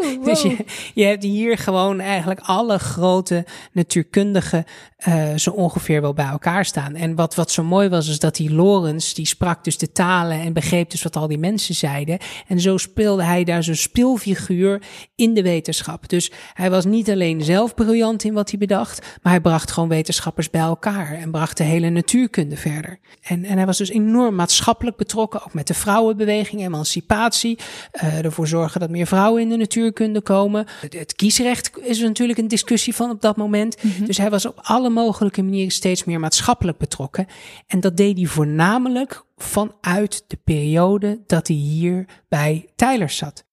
wow. 0.02 0.26
Dus 0.32 0.42
je, 0.42 0.58
je 0.94 1.04
hebt 1.04 1.24
hier 1.24 1.58
gewoon 1.58 2.00
eigenlijk 2.00 2.40
alle 2.40 2.80
grote 2.80 3.46
natuurkundigen 3.72 4.66
uh, 5.08 5.36
zo 5.36 5.50
ongeveer 5.50 6.02
wel 6.02 6.14
bij 6.14 6.26
elkaar 6.26 6.66
staan. 6.66 6.96
En 6.96 7.16
wat, 7.16 7.36
wat 7.36 7.52
zo 7.52 7.64
mooi 7.64 7.90
was, 7.90 8.08
is 8.08 8.20
dat 8.20 8.36
die 8.36 8.54
Lorenz, 8.54 9.14
die 9.14 9.26
sprak 9.26 9.64
dus 9.64 9.78
de 9.78 9.92
talen 9.92 10.40
en 10.40 10.54
begreep 10.54 10.90
dus 10.90 11.04
wat 11.04 11.16
al 11.16 11.28
die 11.28 11.38
mensen 11.38 11.76
zeiden. 11.76 12.18
En 12.48 12.60
zo 12.60 12.78
speelde 12.78 13.24
hij 13.24 13.44
daar 13.44 13.64
zo'n 13.64 13.76
speelfiguur 13.76 14.82
in 15.16 15.34
de 15.34 15.42
wetenschap. 15.42 16.10
Dus 16.10 16.32
hij 16.54 16.70
was 16.70 16.86
niet 16.86 17.10
alleen 17.10 17.44
zelf 17.44 17.74
briljant 17.74 18.24
in 18.24 18.34
wat 18.34 18.50
hij 18.50 18.60
bedacht, 18.60 19.18
maar 19.22 19.32
hij 19.32 19.42
bracht 19.42 19.72
gewoon 19.72 19.90
wetenschappers 19.90 20.50
bij 20.50 20.62
elkaar 20.62 21.14
en 21.14 21.32
bracht 21.32 21.58
de 21.58 21.64
hele 21.64 21.90
natuurkunde 21.90 22.58
verder. 22.58 23.00
En, 23.22 23.46
en 23.46 23.58
hij 23.58 23.66
was 23.66 23.78
dus 23.78 23.90
enorm 23.90 24.36
maatschappelijk 24.36 24.98
betrokken, 24.98 25.44
ook 25.44 25.54
met 25.54 25.68
de 25.68 25.74
vrouwenbeweging, 25.74 26.62
emancipatie, 26.62 27.60
uh, 28.04 28.20
ervoor 28.32 28.48
zorgen 28.48 28.80
dat 28.80 28.90
meer 28.90 29.08
vrouwen 29.08 29.42
in 29.42 29.50
de 29.50 29.56
natuurkunde 29.56 30.22
komen. 30.22 30.66
Het, 30.80 30.94
het 30.94 31.16
kiesrecht 31.16 31.72
is 31.82 32.00
natuurlijk 32.00 32.40
een 32.40 32.48
discussie 32.48 32.96
van 32.96 33.10
op 33.10 33.22
dat 33.22 33.38
moment. 33.38 33.84
Mm 33.84 33.92
-hmm. 33.92 34.06
Dus 34.06 34.18
hij 34.18 34.30
was 34.30 34.46
op 34.46 34.60
alle 34.62 34.90
mogelijke 34.90 35.42
manieren 35.42 35.72
steeds 35.72 36.04
meer 36.04 36.20
maatschappelijk 36.20 36.78
betrokken. 36.78 37.28
En 37.68 37.80
dat 37.80 37.98
deed 37.98 38.18
hij 38.18 38.26
voornamelijk 38.26 39.24
vanuit 39.38 40.24
de 40.28 40.38
periode 40.44 41.20
dat 41.26 41.48
hij 41.48 41.56
hier 41.56 42.06
bij 42.28 42.70
Tyler 42.76 43.10
zat. 43.10 43.44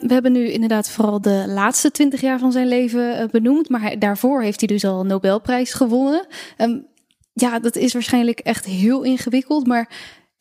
We 0.00 0.12
hebben 0.12 0.32
nu 0.32 0.50
inderdaad 0.50 0.90
vooral 0.90 1.20
de 1.20 1.44
laatste 1.48 1.90
twintig 1.90 2.20
jaar 2.20 2.38
van 2.38 2.52
zijn 2.52 2.68
leven 2.68 3.28
benoemd. 3.30 3.68
Maar 3.68 3.80
hij, 3.80 3.98
daarvoor 3.98 4.42
heeft 4.42 4.60
hij 4.60 4.68
dus 4.68 4.84
al 4.84 5.00
een 5.00 5.06
Nobelprijs 5.06 5.72
gewonnen. 5.72 6.26
Um, 6.58 6.86
ja, 7.32 7.58
dat 7.58 7.76
is 7.76 7.92
waarschijnlijk 7.92 8.38
echt 8.38 8.64
heel 8.64 9.02
ingewikkeld. 9.02 9.66
Maar 9.66 9.88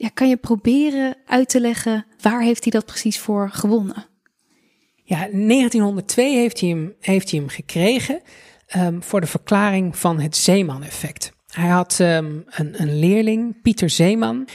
ja, 0.04 0.10
kan 0.14 0.30
je 0.30 0.38
proberen 0.38 1.18
uit 1.26 1.50
te 1.50 1.60
leggen 1.60 2.06
waar 2.22 2.42
heeft 2.42 2.64
hij 2.64 2.72
dat 2.72 2.86
precies 2.86 3.20
voor 3.20 3.50
gewonnen? 3.50 4.06
Ja, 5.04 5.26
in 5.26 5.48
1902 5.48 6.36
heeft 6.36 6.60
hij 6.60 6.70
hem, 6.70 6.96
heeft 7.00 7.32
hij 7.32 7.40
hem 7.40 7.50
gekregen 7.50 8.22
um, 8.76 9.04
voor 9.04 9.22
de 9.22 9.28
verklaring 9.28 9.98
van 9.98 10.20
het 10.20 10.38
Zeeman-effect. 10.38 11.34
Hij 11.48 11.70
had 11.70 12.00
um, 12.00 12.44
een, 12.50 12.82
een 12.82 13.00
leerling, 13.00 13.62
Pieter 13.62 13.90
Zeeman. 13.90 14.48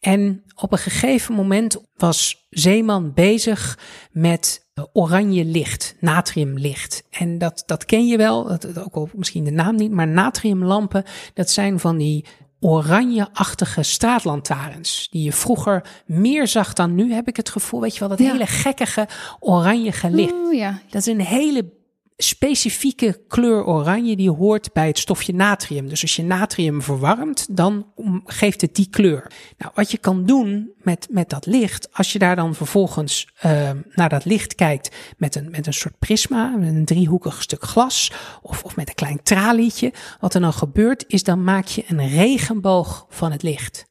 En 0.00 0.42
op 0.54 0.72
een 0.72 0.78
gegeven 0.78 1.34
moment 1.34 1.76
was 1.96 2.46
Zeeman 2.50 3.12
bezig 3.14 3.78
met 4.10 4.66
oranje 4.92 5.44
licht, 5.44 5.96
natriumlicht. 6.00 7.02
En 7.10 7.38
dat, 7.38 7.62
dat 7.66 7.84
ken 7.84 8.06
je 8.06 8.16
wel, 8.16 8.44
dat, 8.44 8.78
ook 8.78 8.94
al 8.94 9.08
misschien 9.12 9.44
de 9.44 9.50
naam 9.50 9.76
niet, 9.76 9.90
maar 9.90 10.08
natriumlampen, 10.08 11.04
dat 11.34 11.50
zijn 11.50 11.78
van 11.78 11.96
die 11.96 12.24
oranjeachtige 12.60 13.82
straatlantaarns. 13.82 15.08
Die 15.10 15.22
je 15.24 15.32
vroeger 15.32 16.02
meer 16.06 16.46
zag 16.46 16.72
dan 16.72 16.94
nu, 16.94 17.12
heb 17.12 17.28
ik 17.28 17.36
het 17.36 17.48
gevoel. 17.48 17.80
Weet 17.80 17.92
je 17.94 18.00
wel, 18.00 18.08
dat 18.08 18.18
Ja. 18.18 18.32
hele 18.32 18.46
gekkige 18.46 19.08
oranje 19.40 19.92
licht. 20.10 20.32
Oh 20.32 20.52
ja. 20.54 20.78
Dat 20.90 21.00
is 21.00 21.06
een 21.06 21.20
hele 21.20 21.76
specifieke 22.20 23.20
kleur 23.28 23.64
oranje 23.64 24.16
die 24.16 24.30
hoort 24.30 24.72
bij 24.72 24.86
het 24.86 24.98
stofje 24.98 25.34
natrium. 25.34 25.88
Dus 25.88 26.02
als 26.02 26.16
je 26.16 26.22
natrium 26.22 26.82
verwarmt, 26.82 27.46
dan 27.56 27.86
geeft 28.24 28.60
het 28.60 28.74
die 28.74 28.88
kleur. 28.90 29.32
Nou, 29.58 29.72
wat 29.74 29.90
je 29.90 29.98
kan 29.98 30.26
doen 30.26 30.70
met, 30.82 31.06
met 31.10 31.28
dat 31.28 31.46
licht, 31.46 31.88
als 31.92 32.12
je 32.12 32.18
daar 32.18 32.36
dan 32.36 32.54
vervolgens 32.54 33.28
eh, 33.38 33.70
naar 33.94 34.08
dat 34.08 34.24
licht 34.24 34.54
kijkt 34.54 34.96
met 35.16 35.34
een, 35.34 35.50
met 35.50 35.66
een 35.66 35.72
soort 35.72 35.98
prisma, 35.98 36.56
met 36.56 36.68
een 36.68 36.84
driehoekig 36.84 37.42
stuk 37.42 37.62
glas 37.62 38.12
of, 38.42 38.64
of 38.64 38.76
met 38.76 38.88
een 38.88 38.94
klein 38.94 39.22
tralietje, 39.22 39.92
wat 40.20 40.34
er 40.34 40.40
dan 40.40 40.52
gebeurt 40.52 41.04
is 41.06 41.22
dan 41.22 41.44
maak 41.44 41.66
je 41.66 41.84
een 41.88 42.08
regenboog 42.08 43.06
van 43.08 43.32
het 43.32 43.42
licht. 43.42 43.86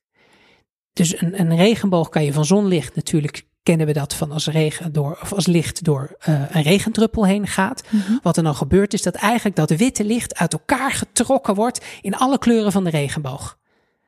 Dus 0.94 1.22
een, 1.22 1.40
een 1.40 1.56
regenboog 1.56 2.10
kan 2.10 2.24
je 2.24 2.34
van 2.34 2.46
zonlicht 2.46 2.96
natuurlijk 2.96 3.46
kennen 3.68 3.86
we 3.88 3.94
dat 3.94 4.14
van 4.14 4.32
als 4.32 4.48
regen 4.48 4.94
door 4.94 5.18
of 5.22 5.34
als 5.34 5.46
licht 5.46 5.84
door 5.84 6.16
eh, 6.20 6.42
een 6.52 6.62
regendruppel 6.62 7.26
heen 7.26 7.48
gaat. 7.48 7.84
Wat 8.24 8.38
er 8.38 8.44
dan 8.44 8.56
gebeurt 8.56 8.94
is 8.94 9.02
dat 9.02 9.16
eigenlijk 9.16 9.56
dat 9.56 9.70
witte 9.70 10.06
licht 10.06 10.36
uit 10.36 10.54
elkaar 10.54 10.92
getrokken 10.92 11.56
wordt 11.56 11.86
in 12.02 12.16
alle 12.16 12.38
kleuren 12.38 12.72
van 12.72 12.84
de 12.84 12.90
regenboog. 12.90 13.58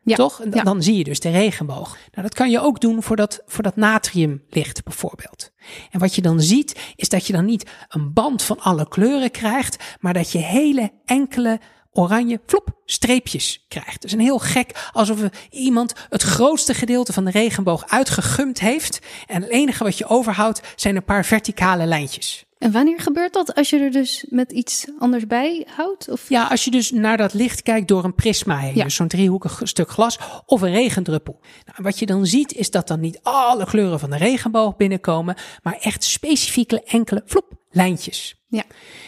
Ja, 0.03 0.15
Toch? 0.15 0.41
En 0.41 0.49
dan, 0.49 0.59
ja. 0.59 0.65
dan 0.65 0.83
zie 0.83 0.97
je 0.97 1.03
dus 1.03 1.19
de 1.19 1.29
regenboog. 1.29 1.97
Nou, 2.11 2.27
dat 2.27 2.33
kan 2.33 2.49
je 2.49 2.59
ook 2.59 2.79
doen 2.81 3.03
voor 3.03 3.15
dat, 3.15 3.41
voor 3.45 3.63
dat 3.63 3.75
natriumlicht 3.75 4.83
bijvoorbeeld. 4.83 5.51
En 5.91 5.99
wat 5.99 6.15
je 6.15 6.21
dan 6.21 6.41
ziet, 6.41 6.93
is 6.95 7.09
dat 7.09 7.27
je 7.27 7.33
dan 7.33 7.45
niet 7.45 7.69
een 7.89 8.13
band 8.13 8.43
van 8.43 8.59
alle 8.59 8.87
kleuren 8.87 9.31
krijgt, 9.31 9.97
maar 9.99 10.13
dat 10.13 10.31
je 10.31 10.37
hele 10.37 10.91
enkele 11.05 11.59
oranje 11.99 12.39
flop 12.45 12.69
streepjes 12.85 13.65
krijgt. 13.67 14.01
Dus 14.01 14.11
een 14.11 14.19
heel 14.19 14.39
gek, 14.39 14.89
alsof 14.91 15.19
iemand 15.49 15.93
het 16.09 16.21
grootste 16.21 16.73
gedeelte 16.73 17.13
van 17.13 17.25
de 17.25 17.31
regenboog 17.31 17.83
uitgegumd 17.87 18.59
heeft. 18.59 18.99
En 19.27 19.41
het 19.41 19.51
enige 19.51 19.83
wat 19.83 19.97
je 19.97 20.07
overhoudt 20.07 20.61
zijn 20.75 20.95
een 20.95 21.03
paar 21.03 21.25
verticale 21.25 21.85
lijntjes. 21.85 22.43
En 22.57 22.71
wanneer 22.71 22.99
gebeurt 22.99 23.33
dat? 23.33 23.55
Als 23.55 23.69
je 23.69 23.79
er 23.79 23.91
dus 23.91 24.25
met 24.29 24.51
iets 24.51 24.85
anders 24.99 25.27
bij 25.27 25.67
houdt? 25.75 26.09
Of... 26.09 26.29
Ja, 26.29 26.43
als 26.47 26.63
je 26.63 26.71
dus 26.71 26.91
naar 26.91 27.17
dat 27.17 27.33
licht 27.33 27.61
kijkt 27.61 27.87
door 27.87 28.03
een 28.03 28.15
prisma 28.15 28.57
heen, 28.57 28.75
Ja. 28.75 28.83
dus 28.83 28.95
zo'n 28.95 29.07
driehoekig 29.07 29.61
stuk 29.63 29.89
glas 29.89 30.19
of 30.45 30.61
een 30.61 30.71
regendruppel. 30.71 31.39
Nou, 31.65 31.77
wat 31.83 31.99
je 31.99 32.05
dan 32.05 32.25
ziet 32.25 32.53
is 32.53 32.71
dat 32.71 32.87
dan 32.87 32.99
niet 32.99 33.19
alle 33.23 33.65
kleuren 33.65 33.99
van 33.99 34.09
de 34.09 34.17
regenboog 34.17 34.75
binnenkomen, 34.75 35.35
maar 35.63 35.77
echt 35.79 36.03
specifieke 36.03 36.83
enkele 36.83 37.23
flop 37.25 37.53
lijntjes. 37.71 38.35
Ja. 38.47 38.63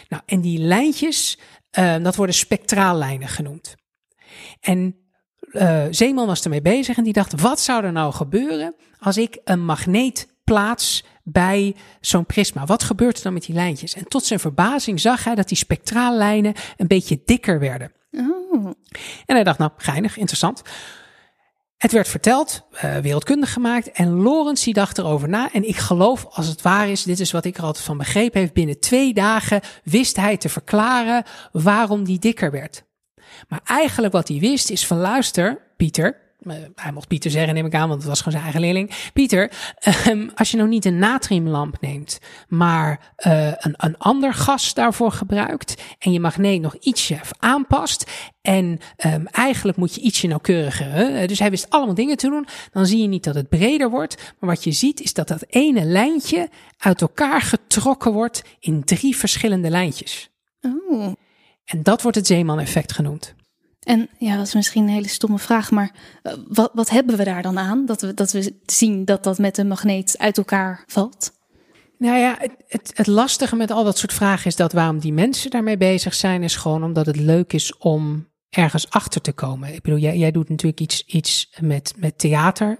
Nou, 0.08 0.22
en 0.26 0.40
die 0.40 0.58
lijntjes, 0.58 1.38
eh, 1.72 1.96
dat 2.02 2.16
worden 2.16 2.34
spectraallijnen 2.34 3.28
genoemd. 3.28 3.74
En 4.60 4.96
eh, 5.50 5.84
Zeeman 5.90 6.26
was 6.26 6.44
ermee 6.44 6.62
bezig 6.62 6.96
en 6.96 7.04
die 7.04 7.12
dacht, 7.12 7.40
wat 7.40 7.60
zou 7.60 7.84
er 7.84 7.92
nou 7.92 8.12
gebeuren 8.12 8.74
als 8.98 9.16
ik 9.16 9.38
een 9.44 9.64
magneet 9.64 10.28
plaats 10.44 11.04
bij 11.22 11.76
zo'n 12.00 12.26
prisma? 12.26 12.66
Wat 12.66 12.82
gebeurt 12.82 13.16
er 13.16 13.22
dan 13.22 13.32
met 13.32 13.44
die 13.44 13.54
lijntjes? 13.54 13.94
En 13.94 14.08
tot 14.08 14.24
zijn 14.24 14.40
verbazing 14.40 15.00
zag 15.00 15.24
hij 15.24 15.34
dat 15.34 15.48
die 15.48 15.56
spectraallijnen 15.56 16.54
een 16.76 16.86
beetje 16.86 17.22
dikker 17.24 17.58
werden. 17.58 17.92
Oh. 18.12 18.66
En 19.26 19.34
hij 19.34 19.44
dacht, 19.44 19.58
nou, 19.58 19.70
geinig, 19.76 20.16
interessant. 20.16 20.62
Het 21.82 21.92
werd 21.92 22.08
verteld, 22.08 22.62
eh, 22.72 22.96
wereldkundig 22.96 23.52
gemaakt. 23.52 23.92
En 23.92 24.10
Lorenz 24.10 24.64
die 24.64 24.74
dacht 24.74 24.98
erover 24.98 25.28
na. 25.28 25.52
En 25.52 25.68
ik 25.68 25.76
geloof, 25.76 26.26
als 26.30 26.46
het 26.46 26.62
waar 26.62 26.88
is, 26.88 27.02
dit 27.02 27.20
is 27.20 27.30
wat 27.30 27.44
ik 27.44 27.56
er 27.56 27.62
altijd 27.64 27.84
van 27.84 27.98
begrepen 27.98 28.40
heeft. 28.40 28.52
Binnen 28.52 28.80
twee 28.80 29.14
dagen 29.14 29.60
wist 29.84 30.16
hij 30.16 30.36
te 30.36 30.48
verklaren 30.48 31.24
waarom 31.52 32.04
die 32.04 32.18
dikker 32.18 32.50
werd. 32.50 32.84
Maar 33.48 33.60
eigenlijk 33.64 34.12
wat 34.12 34.28
hij 34.28 34.38
wist 34.38 34.70
is 34.70 34.86
van 34.86 34.96
luister, 34.96 35.58
Pieter. 35.76 36.21
Eh, 36.44 36.56
Hij 36.74 36.92
mocht 36.92 37.08
Pieter 37.08 37.30
zeggen, 37.30 37.54
neem 37.54 37.66
ik 37.66 37.74
aan, 37.74 37.88
want 37.88 38.00
het 38.00 38.08
was 38.08 38.18
gewoon 38.18 38.32
zijn 38.32 38.44
eigen 38.44 38.60
leerling. 38.60 39.10
Pieter, 39.12 39.50
ehm, 39.78 40.28
als 40.34 40.50
je 40.50 40.56
nou 40.56 40.68
niet 40.68 40.84
een 40.84 40.98
natriumlamp 40.98 41.80
neemt, 41.80 42.18
maar 42.48 43.12
eh, 43.16 43.46
een, 43.46 43.74
een 43.76 43.98
ander 43.98 44.34
gas 44.34 44.74
daarvoor 44.74 45.12
gebruikt 45.12 45.82
en 45.98 46.12
je 46.12 46.20
magneet 46.20 46.60
nog 46.60 46.74
ietsje 46.74 47.20
aanpast 47.38 48.10
en 48.42 48.78
ehm, 48.96 49.24
eigenlijk 49.24 49.78
moet 49.78 49.94
je 49.94 50.00
ietsje 50.00 50.26
nauwkeuriger. 50.26 50.92
Hè? 50.92 51.26
Dus 51.26 51.38
hij 51.38 51.50
wist 51.50 51.70
allemaal 51.70 51.94
dingen 51.94 52.16
te 52.16 52.28
doen. 52.28 52.46
Dan 52.72 52.86
zie 52.86 53.02
je 53.02 53.08
niet 53.08 53.24
dat 53.24 53.34
het 53.34 53.48
breder 53.48 53.90
wordt, 53.90 54.34
maar 54.38 54.50
wat 54.50 54.64
je 54.64 54.72
ziet 54.72 55.00
is 55.00 55.12
dat 55.12 55.28
dat 55.28 55.44
ene 55.48 55.84
lijntje 55.84 56.48
uit 56.78 57.00
elkaar 57.00 57.40
getrokken 57.40 58.12
wordt 58.12 58.42
in 58.58 58.84
drie 58.84 59.16
verschillende 59.16 59.70
lijntjes. 59.70 60.30
oh. 60.60 61.12
En 61.64 61.82
dat 61.82 62.02
wordt 62.02 62.16
het 62.16 62.26
Zeeman-effect 62.26 62.92
genoemd. 62.92 63.34
En 63.82 64.08
ja, 64.18 64.36
dat 64.36 64.46
is 64.46 64.54
misschien 64.54 64.82
een 64.82 64.88
hele 64.88 65.08
stomme 65.08 65.38
vraag, 65.38 65.70
maar 65.70 65.94
eh, 66.22 66.32
wat, 66.48 66.70
wat 66.74 66.90
hebben 66.90 67.16
we 67.16 67.24
daar 67.24 67.42
dan 67.42 67.58
aan? 67.58 67.86
Dat 67.86 68.00
we, 68.00 68.14
dat 68.14 68.32
we 68.32 68.54
zien 68.66 69.04
dat 69.04 69.24
dat 69.24 69.38
met 69.38 69.58
een 69.58 69.68
magneet 69.68 70.18
uit 70.18 70.38
elkaar 70.38 70.84
valt? 70.86 71.32
Nou 71.98 72.18
ja, 72.18 72.36
het, 72.38 72.52
het, 72.68 72.92
het 72.94 73.06
lastige 73.06 73.56
met 73.56 73.70
al 73.70 73.84
dat 73.84 73.98
soort 73.98 74.12
vragen 74.12 74.46
is 74.46 74.56
dat 74.56 74.72
waarom 74.72 74.98
die 74.98 75.12
mensen 75.12 75.50
daarmee 75.50 75.76
bezig 75.76 76.14
zijn, 76.14 76.42
is 76.42 76.56
gewoon 76.56 76.84
omdat 76.84 77.06
het 77.06 77.16
leuk 77.16 77.52
is 77.52 77.76
om 77.76 78.30
ergens 78.52 78.90
achter 78.90 79.20
te 79.20 79.32
komen. 79.32 79.74
Ik 79.74 79.82
bedoel, 79.82 79.98
jij, 79.98 80.16
jij 80.16 80.30
doet 80.30 80.48
natuurlijk 80.48 80.80
iets, 80.80 81.04
iets 81.06 81.50
met, 81.60 81.94
met 81.96 82.18
theater. 82.18 82.78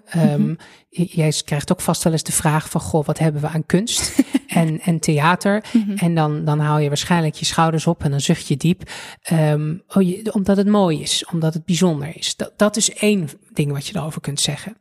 J- 0.88 1.08
jij 1.10 1.32
krijgt 1.44 1.72
ook 1.72 1.80
vast 1.80 2.02
wel 2.02 2.12
eens 2.12 2.22
de 2.22 2.32
vraag 2.32 2.70
van, 2.70 2.80
goh, 2.80 3.04
wat 3.04 3.18
hebben 3.18 3.40
we 3.40 3.48
aan 3.48 3.66
kunst 3.66 4.22
en, 4.46 4.80
en 4.80 5.00
theater? 5.00 5.64
En 5.96 6.14
dan, 6.14 6.44
dan 6.44 6.58
haal 6.58 6.78
je 6.78 6.88
waarschijnlijk 6.88 7.34
je 7.34 7.44
schouders 7.44 7.86
op 7.86 8.04
en 8.04 8.10
dan 8.10 8.20
zucht 8.20 8.46
je 8.46 8.56
diep. 8.56 8.90
Ehm, 9.22 9.76
oh, 9.88 10.02
je, 10.02 10.32
omdat 10.32 10.56
het 10.56 10.66
mooi 10.66 11.00
is, 11.00 11.24
omdat 11.32 11.54
het 11.54 11.64
bijzonder 11.64 12.16
is. 12.16 12.36
Dat, 12.36 12.52
dat 12.56 12.76
is 12.76 12.92
één 12.94 13.28
ding 13.52 13.72
wat 13.72 13.86
je 13.86 13.96
erover 13.96 14.20
kunt 14.20 14.40
zeggen. 14.40 14.76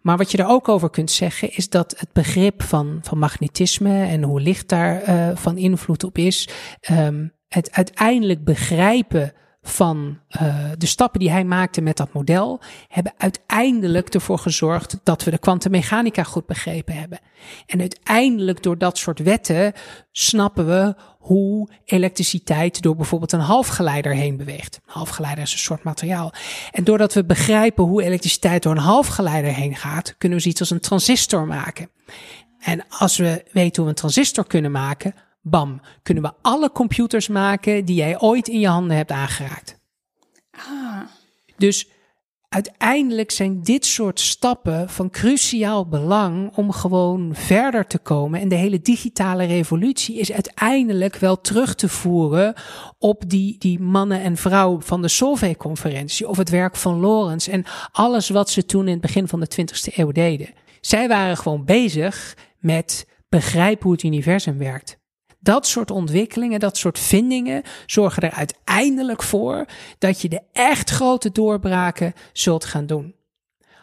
Maar 0.00 0.16
wat 0.16 0.30
je 0.30 0.38
er 0.38 0.48
ook 0.48 0.68
over 0.68 0.90
kunt 0.90 1.10
zeggen 1.10 1.56
is 1.56 1.68
dat 1.68 1.94
het 1.98 2.12
begrip 2.12 2.62
van, 2.62 2.98
van 3.02 3.18
magnetisme 3.18 4.04
en 4.04 4.22
hoe 4.22 4.40
licht 4.40 4.68
daar 4.68 5.02
eh, 5.02 5.36
van 5.36 5.56
invloed 5.56 6.04
op 6.04 6.18
is, 6.18 6.48
ehm, 6.80 7.26
het 7.48 7.72
uiteindelijk 7.72 8.44
begrijpen 8.44 9.32
van 9.68 10.18
eh, 10.28 10.54
de 10.78 10.86
stappen 10.86 11.20
die 11.20 11.30
hij 11.30 11.44
maakte 11.44 11.80
met 11.80 11.96
dat 11.96 12.12
model, 12.12 12.60
hebben 12.88 13.12
uiteindelijk 13.16 14.14
ervoor 14.14 14.38
gezorgd 14.38 14.98
dat 15.02 15.24
we 15.24 15.30
de 15.30 15.38
kwantummechanica 15.38 16.22
goed 16.22 16.46
begrepen 16.46 16.94
hebben. 16.94 17.18
En 17.66 17.80
uiteindelijk 17.80 18.62
door 18.62 18.78
dat 18.78 18.98
soort 18.98 19.18
wetten 19.18 19.72
snappen 20.12 20.66
we 20.66 20.94
hoe 21.18 21.70
elektriciteit 21.84 22.82
door 22.82 22.96
bijvoorbeeld 22.96 23.32
een 23.32 23.40
halfgeleider 23.40 24.12
heen 24.12 24.36
beweegt. 24.36 24.80
Een 24.86 24.92
halfgeleider 24.92 25.44
is 25.44 25.52
een 25.52 25.58
soort 25.58 25.82
materiaal. 25.82 26.32
En 26.70 26.84
doordat 26.84 27.14
we 27.14 27.24
begrijpen 27.24 27.84
hoe 27.84 28.02
elektriciteit 28.02 28.62
door 28.62 28.72
een 28.72 28.78
halfgeleider 28.78 29.52
heen 29.52 29.76
gaat, 29.76 30.14
kunnen 30.18 30.36
we 30.36 30.42
zoiets 30.42 30.60
als 30.60 30.70
een 30.70 30.80
transistor 30.80 31.46
maken. 31.46 31.90
En 32.58 32.84
als 32.88 33.16
we 33.16 33.44
weten 33.52 33.74
hoe 33.76 33.84
we 33.84 33.90
een 33.90 33.94
transistor 33.94 34.46
kunnen 34.46 34.70
maken, 34.70 35.14
bam, 35.48 35.80
kunnen 36.02 36.22
we 36.22 36.32
alle 36.42 36.72
computers 36.72 37.28
maken 37.28 37.84
die 37.84 37.96
jij 37.96 38.20
ooit 38.20 38.48
in 38.48 38.60
je 38.60 38.68
handen 38.68 38.96
hebt 38.96 39.10
aangeraakt. 39.10 39.78
Ah, 40.50 41.00
Dus 41.56 41.88
uiteindelijk 42.48 43.30
zijn 43.30 43.62
dit 43.62 43.86
soort 43.86 44.20
stappen 44.20 44.90
van 44.90 45.10
cruciaal 45.10 45.88
belang 45.88 46.56
om 46.56 46.72
gewoon 46.72 47.30
verder 47.34 47.86
te 47.86 47.98
komen. 47.98 48.40
En 48.40 48.48
de 48.48 48.54
hele 48.54 48.80
digitale 48.80 49.44
revolutie 49.44 50.18
is 50.18 50.32
uiteindelijk 50.32 51.16
wel 51.16 51.40
terug 51.40 51.74
te 51.74 51.88
voeren 51.88 52.54
op 52.98 53.30
die, 53.30 53.58
die 53.58 53.80
mannen 53.80 54.20
en 54.20 54.36
vrouwen 54.36 54.82
van 54.82 55.02
de 55.02 55.08
Solvay-conferentie 55.08 56.28
of 56.28 56.36
het 56.36 56.50
werk 56.50 56.76
van 56.76 57.00
Lorenz 57.00 57.48
en 57.48 57.64
alles 57.92 58.28
wat 58.28 58.50
ze 58.50 58.66
toen 58.66 58.86
in 58.86 58.92
het 58.92 59.00
begin 59.00 59.28
van 59.28 59.40
de 59.40 59.48
20e 59.60 59.94
eeuw 59.94 60.12
deden. 60.12 60.48
Zij 60.80 61.08
waren 61.08 61.36
gewoon 61.36 61.64
bezig 61.64 62.36
met 62.58 63.06
begrijpen 63.28 63.82
hoe 63.82 63.92
het 63.92 64.02
universum 64.02 64.58
werkt. 64.58 64.98
Dat 65.46 65.66
soort 65.66 65.90
ontwikkelingen, 65.90 66.60
dat 66.60 66.76
soort 66.76 66.98
vindingen 66.98 67.62
zorgen 67.86 68.22
er 68.22 68.30
uiteindelijk 68.30 69.22
voor 69.22 69.66
dat 69.98 70.20
je 70.20 70.28
de 70.28 70.42
echt 70.52 70.90
grote 70.90 71.32
doorbraken 71.32 72.12
zult 72.32 72.64
gaan 72.64 72.86
doen. 72.86 73.14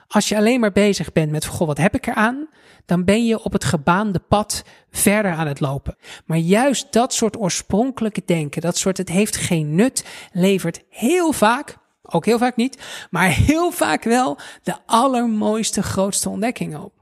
Als 0.07 0.30
je 0.30 0.38
alleen 0.38 0.59
maar 0.59 0.72
bezig 0.72 1.11
bent 1.11 1.32
met, 1.32 1.45
goh, 1.45 1.68
wat 1.68 1.78
heb 1.78 1.95
ik 1.95 2.07
eraan? 2.07 2.47
Dan 2.86 3.03
ben 3.03 3.26
je 3.26 3.43
op 3.43 3.53
het 3.53 3.64
gebaande 3.64 4.20
pad 4.20 4.64
verder 4.91 5.32
aan 5.32 5.47
het 5.47 5.59
lopen. 5.59 5.97
Maar 6.26 6.38
juist 6.38 6.93
dat 6.93 7.14
soort 7.14 7.38
oorspronkelijke 7.38 8.22
denken, 8.26 8.61
dat 8.61 8.78
soort 8.78 8.97
het 8.97 9.09
heeft 9.09 9.36
geen 9.36 9.76
nut, 9.76 10.05
levert 10.32 10.84
heel 10.89 11.32
vaak, 11.32 11.78
ook 12.01 12.26
heel 12.26 12.38
vaak 12.38 12.55
niet, 12.55 12.82
maar 13.09 13.30
heel 13.30 13.72
vaak 13.72 14.03
wel 14.03 14.38
de 14.64 14.76
allermooiste, 14.86 15.84
grootste 15.84 16.30
ontdekkingen 16.30 16.84
op. 16.84 16.93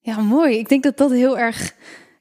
ja, 0.00 0.20
mooi. 0.20 0.58
Ik 0.58 0.68
denk 0.68 0.82
dat 0.82 0.96
dat 0.96 1.10
heel 1.10 1.38
erg 1.38 1.74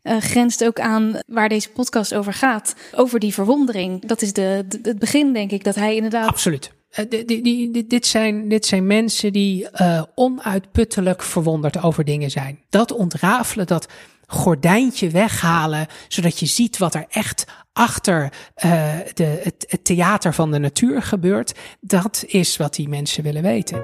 eh, 0.05 0.17
grenst 0.17 0.65
ook 0.65 0.79
aan 0.79 1.19
waar 1.27 1.49
deze 1.49 1.69
podcast 1.69 2.13
over 2.13 2.33
gaat. 2.33 2.75
Over 2.95 3.19
die 3.19 3.33
verwondering. 3.33 4.05
Dat 4.05 4.21
is 4.21 4.33
de, 4.33 4.65
de- 4.67 4.79
het 4.83 4.99
begin, 4.99 5.33
denk 5.33 5.51
ik, 5.51 5.63
dat 5.63 5.75
hij 5.75 5.95
inderdaad... 5.95 6.27
Absoluut. 6.27 6.71
Eh, 6.89 7.05
di- 7.09 7.25
di- 7.25 7.41
di- 7.41 7.71
di- 7.71 7.87
dit, 7.87 8.05
zijn, 8.05 8.49
dit 8.49 8.65
zijn 8.65 8.87
mensen 8.87 9.33
die 9.33 9.69
eh, 9.69 10.03
onuitputtelijk 10.15 11.21
verwonderd 11.23 11.83
over 11.83 12.03
dingen 12.03 12.31
zijn. 12.31 12.59
Dat 12.69 12.91
ontrafelen, 12.91 13.67
dat 13.67 13.87
gordijntje 14.27 15.09
weghalen, 15.09 15.87
zodat 16.07 16.39
je 16.39 16.45
ziet 16.45 16.77
wat 16.77 16.95
er 16.95 17.05
echt 17.09 17.45
achter 17.73 18.21
uh, 18.65 18.93
de, 19.13 19.23
het, 19.43 19.65
het 19.67 19.85
theater 19.85 20.33
van 20.33 20.51
de 20.51 20.59
natuur 20.59 21.01
gebeurt, 21.01 21.53
dat 21.81 22.23
is 22.27 22.57
wat 22.57 22.75
die 22.75 22.89
mensen 22.89 23.23
willen 23.23 23.41
weten. 23.41 23.77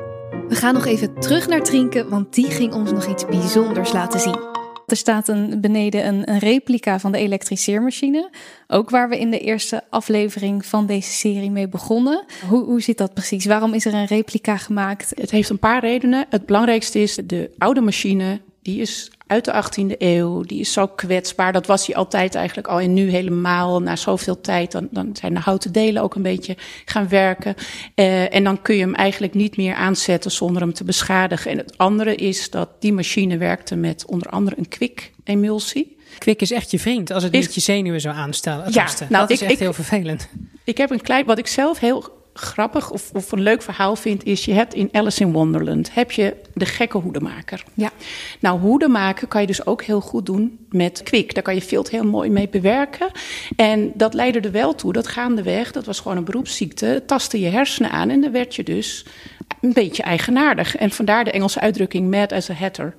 We 0.47 0.55
gaan 0.55 0.73
nog 0.73 0.85
even 0.85 1.19
terug 1.19 1.47
naar 1.47 1.63
Trinken, 1.63 2.09
want 2.09 2.33
die 2.33 2.51
ging 2.51 2.73
ons 2.73 2.91
nog 2.91 3.05
iets 3.05 3.25
bijzonders 3.25 3.91
laten 3.91 4.19
zien. 4.19 4.60
Er 4.91 4.97
staat 4.97 5.31
beneden 5.61 6.07
een, 6.07 6.29
een, 6.29 6.39
replica 6.39 6.99
van 6.99 7.11
de 7.11 7.17
elektriceermachine. 7.17 8.29
Ook 8.67 8.89
waar 8.89 9.09
we 9.09 9.19
in 9.19 9.31
de 9.31 9.39
eerste 9.39 9.83
aflevering 9.89 10.65
van 10.65 10.85
deze 10.85 11.11
serie 11.11 11.51
mee 11.51 11.67
begonnen. 11.67 12.25
Hoe, 12.49 12.63
hoe 12.63 12.81
zit 12.81 12.97
dat 12.97 13.13
precies? 13.13 13.45
Waarom 13.45 13.73
is 13.73 13.85
er 13.85 13.93
een 13.93 14.05
replica 14.05 14.57
gemaakt? 14.57 15.13
Het 15.15 15.31
heeft 15.31 15.49
een 15.49 15.59
paar 15.59 15.79
redenen. 15.81 16.25
Het 16.29 16.45
belangrijkste 16.45 16.99
is 16.99 17.19
de 17.25 17.51
oude 17.57 17.81
machine. 17.81 18.39
Die 18.61 18.81
is 18.81 19.11
uit 19.31 19.45
de 19.45 19.63
18e 19.63 19.97
eeuw. 19.97 20.41
Die 20.41 20.59
is 20.59 20.73
zo 20.73 20.87
kwetsbaar. 20.87 21.53
Dat 21.53 21.65
was 21.65 21.85
hij 21.85 21.95
altijd 21.95 22.35
eigenlijk 22.35 22.67
al. 22.67 22.79
En 22.79 22.93
nu 22.93 23.09
helemaal 23.09 23.81
na 23.81 23.95
zoveel 23.95 24.41
tijd. 24.41 24.71
Dan, 24.71 24.87
dan 24.91 25.09
zijn 25.13 25.33
de 25.33 25.39
houten 25.39 25.71
delen 25.71 26.03
ook 26.03 26.15
een 26.15 26.21
beetje 26.21 26.57
gaan 26.85 27.09
werken. 27.09 27.55
Uh, 27.95 28.35
en 28.35 28.43
dan 28.43 28.61
kun 28.61 28.75
je 28.75 28.81
hem 28.81 28.95
eigenlijk 28.95 29.33
niet 29.33 29.57
meer 29.57 29.75
aanzetten 29.75 30.31
zonder 30.31 30.61
hem 30.61 30.73
te 30.73 30.83
beschadigen. 30.83 31.51
En 31.51 31.57
het 31.57 31.77
andere 31.77 32.15
is 32.15 32.49
dat 32.49 32.69
die 32.79 32.93
machine 32.93 33.37
werkte 33.37 33.75
met 33.75 34.05
onder 34.05 34.29
andere 34.29 34.57
een 34.57 34.67
kwik-emulsie. 34.67 35.97
Kwik 36.17 36.41
is 36.41 36.51
echt 36.51 36.71
je 36.71 36.79
vriend 36.79 37.11
als 37.11 37.23
het 37.23 37.31
niet 37.31 37.55
je 37.55 37.61
zenuwen 37.61 38.01
zou 38.01 38.15
aanstellen. 38.15 38.71
Ja, 38.71 38.87
nou, 38.99 39.09
dat 39.09 39.29
is 39.29 39.41
echt 39.41 39.59
heel 39.59 39.73
vervelend. 39.73 40.29
Ik 40.63 40.77
heb 40.77 40.91
een 40.91 41.01
klein, 41.01 41.25
wat 41.25 41.37
ik 41.37 41.47
zelf 41.47 41.79
heel 41.79 42.20
grappig 42.33 42.91
of, 42.91 43.09
of 43.13 43.31
een 43.31 43.41
leuk 43.41 43.61
verhaal 43.61 43.95
vind, 43.95 44.23
is 44.23 44.45
je 44.45 44.53
hebt 44.53 44.73
in 44.73 44.89
Alice 44.91 45.21
in 45.21 45.31
Wonderland 45.31 45.93
heb 45.93 46.11
je 46.11 46.35
de 46.53 46.65
gekke 46.65 46.97
hoedemaker. 46.97 47.63
Ja. 47.73 47.91
Nou, 48.39 48.59
hoeden 48.59 48.91
maken 48.91 49.27
kan 49.27 49.41
je 49.41 49.47
dus 49.47 49.65
ook 49.65 49.83
heel 49.83 50.01
goed 50.01 50.25
doen 50.25 50.65
met 50.69 51.03
kwik. 51.03 51.33
Daar 51.33 51.43
kan 51.43 51.55
je 51.55 51.61
veel 51.61 51.85
heel 51.89 52.03
mooi 52.03 52.29
mee 52.29 52.49
bewerken. 52.49 53.11
En 53.55 53.91
dat 53.93 54.13
leidde 54.13 54.39
er 54.39 54.51
wel 54.51 54.75
toe 54.75 54.93
dat 54.93 55.07
gaandeweg, 55.07 55.71
dat 55.71 55.85
was 55.85 55.99
gewoon 55.99 56.17
een 56.17 56.23
beroepsziekte, 56.23 57.03
tastte 57.05 57.39
je 57.39 57.49
hersenen 57.49 57.91
aan 57.91 58.09
en 58.09 58.21
dan 58.21 58.31
werd 58.31 58.55
je 58.55 58.63
dus 58.63 59.05
een 59.61 59.73
beetje 59.73 60.03
eigenaardig. 60.03 60.75
En 60.75 60.91
vandaar 60.91 61.23
de 61.23 61.31
Engelse 61.31 61.59
uitdrukking 61.59 62.09
mad 62.09 62.31
as 62.31 62.49
a 62.49 62.53
hatter. 62.53 62.95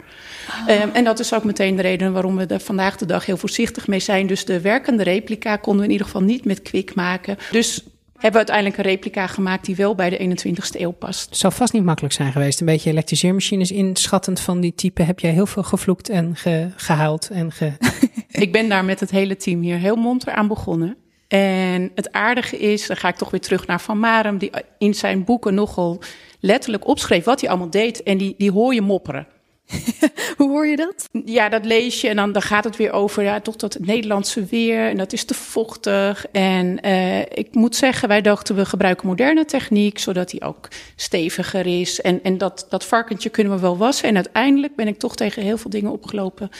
Oh. 0.68 0.82
Um, 0.82 0.90
en 0.92 1.04
dat 1.04 1.18
is 1.18 1.34
ook 1.34 1.44
meteen 1.44 1.76
de 1.76 1.82
reden 1.82 2.12
waarom 2.12 2.36
we 2.36 2.46
er 2.46 2.60
vandaag 2.60 2.96
de 2.96 3.06
dag 3.06 3.26
heel 3.26 3.36
voorzichtig 3.36 3.86
mee 3.86 4.00
zijn. 4.00 4.26
Dus 4.26 4.44
de 4.44 4.60
werkende 4.60 5.02
replica 5.02 5.56
konden 5.56 5.80
we 5.80 5.86
in 5.86 5.92
ieder 5.92 6.06
geval 6.06 6.22
niet 6.22 6.44
met 6.44 6.62
kwik 6.62 6.94
maken. 6.94 7.38
Dus 7.50 7.82
hebben 8.22 8.40
we 8.40 8.46
uiteindelijk 8.46 8.76
een 8.76 8.94
replica 8.94 9.26
gemaakt 9.26 9.64
die 9.64 9.76
wel 9.76 9.94
bij 9.94 10.10
de 10.10 10.18
21ste 10.18 10.80
eeuw 10.80 10.90
past. 10.90 11.28
Het 11.28 11.38
zou 11.38 11.52
vast 11.52 11.72
niet 11.72 11.84
makkelijk 11.84 12.14
zijn 12.14 12.32
geweest. 12.32 12.60
Een 12.60 12.66
beetje 12.66 12.90
elektriseermachines 12.90 13.70
inschattend 13.70 14.40
van 14.40 14.60
die 14.60 14.74
type. 14.74 15.02
Heb 15.02 15.20
jij 15.20 15.30
heel 15.30 15.46
veel 15.46 15.62
gevloekt 15.62 16.08
en 16.08 16.36
ge, 16.36 16.70
gehuild 16.76 17.30
en 17.30 17.52
ge... 17.52 17.72
ik 18.44 18.52
ben 18.52 18.68
daar 18.68 18.84
met 18.84 19.00
het 19.00 19.10
hele 19.10 19.36
team 19.36 19.60
hier 19.60 19.76
heel 19.76 19.96
monter 19.96 20.32
aan 20.32 20.48
begonnen. 20.48 20.96
En 21.28 21.90
het 21.94 22.12
aardige 22.12 22.58
is, 22.58 22.86
dan 22.86 22.96
ga 22.96 23.08
ik 23.08 23.16
toch 23.16 23.30
weer 23.30 23.40
terug 23.40 23.66
naar 23.66 23.80
Van 23.80 23.98
Marem, 23.98 24.38
die 24.38 24.50
in 24.78 24.94
zijn 24.94 25.24
boeken 25.24 25.54
nogal 25.54 26.02
letterlijk 26.40 26.86
opschreef 26.86 27.24
wat 27.24 27.40
hij 27.40 27.50
allemaal 27.50 27.70
deed. 27.70 28.02
En 28.02 28.18
die, 28.18 28.34
die 28.38 28.50
hoor 28.50 28.74
je 28.74 28.82
mopperen. 28.82 29.26
Hoe 30.36 30.48
hoor 30.48 30.66
je 30.66 30.76
dat? 30.76 31.08
Ja, 31.24 31.48
dat 31.48 31.64
lees 31.64 32.00
je 32.00 32.08
en 32.08 32.16
dan, 32.16 32.32
dan 32.32 32.42
gaat 32.42 32.64
het 32.64 32.76
weer 32.76 32.92
over 32.92 33.22
ja, 33.22 33.40
toch 33.40 33.56
dat 33.56 33.76
Nederlandse 33.80 34.44
weer 34.44 34.88
en 34.88 34.96
dat 34.96 35.12
is 35.12 35.24
te 35.24 35.34
vochtig. 35.34 36.26
En 36.32 36.86
uh, 36.86 37.20
ik 37.20 37.48
moet 37.50 37.76
zeggen, 37.76 38.08
wij 38.08 38.20
dachten 38.20 38.54
we 38.54 38.64
gebruiken 38.64 39.06
moderne 39.06 39.44
techniek, 39.44 39.98
zodat 39.98 40.30
die 40.30 40.42
ook 40.42 40.68
steviger 40.96 41.80
is. 41.80 42.00
En, 42.00 42.22
en 42.22 42.38
dat, 42.38 42.66
dat 42.68 42.84
varkentje 42.84 43.28
kunnen 43.28 43.52
we 43.52 43.60
wel 43.60 43.76
wassen. 43.76 44.08
En 44.08 44.14
uiteindelijk 44.14 44.76
ben 44.76 44.88
ik 44.88 44.98
toch 44.98 45.16
tegen 45.16 45.42
heel 45.42 45.58
veel 45.58 45.70
dingen 45.70 45.92
opgelopen 45.92 46.50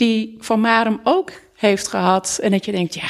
die 0.00 0.36
Van 0.38 0.60
Marem 0.60 1.00
ook 1.04 1.32
heeft 1.56 1.88
gehad. 1.88 2.38
En 2.42 2.50
dat 2.50 2.64
je 2.64 2.72
denkt, 2.72 2.94
ja, 2.94 3.08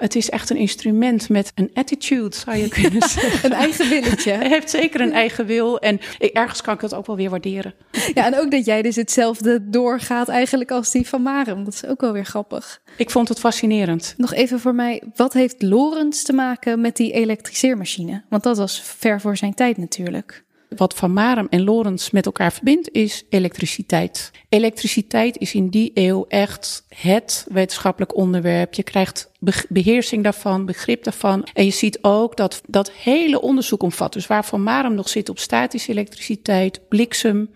het 0.00 0.16
is 0.16 0.30
echt 0.30 0.50
een 0.50 0.56
instrument 0.56 1.28
met 1.28 1.52
een 1.54 1.70
attitude, 1.74 2.36
zou 2.36 2.56
je 2.56 2.68
kunnen 2.68 3.08
zeggen. 3.18 3.52
een 3.52 3.58
eigen 3.58 3.88
willetje. 3.88 4.32
Hij 4.32 4.48
heeft 4.48 4.70
zeker 4.70 5.00
een 5.00 5.12
eigen 5.12 5.46
wil. 5.46 5.78
En 5.78 6.00
ergens 6.18 6.60
kan 6.60 6.74
ik 6.74 6.80
dat 6.80 6.94
ook 6.94 7.06
wel 7.06 7.16
weer 7.16 7.30
waarderen. 7.30 7.74
Ja, 8.14 8.26
en 8.26 8.38
ook 8.38 8.50
dat 8.50 8.64
jij 8.64 8.82
dus 8.82 8.96
hetzelfde 8.96 9.70
doorgaat 9.70 10.28
eigenlijk 10.28 10.70
als 10.70 10.90
die 10.90 11.08
van 11.08 11.22
Marem. 11.22 11.64
Dat 11.64 11.74
is 11.74 11.86
ook 11.86 12.00
wel 12.00 12.12
weer 12.12 12.24
grappig. 12.24 12.80
Ik 12.96 13.10
vond 13.10 13.28
het 13.28 13.38
fascinerend. 13.40 14.14
Nog 14.16 14.32
even 14.32 14.60
voor 14.60 14.74
mij, 14.74 15.02
wat 15.14 15.32
heeft 15.32 15.62
Lorenz 15.62 16.22
te 16.22 16.32
maken 16.32 16.80
met 16.80 16.96
die 16.96 17.12
elektriceermachine? 17.12 18.22
Want 18.28 18.42
dat 18.42 18.56
was 18.56 18.82
ver 18.82 19.20
voor 19.20 19.36
zijn 19.36 19.54
tijd 19.54 19.76
natuurlijk. 19.76 20.44
Wat 20.76 20.94
Van 20.94 21.12
Marem 21.12 21.46
en 21.50 21.64
Lorenz 21.64 22.10
met 22.10 22.26
elkaar 22.26 22.52
verbindt, 22.52 22.90
is 22.92 23.24
elektriciteit. 23.28 24.30
Elektriciteit 24.48 25.38
is 25.38 25.54
in 25.54 25.68
die 25.68 25.90
eeuw 25.94 26.24
echt 26.28 26.84
het 26.88 27.46
wetenschappelijk 27.48 28.16
onderwerp. 28.16 28.74
Je 28.74 28.82
krijgt 28.82 29.30
beheersing 29.68 30.24
daarvan, 30.24 30.66
begrip 30.66 31.04
daarvan. 31.04 31.46
En 31.52 31.64
je 31.64 31.70
ziet 31.70 31.98
ook 32.02 32.36
dat 32.36 32.62
dat 32.66 32.90
hele 32.90 33.40
onderzoek 33.40 33.82
omvat. 33.82 34.12
Dus 34.12 34.26
waar 34.26 34.44
Van 34.44 34.62
Marem 34.62 34.94
nog 34.94 35.08
zit 35.08 35.28
op 35.28 35.38
statische 35.38 35.90
elektriciteit, 35.90 36.80
bliksem, 36.88 37.50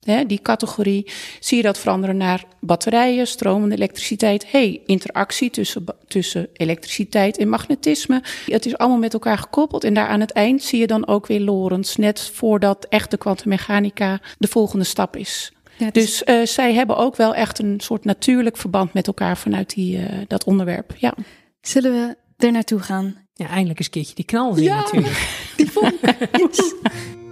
hè, 0.00 0.26
die 0.26 0.42
categorie, 0.42 1.10
zie 1.40 1.56
je 1.56 1.62
dat 1.62 1.78
veranderen 1.78 2.16
naar 2.16 2.44
batterijen, 2.60 3.26
stromende 3.26 3.74
elektriciteit. 3.74 4.50
hey, 4.50 4.80
interactie 4.86 5.50
tussen, 5.50 5.84
tussen 6.06 6.48
elektriciteit 6.52 7.38
en 7.38 7.48
magnetisme. 7.48 8.22
Het 8.46 8.66
is 8.66 8.78
allemaal 8.78 8.98
met 8.98 9.12
elkaar 9.12 9.38
gekoppeld. 9.38 9.84
En 9.84 9.94
daar 9.94 10.08
aan 10.08 10.20
het 10.20 10.32
eind 10.32 10.62
zie 10.62 10.78
je 10.78 10.86
dan 10.86 11.06
ook 11.06 11.26
weer 11.26 11.40
Lorentz, 11.40 11.96
net 11.96 12.30
voordat 12.32 12.86
echt 12.88 13.10
de 13.10 13.16
kwantummechanica 13.16 14.20
de 14.38 14.48
volgende 14.48 14.84
stap 14.84 15.16
is. 15.16 15.52
dus 15.76 16.10
dus 16.10 16.22
uh, 16.24 16.46
zij 16.46 16.74
hebben 16.74 16.96
ook 16.96 17.16
wel 17.16 17.34
echt 17.34 17.58
een 17.58 17.80
soort 17.80 18.04
natuurlijk 18.04 18.56
verband 18.56 18.92
met 18.92 19.06
elkaar 19.06 19.36
vanuit 19.36 19.74
die, 19.74 19.96
uh, 19.96 20.04
dat 20.26 20.44
onderwerp. 20.44 20.94
Ja. 20.96 21.14
Zullen 21.60 21.92
we 21.92 22.16
er 22.44 22.52
naartoe 22.52 22.78
gaan? 22.78 23.26
Ja, 23.34 23.48
eindelijk 23.48 23.78
eens 23.78 23.86
een 23.86 23.92
keertje 23.92 24.14
die 24.14 24.24
knal 24.24 24.54
zien 24.54 24.64
ja, 24.64 24.80
natuurlijk. 24.80 25.28
Die 25.56 25.70
vonk. 25.70 26.00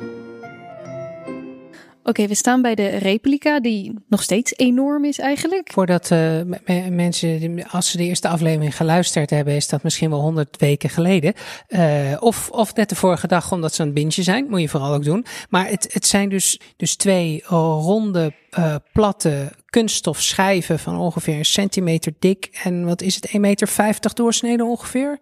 Oké, 2.09 2.27
we 2.27 2.35
staan 2.35 2.63
bij 2.63 2.75
de 2.75 2.87
replica, 2.87 3.61
die 3.61 3.95
nog 4.09 4.23
steeds 4.23 4.53
enorm 4.57 5.05
is 5.05 5.19
eigenlijk. 5.19 5.71
Voordat 5.73 6.11
uh, 6.11 6.41
mensen, 6.91 7.65
als 7.71 7.91
ze 7.91 7.97
de 7.97 8.05
eerste 8.05 8.29
aflevering 8.29 8.77
geluisterd 8.77 9.31
hebben, 9.31 9.55
is 9.55 9.69
dat 9.69 9.83
misschien 9.83 10.11
wel 10.11 10.21
honderd 10.21 10.57
weken 10.57 10.91
geleden. 10.91 11.35
Uh, 11.69 12.17
of, 12.21 12.51
of 12.51 12.75
net 12.75 12.89
de 12.89 12.95
vorige 12.95 13.27
dag, 13.27 13.53
omdat 13.53 13.75
ze 13.75 13.83
een 13.83 13.93
bintje 13.93 14.23
zijn. 14.23 14.47
Moet 14.49 14.61
je 14.61 14.69
vooral 14.69 14.95
ook 14.95 15.05
doen. 15.05 15.25
Maar 15.49 15.69
het, 15.69 15.89
het 15.93 16.07
zijn 16.07 16.29
dus, 16.29 16.61
dus 16.77 16.97
twee 16.97 17.43
ronde, 17.47 18.33
uh, 18.59 18.75
platte 18.93 19.53
kunststof 19.67 20.23
schijven 20.23 20.79
van 20.79 20.99
ongeveer 20.99 21.39
een 21.39 21.45
centimeter 21.45 22.13
dik. 22.19 22.61
En 22.63 22.85
wat 22.85 23.03
is 23.03 23.15
het, 23.15 23.29
1,50 23.29 23.41
meter 23.41 24.15
doorsneden 24.15 24.67
ongeveer? 24.67 25.19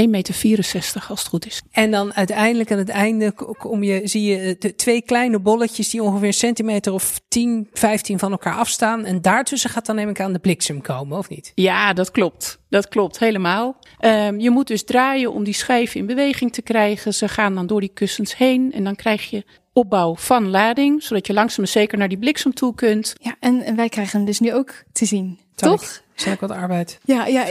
1,64 0.00 0.06
meter 0.06 1.06
als 1.08 1.18
het 1.20 1.28
goed 1.28 1.46
is. 1.46 1.62
En 1.70 1.90
dan 1.90 2.14
uiteindelijk 2.14 2.72
aan 2.72 2.78
het 2.78 2.88
einde 2.88 3.32
kom 3.58 3.82
je, 3.82 4.00
zie 4.04 4.22
je 4.22 4.56
de 4.58 4.74
twee 4.74 5.02
kleine 5.02 5.40
bolletjes 5.40 5.90
die 5.90 6.02
ongeveer 6.02 6.26
een 6.26 6.32
centimeter 6.32 6.92
of 6.92 7.20
10, 7.28 7.68
15 7.72 8.18
van 8.18 8.30
elkaar 8.30 8.54
afstaan. 8.54 9.04
En 9.04 9.22
daartussen 9.22 9.70
gaat 9.70 9.86
dan 9.86 9.96
neem 9.96 10.08
ik 10.08 10.20
aan 10.20 10.32
de 10.32 10.38
bliksem 10.38 10.80
komen, 10.80 11.18
of 11.18 11.28
niet? 11.28 11.52
Ja, 11.54 11.92
dat 11.92 12.10
klopt. 12.10 12.58
Dat 12.68 12.88
klopt 12.88 13.18
helemaal. 13.18 13.76
Um, 14.00 14.40
je 14.40 14.50
moet 14.50 14.66
dus 14.66 14.84
draaien 14.84 15.32
om 15.32 15.44
die 15.44 15.54
schijven 15.54 16.00
in 16.00 16.06
beweging 16.06 16.52
te 16.52 16.62
krijgen. 16.62 17.14
Ze 17.14 17.28
gaan 17.28 17.54
dan 17.54 17.66
door 17.66 17.80
die 17.80 17.92
kussens 17.94 18.36
heen 18.36 18.72
en 18.72 18.84
dan 18.84 18.96
krijg 18.96 19.30
je 19.30 19.44
opbouw 19.72 20.16
van 20.16 20.50
lading, 20.50 21.02
zodat 21.02 21.26
je 21.26 21.32
langzaam 21.32 21.58
maar 21.58 21.72
zeker 21.72 21.98
naar 21.98 22.08
die 22.08 22.18
bliksem 22.18 22.54
toe 22.54 22.74
kunt. 22.74 23.14
Ja, 23.20 23.36
en, 23.40 23.62
en 23.62 23.76
wij 23.76 23.88
krijgen 23.88 24.16
hem 24.16 24.26
dus 24.26 24.40
nu 24.40 24.54
ook 24.54 24.82
te 24.92 25.04
zien, 25.04 25.38
toch? 25.54 26.02
Zal 26.14 26.32
ik 26.32 26.40
wat 26.40 26.50
arbeid? 26.50 26.98
Ja, 27.04 27.26
ja 27.26 27.44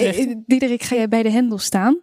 Diederik, 0.45 0.83
ga 0.83 0.95
jij 0.95 1.07
bij 1.07 1.23
de 1.23 1.31
hendel 1.31 1.57
staan? 1.57 1.97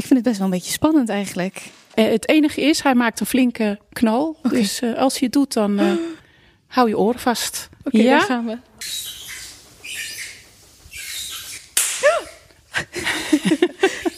Ik 0.00 0.06
vind 0.06 0.18
het 0.18 0.28
best 0.28 0.38
wel 0.38 0.46
een 0.46 0.52
beetje 0.52 0.72
spannend 0.72 1.08
eigenlijk. 1.08 1.62
Uh, 1.94 2.10
het 2.10 2.28
enige 2.28 2.60
is, 2.60 2.82
hij 2.82 2.94
maakt 2.94 3.20
een 3.20 3.26
flinke 3.26 3.78
knal. 3.92 4.36
Dus 4.50 4.82
uh, 4.82 4.98
als 4.98 5.18
je 5.18 5.24
het 5.24 5.32
doet, 5.32 5.52
dan 5.52 5.80
uh, 5.80 5.92
hou 6.66 6.88
je 6.88 6.98
oren 6.98 7.20
vast. 7.20 7.68
Oké, 7.84 7.96
okay, 7.96 8.06
ja? 8.06 8.18
daar 8.18 8.26
gaan 8.26 8.46
we. 8.46 8.56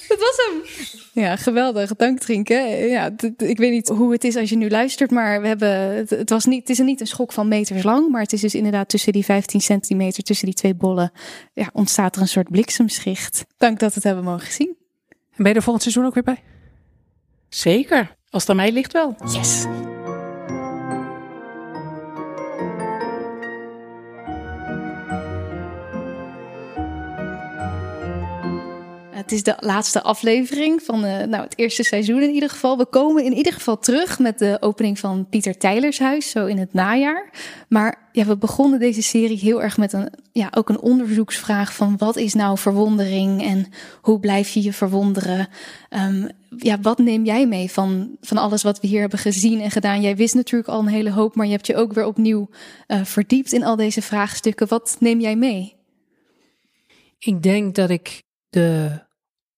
dat 0.09 0.19
was 0.19 0.37
hem. 0.37 0.63
Ja, 1.13 1.37
geweldig. 1.37 1.97
Dank 1.97 2.19
Trinken. 2.19 2.89
Ja, 2.89 3.11
ik 3.37 3.59
weet 3.59 3.71
niet 3.71 3.89
hoe 3.89 4.13
het 4.13 4.25
is 4.25 4.37
als 4.37 4.51
je 4.51 4.57
nu 4.57 4.71
luistert, 4.71 5.11
maar 5.11 5.41
we 5.41 5.47
hebben, 5.47 5.71
het, 6.09 6.31
was 6.31 6.45
niet, 6.45 6.61
het 6.61 6.71
is 6.71 6.79
niet 6.79 7.01
een 7.01 7.07
schok 7.07 7.33
van 7.33 7.49
meters 7.49 7.83
lang, 7.83 8.11
maar 8.11 8.23
het 8.23 8.33
is 8.33 8.41
dus 8.41 8.55
inderdaad 8.55 8.89
tussen 8.89 9.13
die 9.13 9.25
15 9.25 9.61
centimeter, 9.61 10.23
tussen 10.23 10.47
die 10.47 10.55
twee 10.55 10.75
bollen, 10.75 11.13
ja, 11.53 11.71
ontstaat 11.73 12.17
er 12.17 12.23
een 12.23 12.29
soort 12.29 12.51
bliksemschicht. 12.51 13.45
Dank 13.57 13.79
dat 13.79 13.89
we 13.89 13.95
het 13.95 14.05
hebben 14.05 14.25
mogen 14.25 14.53
zien. 14.53 14.81
En 15.43 15.49
ben 15.49 15.57
je 15.57 15.67
er 15.67 15.73
volgend 15.73 15.93
seizoen 15.93 16.05
ook 16.07 16.15
weer 16.15 16.35
bij? 16.35 16.43
Zeker. 17.49 18.17
Als 18.31 18.43
het 18.43 18.51
aan 18.51 18.57
mij 18.57 18.73
ligt 18.73 18.93
wel. 18.93 19.17
Yes. 19.33 19.67
Het 29.23 29.33
is 29.33 29.43
de 29.43 29.57
laatste 29.61 30.03
aflevering 30.03 30.83
van 30.83 31.05
uh, 31.05 31.19
nou, 31.19 31.43
het 31.43 31.59
eerste 31.59 31.83
seizoen 31.83 32.23
in 32.23 32.31
ieder 32.31 32.51
geval. 32.51 32.79
We 32.79 32.87
komen 32.87 33.25
in 33.25 33.33
ieder 33.33 33.53
geval 33.53 33.79
terug 33.79 34.19
met 34.19 34.39
de 34.39 34.57
opening 34.61 34.99
van 34.99 35.27
Pieter 35.29 35.59
Tijlers 35.59 35.99
huis, 35.99 36.31
zo 36.31 36.47
in 36.47 36.59
het 36.59 36.73
najaar. 36.73 37.31
Maar 37.69 38.09
ja, 38.13 38.25
we 38.25 38.37
begonnen 38.37 38.79
deze 38.79 39.03
serie 39.03 39.39
heel 39.39 39.63
erg 39.63 39.77
met 39.77 39.93
een, 39.93 40.13
ja, 40.33 40.49
ook 40.57 40.69
een 40.69 40.81
onderzoeksvraag 40.81 41.75
van 41.75 41.97
wat 41.97 42.17
is 42.17 42.35
nou 42.35 42.59
verwondering 42.59 43.43
en 43.43 43.67
hoe 44.01 44.21
blijf 44.21 44.49
je 44.49 44.63
je 44.63 44.73
verwonderen? 44.73 45.49
Um, 45.91 46.29
ja, 46.57 46.81
wat 46.81 46.99
neem 46.99 47.25
jij 47.25 47.47
mee 47.47 47.71
van, 47.71 48.17
van 48.21 48.37
alles 48.37 48.63
wat 48.63 48.81
we 48.81 48.87
hier 48.87 49.01
hebben 49.01 49.19
gezien 49.19 49.61
en 49.61 49.71
gedaan? 49.71 50.01
Jij 50.01 50.17
wist 50.17 50.35
natuurlijk 50.35 50.71
al 50.71 50.81
een 50.81 50.87
hele 50.87 51.11
hoop, 51.11 51.35
maar 51.35 51.47
je 51.47 51.53
hebt 51.53 51.67
je 51.67 51.77
ook 51.77 51.93
weer 51.93 52.07
opnieuw 52.07 52.49
uh, 52.89 53.05
verdiept 53.05 53.53
in 53.53 53.65
al 53.65 53.77
deze 53.77 54.03
vraagstukken. 54.03 54.69
Wat 54.69 54.97
neem 55.01 55.21
jij 55.21 55.37
mee? 55.37 55.75
Ik 57.19 57.43
denk 57.43 57.75
dat 57.75 57.91
ik 57.91 58.23
de 58.49 59.01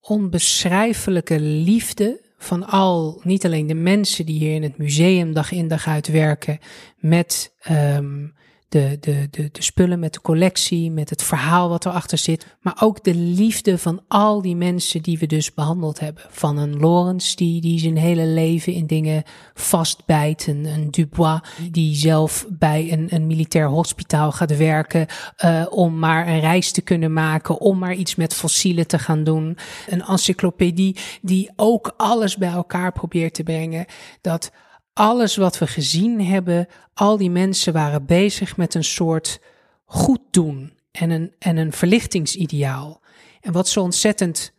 onbeschrijfelijke 0.05 1.41
liefde 1.41 2.21
van 2.39 2.67
al, 2.67 3.21
niet 3.23 3.45
alleen 3.45 3.67
de 3.67 3.75
mensen 3.75 4.27
die 4.27 4.39
hier 4.39 4.55
in 4.55 4.63
het 4.63 4.79
museum 4.79 5.33
dag 5.33 5.53
in 5.53 5.69
dag 5.69 5.87
uit 5.87 6.07
werken, 6.09 6.59
met 6.99 7.53
um, 7.71 8.35
de, 8.69 8.97
de, 9.01 9.29
de, 9.31 9.49
de 9.53 9.63
spullen, 9.63 9.99
met 9.99 10.13
de 10.13 10.21
collectie, 10.21 10.91
met 10.91 11.11
het 11.11 11.23
verhaal 11.23 11.69
wat 11.69 11.87
erachter 11.87 12.19
zit. 12.19 12.57
Maar 12.61 12.77
ook 12.81 13.05
de 13.05 13.15
liefde 13.15 13.79
van 13.79 14.01
al 14.09 14.43
die 14.43 14.57
mensen 14.57 15.03
die 15.03 15.19
we 15.19 15.27
dus 15.27 15.55
behandeld 15.55 16.01
hebben. 16.01 16.23
Van 16.29 16.57
een 16.57 16.77
Lawrence 16.77 17.37
die, 17.37 17.61
die 17.61 17.79
zijn 17.79 17.97
hele 17.97 18.27
leven 18.27 18.73
in 18.73 18.87
dingen 18.87 19.23
vastbijt. 19.55 20.47
Een, 20.47 20.89
Dubois 20.91 21.41
die 21.71 21.95
zelf 21.95 22.47
bij 22.49 22.93
een, 22.93 23.07
een 23.11 23.27
militair 23.27 23.67
hospitaal 23.67 24.33
gaat 24.33 24.57
werken. 24.57 25.07
Uh, 25.45 25.67
om 25.71 25.99
maar 25.99 26.29
een 26.29 26.41
reis 26.41 26.73
te 26.73 26.83
kunnen 26.83 27.13
maken. 27.13 27.61
Om 27.61 27.79
maar 27.79 27.95
iets 27.95 28.15
met 28.15 28.35
fossielen 28.35 28.87
te 28.87 28.99
gaan 28.99 29.25
doen. 29.25 29.59
Een 29.89 30.03
encyclopedie 30.03 30.97
die 31.23 31.51
ook 31.57 31.95
alles 31.97 32.37
bij 32.37 32.51
elkaar 32.51 32.93
probeert 32.93 33.35
te 33.35 33.43
brengen. 33.43 33.87
Dat 34.21 34.51
alles 34.95 35.37
wat 35.37 35.59
we 35.59 35.67
gezien 35.67 36.21
hebben, 36.25 36.67
al 36.95 37.17
die 37.17 37.31
mensen 37.31 37.73
waren 37.73 38.07
bezig 38.07 38.57
met 38.57 38.75
een 38.75 38.85
soort 38.85 39.41
goed 39.85 40.21
doen 40.31 40.73
en 40.91 41.11
een, 41.11 41.35
en 41.39 41.57
een 41.57 41.73
verlichtingsideaal. 41.73 43.01
En 43.41 43.53
wat 43.53 43.69
zo 43.69 43.81
ontzettend 43.81 44.53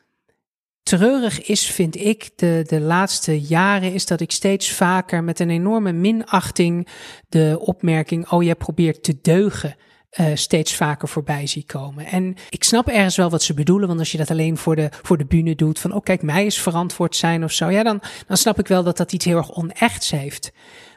treurig 0.84 1.42
is, 1.42 1.66
vind 1.66 1.96
ik, 1.96 2.30
de, 2.36 2.64
de 2.68 2.80
laatste 2.80 3.42
jaren, 3.42 3.94
is 3.94 4.06
dat 4.06 4.22
ik 4.22 4.32
steeds 4.32 4.72
vaker 4.72 5.24
met 5.24 5.40
een 5.40 5.50
enorme 5.50 5.92
minachting 5.92 6.88
de 7.30 7.58
opmerking, 7.60 8.30
oh 8.30 8.44
jij 8.44 8.56
probeert 8.56 9.04
te 9.04 9.18
deugen, 9.22 9.76
uh, 10.20 10.26
steeds 10.34 10.76
vaker 10.76 11.08
voorbij 11.08 11.48
zie 11.48 11.64
komen. 11.66 12.06
En 12.06 12.36
ik 12.50 12.64
snap 12.64 12.88
ergens 12.88 13.16
wel 13.16 13.30
wat 13.30 13.44
ze 13.44 13.54
bedoelen, 13.54 13.88
want 13.88 14.00
als 14.00 14.12
je 14.12 14.18
dat 14.18 14.32
alleen 14.32 14.58
voor 14.58 14.76
de, 14.76 14.90
voor 15.02 15.18
de 15.18 15.26
bühne 15.26 15.56
doet, 15.56 15.80
van 15.80 15.94
oh 15.94 16.04
kijk, 16.04 16.22
mij 16.22 16.46
is 16.46 16.62
verantwoord 16.62 17.16
zijn 17.16 17.44
of 17.44 17.52
zo, 17.52 17.70
ja, 17.70 17.84
dan, 17.84 18.02
dan 18.28 18.38
snap 18.38 18.60
ik 18.60 18.68
wel 18.68 18.84
dat 18.84 18.98
dat 18.98 19.14
iets 19.14 19.26
heel 19.26 19.38
erg 19.38 19.56
onechts 19.56 20.12
heeft. 20.12 20.52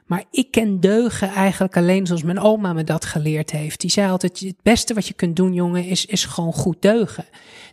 Maar 0.09 0.25
ik 0.31 0.51
ken 0.51 0.81
deugen 0.81 1.29
eigenlijk 1.29 1.77
alleen 1.77 2.07
zoals 2.07 2.23
mijn 2.23 2.41
oma 2.41 2.73
me 2.73 2.85
dat 2.85 3.05
geleerd 3.05 3.51
heeft. 3.51 3.81
Die 3.81 3.91
zei 3.91 4.11
altijd, 4.11 4.41
het 4.41 4.63
beste 4.63 4.95
wat 4.95 5.07
je 5.07 5.15
kunt 5.15 5.37
doen, 5.37 5.55
jongen, 5.55 5.85
is, 5.85 6.07
is 6.07 6.25
gewoon 6.25 6.53
goed 6.53 6.83
deugen. 6.83 7.25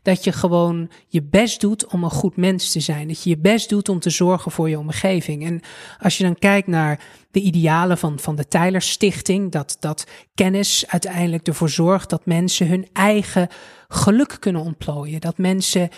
Dat 0.01 0.23
je 0.23 0.31
gewoon 0.31 0.89
je 1.07 1.23
best 1.23 1.61
doet 1.61 1.87
om 1.87 2.03
een 2.03 2.09
goed 2.09 2.35
mens 2.35 2.71
te 2.71 2.79
zijn. 2.79 3.07
Dat 3.07 3.23
je 3.23 3.29
je 3.29 3.37
best 3.37 3.69
doet 3.69 3.89
om 3.89 3.99
te 3.99 4.09
zorgen 4.09 4.51
voor 4.51 4.69
je 4.69 4.79
omgeving. 4.79 5.45
En 5.45 5.61
als 5.99 6.17
je 6.17 6.23
dan 6.23 6.39
kijkt 6.39 6.67
naar 6.67 6.99
de 7.31 7.41
idealen 7.41 7.97
van, 7.97 8.19
van 8.19 8.35
de 8.35 8.47
Tyler 8.47 8.81
Stichting, 8.81 9.51
dat, 9.51 9.77
dat 9.79 10.07
kennis 10.33 10.87
uiteindelijk 10.87 11.47
ervoor 11.47 11.69
zorgt 11.69 12.09
dat 12.09 12.25
mensen 12.25 12.67
hun 12.67 12.87
eigen 12.93 13.47
geluk 13.87 14.37
kunnen 14.39 14.61
ontplooien. 14.61 15.21
Dat 15.21 15.37
mensen 15.37 15.89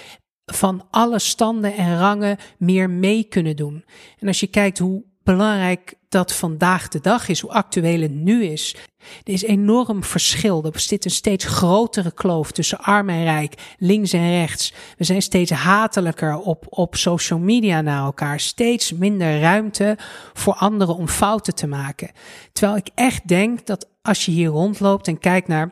van 0.45 0.87
alle 0.91 1.19
standen 1.19 1.75
en 1.75 1.99
rangen 1.99 2.37
meer 2.57 2.89
mee 2.89 3.23
kunnen 3.23 3.55
doen. 3.55 3.85
En 4.19 4.27
als 4.27 4.39
je 4.39 4.47
kijkt 4.47 4.77
hoe 4.77 5.03
belangrijk 5.27 5.93
dat 6.09 6.33
vandaag 6.33 6.87
de 6.87 6.99
dag 6.99 7.27
is, 7.27 7.39
hoe 7.39 7.51
actueel 7.51 8.01
het 8.01 8.11
nu 8.11 8.43
is. 8.43 8.75
Er 9.23 9.33
is 9.33 9.43
enorm 9.43 10.03
verschil. 10.03 10.63
Er 10.63 10.71
bestaat 10.71 11.05
een 11.05 11.11
steeds 11.11 11.45
grotere 11.45 12.11
kloof 12.11 12.51
tussen 12.51 12.79
arm 12.79 13.09
en 13.09 13.23
rijk, 13.23 13.53
links 13.77 14.13
en 14.13 14.29
rechts. 14.29 14.73
We 14.97 15.03
zijn 15.03 15.21
steeds 15.21 15.51
hatelijker 15.51 16.37
op, 16.37 16.65
op 16.69 16.95
social 16.95 17.39
media 17.39 17.81
naar 17.81 18.03
elkaar. 18.03 18.39
Steeds 18.39 18.93
minder 18.93 19.39
ruimte 19.39 19.97
voor 20.33 20.53
anderen 20.53 20.95
om 20.95 21.07
fouten 21.07 21.55
te 21.55 21.67
maken. 21.67 22.11
Terwijl 22.51 22.77
ik 22.77 22.89
echt 22.95 23.27
denk 23.27 23.65
dat 23.65 23.89
als 24.01 24.25
je 24.25 24.31
hier 24.31 24.49
rondloopt 24.49 25.07
en 25.07 25.19
kijkt 25.19 25.47
naar 25.47 25.71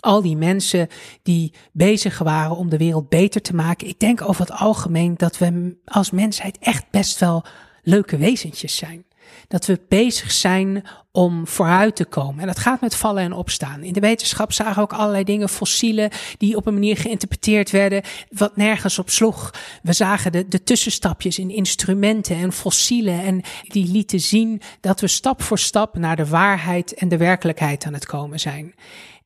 al 0.00 0.22
die 0.22 0.36
mensen 0.36 0.88
die 1.22 1.54
bezig 1.72 2.18
waren 2.18 2.56
om 2.56 2.68
de 2.68 2.78
wereld 2.78 3.08
beter 3.08 3.42
te 3.42 3.54
maken. 3.54 3.88
Ik 3.88 4.00
denk 4.00 4.22
over 4.22 4.40
het 4.40 4.52
algemeen 4.52 5.14
dat 5.16 5.38
we 5.38 5.76
als 5.84 6.10
mensheid 6.10 6.58
echt 6.58 6.90
best 6.90 7.18
wel 7.18 7.44
leuke 7.82 8.16
wezentjes 8.16 8.76
zijn. 8.76 9.04
Dat 9.48 9.66
we 9.66 9.80
bezig 9.88 10.30
zijn 10.30 10.84
om 11.12 11.46
vooruit 11.46 11.96
te 11.96 12.04
komen. 12.04 12.40
En 12.40 12.46
dat 12.46 12.58
gaat 12.58 12.80
met 12.80 12.94
vallen 12.94 13.22
en 13.22 13.32
opstaan. 13.32 13.82
In 13.82 13.92
de 13.92 14.00
wetenschap 14.00 14.52
zagen 14.52 14.74
we 14.74 14.80
ook 14.80 14.92
allerlei 14.92 15.24
dingen, 15.24 15.48
fossielen, 15.48 16.10
die 16.38 16.56
op 16.56 16.66
een 16.66 16.74
manier 16.74 16.96
geïnterpreteerd 16.96 17.70
werden, 17.70 18.02
wat 18.30 18.56
nergens 18.56 18.98
op 18.98 19.10
sloeg. 19.10 19.54
We 19.82 19.92
zagen 19.92 20.32
de, 20.32 20.48
de 20.48 20.62
tussenstapjes 20.62 21.38
in 21.38 21.50
instrumenten 21.50 22.36
en 22.36 22.52
fossielen. 22.52 23.22
En 23.22 23.42
die 23.68 23.90
lieten 23.92 24.20
zien 24.20 24.60
dat 24.80 25.00
we 25.00 25.06
stap 25.06 25.42
voor 25.42 25.58
stap 25.58 25.96
naar 25.96 26.16
de 26.16 26.26
waarheid 26.26 26.94
en 26.94 27.08
de 27.08 27.16
werkelijkheid 27.16 27.84
aan 27.84 27.94
het 27.94 28.06
komen 28.06 28.40
zijn. 28.40 28.74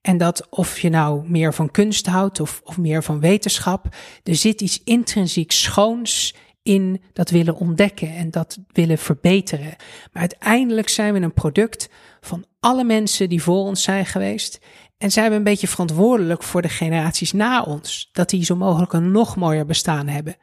En 0.01 0.19
dat 0.19 0.47
of 0.51 0.79
je 0.79 0.89
nou 0.89 1.31
meer 1.31 1.55
van 1.55 1.71
kunst 1.71 2.07
houdt 2.07 2.41
of, 2.41 2.61
of 2.65 2.79
meer 2.79 3.03
van 3.03 3.21
wetenschap, 3.21 3.87
er 4.23 4.35
zit 4.35 4.61
iets 4.61 4.81
intrinsiek 4.85 5.53
schoons 5.53 6.35
in 6.65 7.03
dat 7.13 7.31
willen 7.31 7.57
ontdekken 7.57 8.15
en 8.15 8.31
dat 8.31 8.59
willen 8.73 8.99
verbeteren. 8.99 9.75
Maar 10.13 10.21
uiteindelijk 10.21 10.89
zijn 10.89 11.13
we 11.13 11.21
een 11.21 11.33
product 11.33 11.89
van 12.21 12.45
alle 12.61 12.85
mensen 12.85 13.29
die 13.29 13.43
voor 13.43 13.57
ons 13.59 13.83
zijn 13.83 14.07
geweest. 14.07 14.61
En 14.99 15.11
zijn 15.11 15.31
we 15.31 15.37
een 15.37 15.43
beetje 15.43 15.69
verantwoordelijk 15.69 16.43
voor 16.43 16.63
de 16.63 16.69
generaties 16.69 17.33
na 17.33 17.63
ons. 17.63 18.09
Dat 18.13 18.31
die 18.31 18.45
zo 18.45 18.57
mogelijk 18.57 18.93
een 18.93 19.11
nog 19.11 19.37
mooier 19.37 19.67
bestaan 19.67 20.09
hebben. 20.09 20.37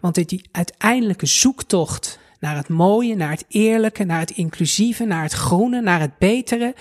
Want 0.00 0.28
die 0.28 0.48
uiteindelijke 0.52 1.26
zoektocht 1.26 2.18
naar 2.40 2.56
het 2.56 2.68
mooie, 2.68 3.16
naar 3.16 3.30
het 3.30 3.44
eerlijke, 3.48 4.04
naar 4.04 4.20
het 4.20 4.30
inclusieve, 4.30 5.04
naar 5.04 5.22
het 5.22 5.32
groene, 5.32 5.80
naar 5.80 6.00
het 6.00 6.18
betere. 6.18 6.74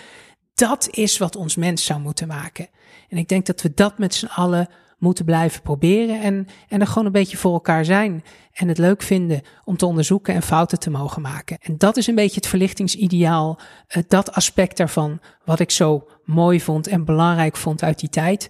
Dat 0.53 0.87
is 0.91 1.17
wat 1.17 1.35
ons 1.35 1.55
mens 1.55 1.85
zou 1.85 1.99
moeten 1.99 2.27
maken. 2.27 2.67
En 3.09 3.17
ik 3.17 3.27
denk 3.27 3.45
dat 3.45 3.61
we 3.61 3.71
dat 3.73 3.97
met 3.97 4.13
z'n 4.13 4.25
allen 4.25 4.69
moeten 4.97 5.25
blijven 5.25 5.61
proberen 5.61 6.21
en, 6.21 6.47
en 6.67 6.81
er 6.81 6.87
gewoon 6.87 7.05
een 7.05 7.11
beetje 7.11 7.37
voor 7.37 7.53
elkaar 7.53 7.85
zijn. 7.85 8.23
En 8.51 8.67
het 8.67 8.77
leuk 8.77 9.01
vinden 9.01 9.41
om 9.63 9.77
te 9.77 9.85
onderzoeken 9.85 10.33
en 10.33 10.41
fouten 10.41 10.79
te 10.79 10.89
mogen 10.89 11.21
maken. 11.21 11.57
En 11.61 11.77
dat 11.77 11.97
is 11.97 12.07
een 12.07 12.15
beetje 12.15 12.35
het 12.35 12.47
verlichtingsideaal, 12.47 13.59
uh, 13.95 14.03
dat 14.07 14.31
aspect 14.31 14.77
daarvan, 14.77 15.19
wat 15.45 15.59
ik 15.59 15.71
zo 15.71 16.07
mooi 16.23 16.61
vond 16.61 16.87
en 16.87 17.05
belangrijk 17.05 17.55
vond 17.55 17.83
uit 17.83 17.99
die 17.99 18.09
tijd. 18.09 18.49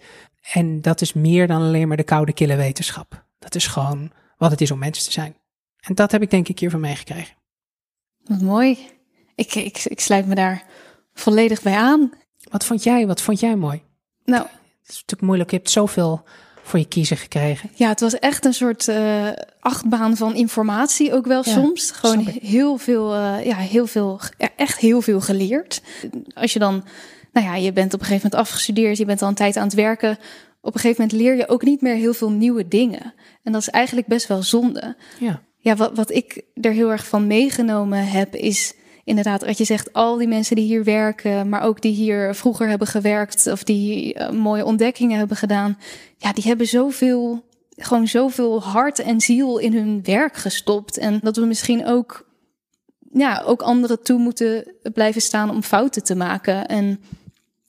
En 0.54 0.82
dat 0.82 1.02
is 1.02 1.14
meer 1.14 1.48
dan 1.48 1.62
alleen 1.62 1.88
maar 1.88 1.98
de 1.98 2.04
koude 2.04 2.34
kille 2.34 2.56
wetenschap. 2.56 3.26
Dat 3.40 3.56
is 3.56 3.68
gewoon 3.68 4.12
wat 4.38 4.52
het 4.52 4.62
is 4.62 4.72
om 4.72 4.80
mens 4.80 5.04
te 5.04 5.12
zijn. 5.12 5.36
En 5.80 5.96
dat 5.96 6.12
heb 6.12 6.22
ik 6.22 6.30
denk 6.30 6.48
ik 6.48 6.60
hiervan 6.60 6.80
meegekregen. 6.80 7.36
Wat 8.24 8.42
mooi. 8.42 8.78
Ik, 9.36 9.56
ik, 9.56 9.86
ik 9.86 10.00
sluit 10.00 10.28
me 10.28 10.36
daar 10.36 10.64
volledig 11.14 11.62
bij 11.62 11.76
aan. 11.76 12.12
Wat 12.50 12.66
vond 12.66 12.84
jij? 12.84 13.08
Wat 13.08 13.22
vond 13.22 13.40
jij 13.40 13.56
mooi? 13.56 13.84
Nou, 14.24 14.48
het 14.86 14.94
is 14.94 15.02
natuurlijk 15.02 15.22
moeilijk. 15.22 15.50
Je 15.50 15.56
hebt 15.58 15.70
zoveel 15.70 16.24
voor 16.64 16.80
je 16.80 16.88
kiezen 16.88 17.18
gekregen. 17.18 17.70
Ja, 17.74 17.88
het 17.88 18.00
was 18.00 18.20
echt 18.20 18.46
een 18.46 18.54
soort 18.54 18.88
uh, 18.88 19.30
achtbaan 19.60 20.18
van 20.18 20.36
informatie 20.36 21.14
ook 21.14 21.26
wel 21.26 21.44
soms. 21.44 21.92
Gewoon 21.92 22.26
heel 22.26 22.78
veel, 22.78 23.16
uh, 23.16 23.46
ja, 23.46 23.56
heel 23.56 23.88
veel, 23.88 24.20
echt 24.56 24.80
heel 24.80 25.02
veel 25.02 25.22
geleerd. 25.22 25.82
Als 26.34 26.54
je 26.54 26.60
dan, 26.60 26.84
nou 27.32 27.46
ja, 27.46 27.56
je 27.56 27.74
bent 27.74 27.94
op 27.94 28.00
een 28.00 28.06
gegeven 28.06 28.30
moment 28.32 28.50
afgestudeerd, 28.50 28.98
je 28.98 29.06
bent 29.06 29.22
al 29.22 29.28
een 29.28 29.34
tijd 29.34 29.58
aan 29.58 29.66
het 29.66 29.74
werken. 29.74 30.18
Op 30.62 30.74
een 30.74 30.80
gegeven 30.80 31.04
moment 31.04 31.22
leer 31.22 31.36
je 31.36 31.48
ook 31.48 31.64
niet 31.64 31.82
meer 31.82 31.96
heel 31.96 32.14
veel 32.14 32.32
nieuwe 32.32 32.68
dingen. 32.68 33.14
En 33.44 33.52
dat 33.52 33.62
is 33.62 33.70
eigenlijk 33.70 34.08
best 34.08 34.28
wel 34.28 34.44
zonde. 34.44 34.96
Ja, 35.20 35.42
ja 35.58 35.76
wat, 35.76 35.96
wat 35.96 36.12
ik 36.12 36.42
er 36.62 36.72
heel 36.72 36.92
erg 36.92 37.08
van 37.08 37.28
meegenomen 37.28 38.08
heb, 38.08 38.36
is 38.36 38.74
inderdaad, 39.06 39.46
wat 39.46 39.58
je 39.58 39.64
zegt, 39.64 39.94
al 39.94 40.18
die 40.18 40.28
mensen 40.28 40.56
die 40.56 40.66
hier 40.66 40.84
werken, 40.84 41.50
maar 41.50 41.62
ook 41.62 41.82
die 41.82 41.94
hier 41.94 42.36
vroeger 42.36 42.68
hebben 42.68 42.88
gewerkt 42.88 43.48
of 43.48 43.64
die 43.64 44.16
uh, 44.16 44.30
mooie 44.30 44.66
ontdekkingen 44.66 45.18
hebben 45.18 45.38
gedaan, 45.38 45.78
ja, 46.18 46.34
die 46.34 46.44
hebben 46.44 46.68
zoveel, 46.68 47.44
gewoon 47.76 48.08
zoveel 48.08 48.64
hart 48.64 49.00
en 49.00 49.22
ziel 49.22 49.58
in 49.58 49.74
hun 49.74 50.04
werk 50.04 50.36
gestopt. 50.36 50.98
En 50.98 51.20
dat 51.24 51.36
we 51.36 51.46
misschien 51.46 51.86
ook, 51.86 52.30
ja, 53.12 53.44
ook 53.46 53.62
anderen 53.62 54.04
toe 54.04 54.20
moeten 54.20 54.74
blijven 54.94 55.22
staan 55.22 55.50
om 55.50 55.64
fouten 55.64 56.04
te 56.04 56.16
maken. 56.16 56.66
En 56.66 57.02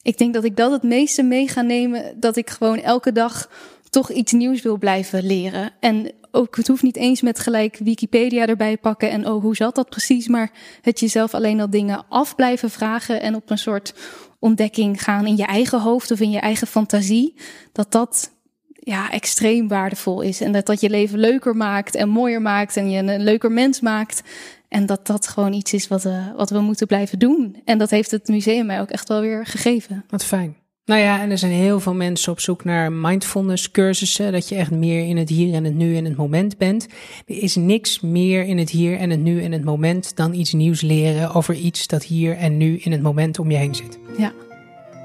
ik 0.03 0.19
denk 0.19 0.35
dat 0.35 0.45
ik 0.45 0.57
dat 0.57 0.71
het 0.73 0.83
meeste 0.83 1.23
mee 1.23 1.49
ga 1.49 1.61
nemen, 1.61 2.21
dat 2.21 2.37
ik 2.37 2.51
gewoon 2.51 2.79
elke 2.79 3.13
dag 3.13 3.51
toch 3.97 4.11
iets 4.11 4.33
nieuws 4.33 4.63
wil 4.63 4.79
blijven 4.79 5.27
leren. 5.27 5.71
En 5.81 6.13
ook, 6.31 6.57
het 6.57 6.69
hoeft 6.69 6.83
niet 6.83 6.97
eens 6.97 7.21
met 7.21 7.39
gelijk 7.39 7.79
Wikipedia 7.79 8.47
erbij 8.47 8.77
pakken 8.77 9.11
en 9.11 9.29
oh, 9.29 9.43
hoe 9.43 9.57
zat 9.57 9.75
dat 9.75 9.89
precies? 9.89 10.29
Maar 10.29 10.51
het 10.81 11.01
jezelf 11.01 11.35
alleen 11.35 11.61
al 11.61 11.71
dingen 11.71 12.05
af 12.09 12.35
blijven 12.35 12.71
vragen 12.71 13.21
en 13.21 13.35
op 13.35 13.51
een 13.51 13.59
soort 13.59 13.95
ontdekking 14.39 15.03
gaan 15.03 15.27
in 15.27 15.37
je 15.37 15.47
eigen 15.47 15.81
hoofd 15.81 16.11
of 16.11 16.21
in 16.21 16.31
je 16.31 16.39
eigen 16.39 16.67
fantasie. 16.67 17.35
Dat 17.73 17.93
dat 17.93 18.31
ja, 18.73 19.11
extreem 19.11 19.69
waardevol 19.69 20.21
is. 20.21 20.41
En 20.41 20.53
dat 20.53 20.67
dat 20.67 20.81
je 20.81 20.91
leven 20.91 21.19
leuker 21.19 21.57
maakt 21.57 21.95
en 21.95 22.09
mooier 22.09 22.43
maakt 22.43 22.77
en 22.77 22.91
je 22.91 22.99
een 22.99 23.23
leuker 23.23 23.53
mens 23.53 23.81
maakt. 23.81 24.23
En 24.69 24.87
dat 24.87 25.07
dat 25.07 25.29
gewoon 25.29 25.53
iets 25.53 25.73
is 25.73 25.89
wat, 25.89 26.05
uh, 26.05 26.27
wat 26.37 26.51
we 26.51 26.61
moeten 26.61 26.87
blijven 26.87 27.19
doen. 27.19 27.63
En 27.65 27.79
dat 27.79 27.91
heeft 27.91 28.11
het 28.11 28.29
museum 28.29 28.67
mij 28.67 28.81
ook 28.81 28.91
echt 28.91 29.09
wel 29.09 29.21
weer 29.21 29.47
gegeven. 29.47 30.05
Wat 30.09 30.25
fijn. 30.25 30.66
Nou 30.87 31.01
ja, 31.01 31.21
en 31.21 31.31
er 31.31 31.39
zijn 31.39 31.53
heel 31.53 31.81
veel 31.81 31.95
mensen 31.95 32.33
op 32.33 32.41
zoek 32.41 32.65
naar 32.65 32.93
mindfulness 32.93 33.71
cursussen. 33.71 34.33
Dat 34.33 34.49
je 34.49 34.55
echt 34.55 34.71
meer 34.71 35.07
in 35.07 35.17
het 35.17 35.29
hier 35.29 35.55
en 35.55 35.65
het 35.65 35.75
nu 35.75 35.97
en 35.97 36.05
het 36.05 36.17
moment 36.17 36.59
bent. 36.59 36.87
Er 37.27 37.43
is 37.43 37.57
niks 37.57 38.01
meer 38.01 38.45
in 38.45 38.59
het 38.59 38.71
hier 38.71 38.99
en 38.99 39.11
het 39.11 39.21
nu 39.21 39.43
en 39.43 39.53
het 39.53 39.65
moment 39.65 40.17
dan 40.17 40.35
iets 40.35 40.53
nieuws 40.53 40.81
leren 40.81 41.35
over 41.35 41.55
iets 41.55 41.87
dat 41.87 42.05
hier 42.05 42.37
en 42.37 42.57
nu 42.57 42.77
in 42.77 42.93
het 42.93 43.03
moment 43.03 43.39
om 43.39 43.51
je 43.51 43.57
heen 43.57 43.75
zit. 43.75 43.99
Ja. 44.19 44.33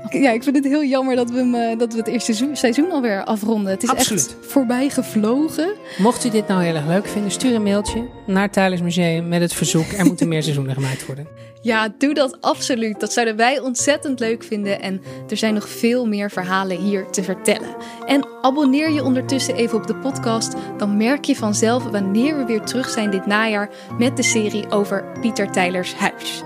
Ja, 0.09 0.31
ik 0.31 0.43
vind 0.43 0.55
het 0.55 0.65
heel 0.65 0.83
jammer 0.83 1.15
dat 1.15 1.29
we, 1.29 1.37
hem, 1.37 1.55
eh, 1.55 1.77
dat 1.77 1.93
we 1.93 1.99
het 1.99 2.07
eerste 2.07 2.49
seizoen 2.53 2.91
alweer 2.91 3.23
afronden. 3.23 3.71
Het 3.71 3.83
is 3.83 3.89
echt 3.89 4.35
voorbij 4.41 4.89
gevlogen. 4.89 5.73
Mocht 5.97 6.25
u 6.25 6.29
dit 6.29 6.47
nou 6.47 6.63
heel 6.63 6.75
erg 6.75 6.87
leuk 6.87 7.07
vinden, 7.07 7.31
stuur 7.31 7.55
een 7.55 7.63
mailtje 7.63 8.07
naar 8.25 8.49
het 8.51 8.81
Museum 8.81 9.27
met 9.27 9.41
het 9.41 9.53
verzoek. 9.53 9.91
Er 9.91 10.05
moeten 10.05 10.27
meer 10.27 10.43
seizoenen 10.43 10.75
gemaakt 10.79 11.05
worden. 11.05 11.27
Ja, 11.61 11.93
doe 11.97 12.13
dat 12.13 12.41
absoluut. 12.41 12.99
Dat 12.99 13.13
zouden 13.13 13.35
wij 13.35 13.59
ontzettend 13.59 14.19
leuk 14.19 14.43
vinden. 14.43 14.81
En 14.81 15.01
er 15.29 15.37
zijn 15.37 15.53
nog 15.53 15.69
veel 15.69 16.07
meer 16.07 16.31
verhalen 16.31 16.77
hier 16.77 17.09
te 17.09 17.23
vertellen. 17.23 17.75
En 18.05 18.27
abonneer 18.41 18.91
je 18.91 19.03
ondertussen 19.03 19.55
even 19.55 19.77
op 19.77 19.87
de 19.87 19.95
podcast. 19.95 20.55
Dan 20.77 20.97
merk 20.97 21.25
je 21.25 21.35
vanzelf 21.35 21.83
wanneer 21.83 22.37
we 22.37 22.45
weer 22.45 22.61
terug 22.61 22.89
zijn 22.89 23.11
dit 23.11 23.25
najaar 23.25 23.69
met 23.97 24.17
de 24.17 24.23
serie 24.23 24.69
over 24.69 25.05
Pieter 25.21 25.51
Tijlers 25.51 25.93
huis. 25.93 26.43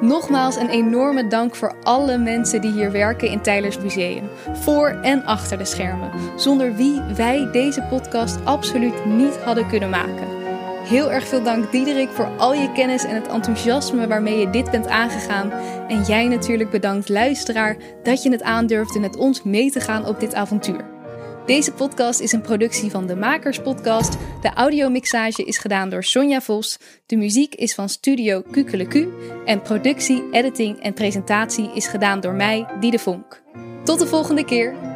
Nogmaals 0.00 0.56
een 0.56 0.68
enorme 0.68 1.26
dank 1.26 1.56
voor 1.56 1.74
alle 1.82 2.18
mensen 2.18 2.60
die 2.60 2.72
hier 2.72 2.92
werken 2.92 3.28
in 3.28 3.40
Tylers 3.40 3.78
Museum. 3.78 4.28
Voor 4.52 4.88
en 4.88 5.24
achter 5.24 5.58
de 5.58 5.64
schermen. 5.64 6.10
Zonder 6.36 6.74
wie 6.74 7.00
wij 7.00 7.48
deze 7.52 7.82
podcast 7.82 8.44
absoluut 8.44 9.04
niet 9.04 9.36
hadden 9.36 9.68
kunnen 9.68 9.90
maken. 9.90 10.26
Heel 10.84 11.12
erg 11.12 11.26
veel 11.26 11.42
dank 11.42 11.72
Diederik 11.72 12.08
voor 12.08 12.28
al 12.36 12.54
je 12.54 12.72
kennis 12.72 13.04
en 13.04 13.14
het 13.14 13.28
enthousiasme 13.28 14.06
waarmee 14.06 14.38
je 14.38 14.50
dit 14.50 14.70
bent 14.70 14.86
aangegaan. 14.86 15.50
En 15.88 16.02
jij 16.02 16.28
natuurlijk 16.28 16.70
bedankt 16.70 17.08
luisteraar 17.08 17.76
dat 18.02 18.22
je 18.22 18.30
het 18.30 18.42
aandurfde 18.42 19.00
met 19.00 19.16
ons 19.16 19.42
mee 19.42 19.70
te 19.70 19.80
gaan 19.80 20.06
op 20.06 20.20
dit 20.20 20.34
avontuur. 20.34 20.93
Deze 21.46 21.72
podcast 21.72 22.20
is 22.20 22.32
een 22.32 22.40
productie 22.40 22.90
van 22.90 23.06
de 23.06 23.16
Makers 23.16 23.58
Podcast. 23.58 24.16
De 24.40 24.52
audiomixage 24.54 25.44
is 25.44 25.58
gedaan 25.58 25.88
door 25.88 26.04
Sonja 26.04 26.40
Vos. 26.40 26.78
De 27.06 27.16
muziek 27.16 27.54
is 27.54 27.74
van 27.74 27.88
Studio 27.88 28.42
Kukeleku. 28.50 29.08
En 29.44 29.62
productie, 29.62 30.24
editing 30.30 30.80
en 30.80 30.94
presentatie 30.94 31.70
is 31.74 31.86
gedaan 31.86 32.20
door 32.20 32.34
mij, 32.34 32.66
Diede 32.80 32.98
Vonk. 32.98 33.42
Tot 33.84 33.98
de 33.98 34.06
volgende 34.06 34.44
keer! 34.44 34.93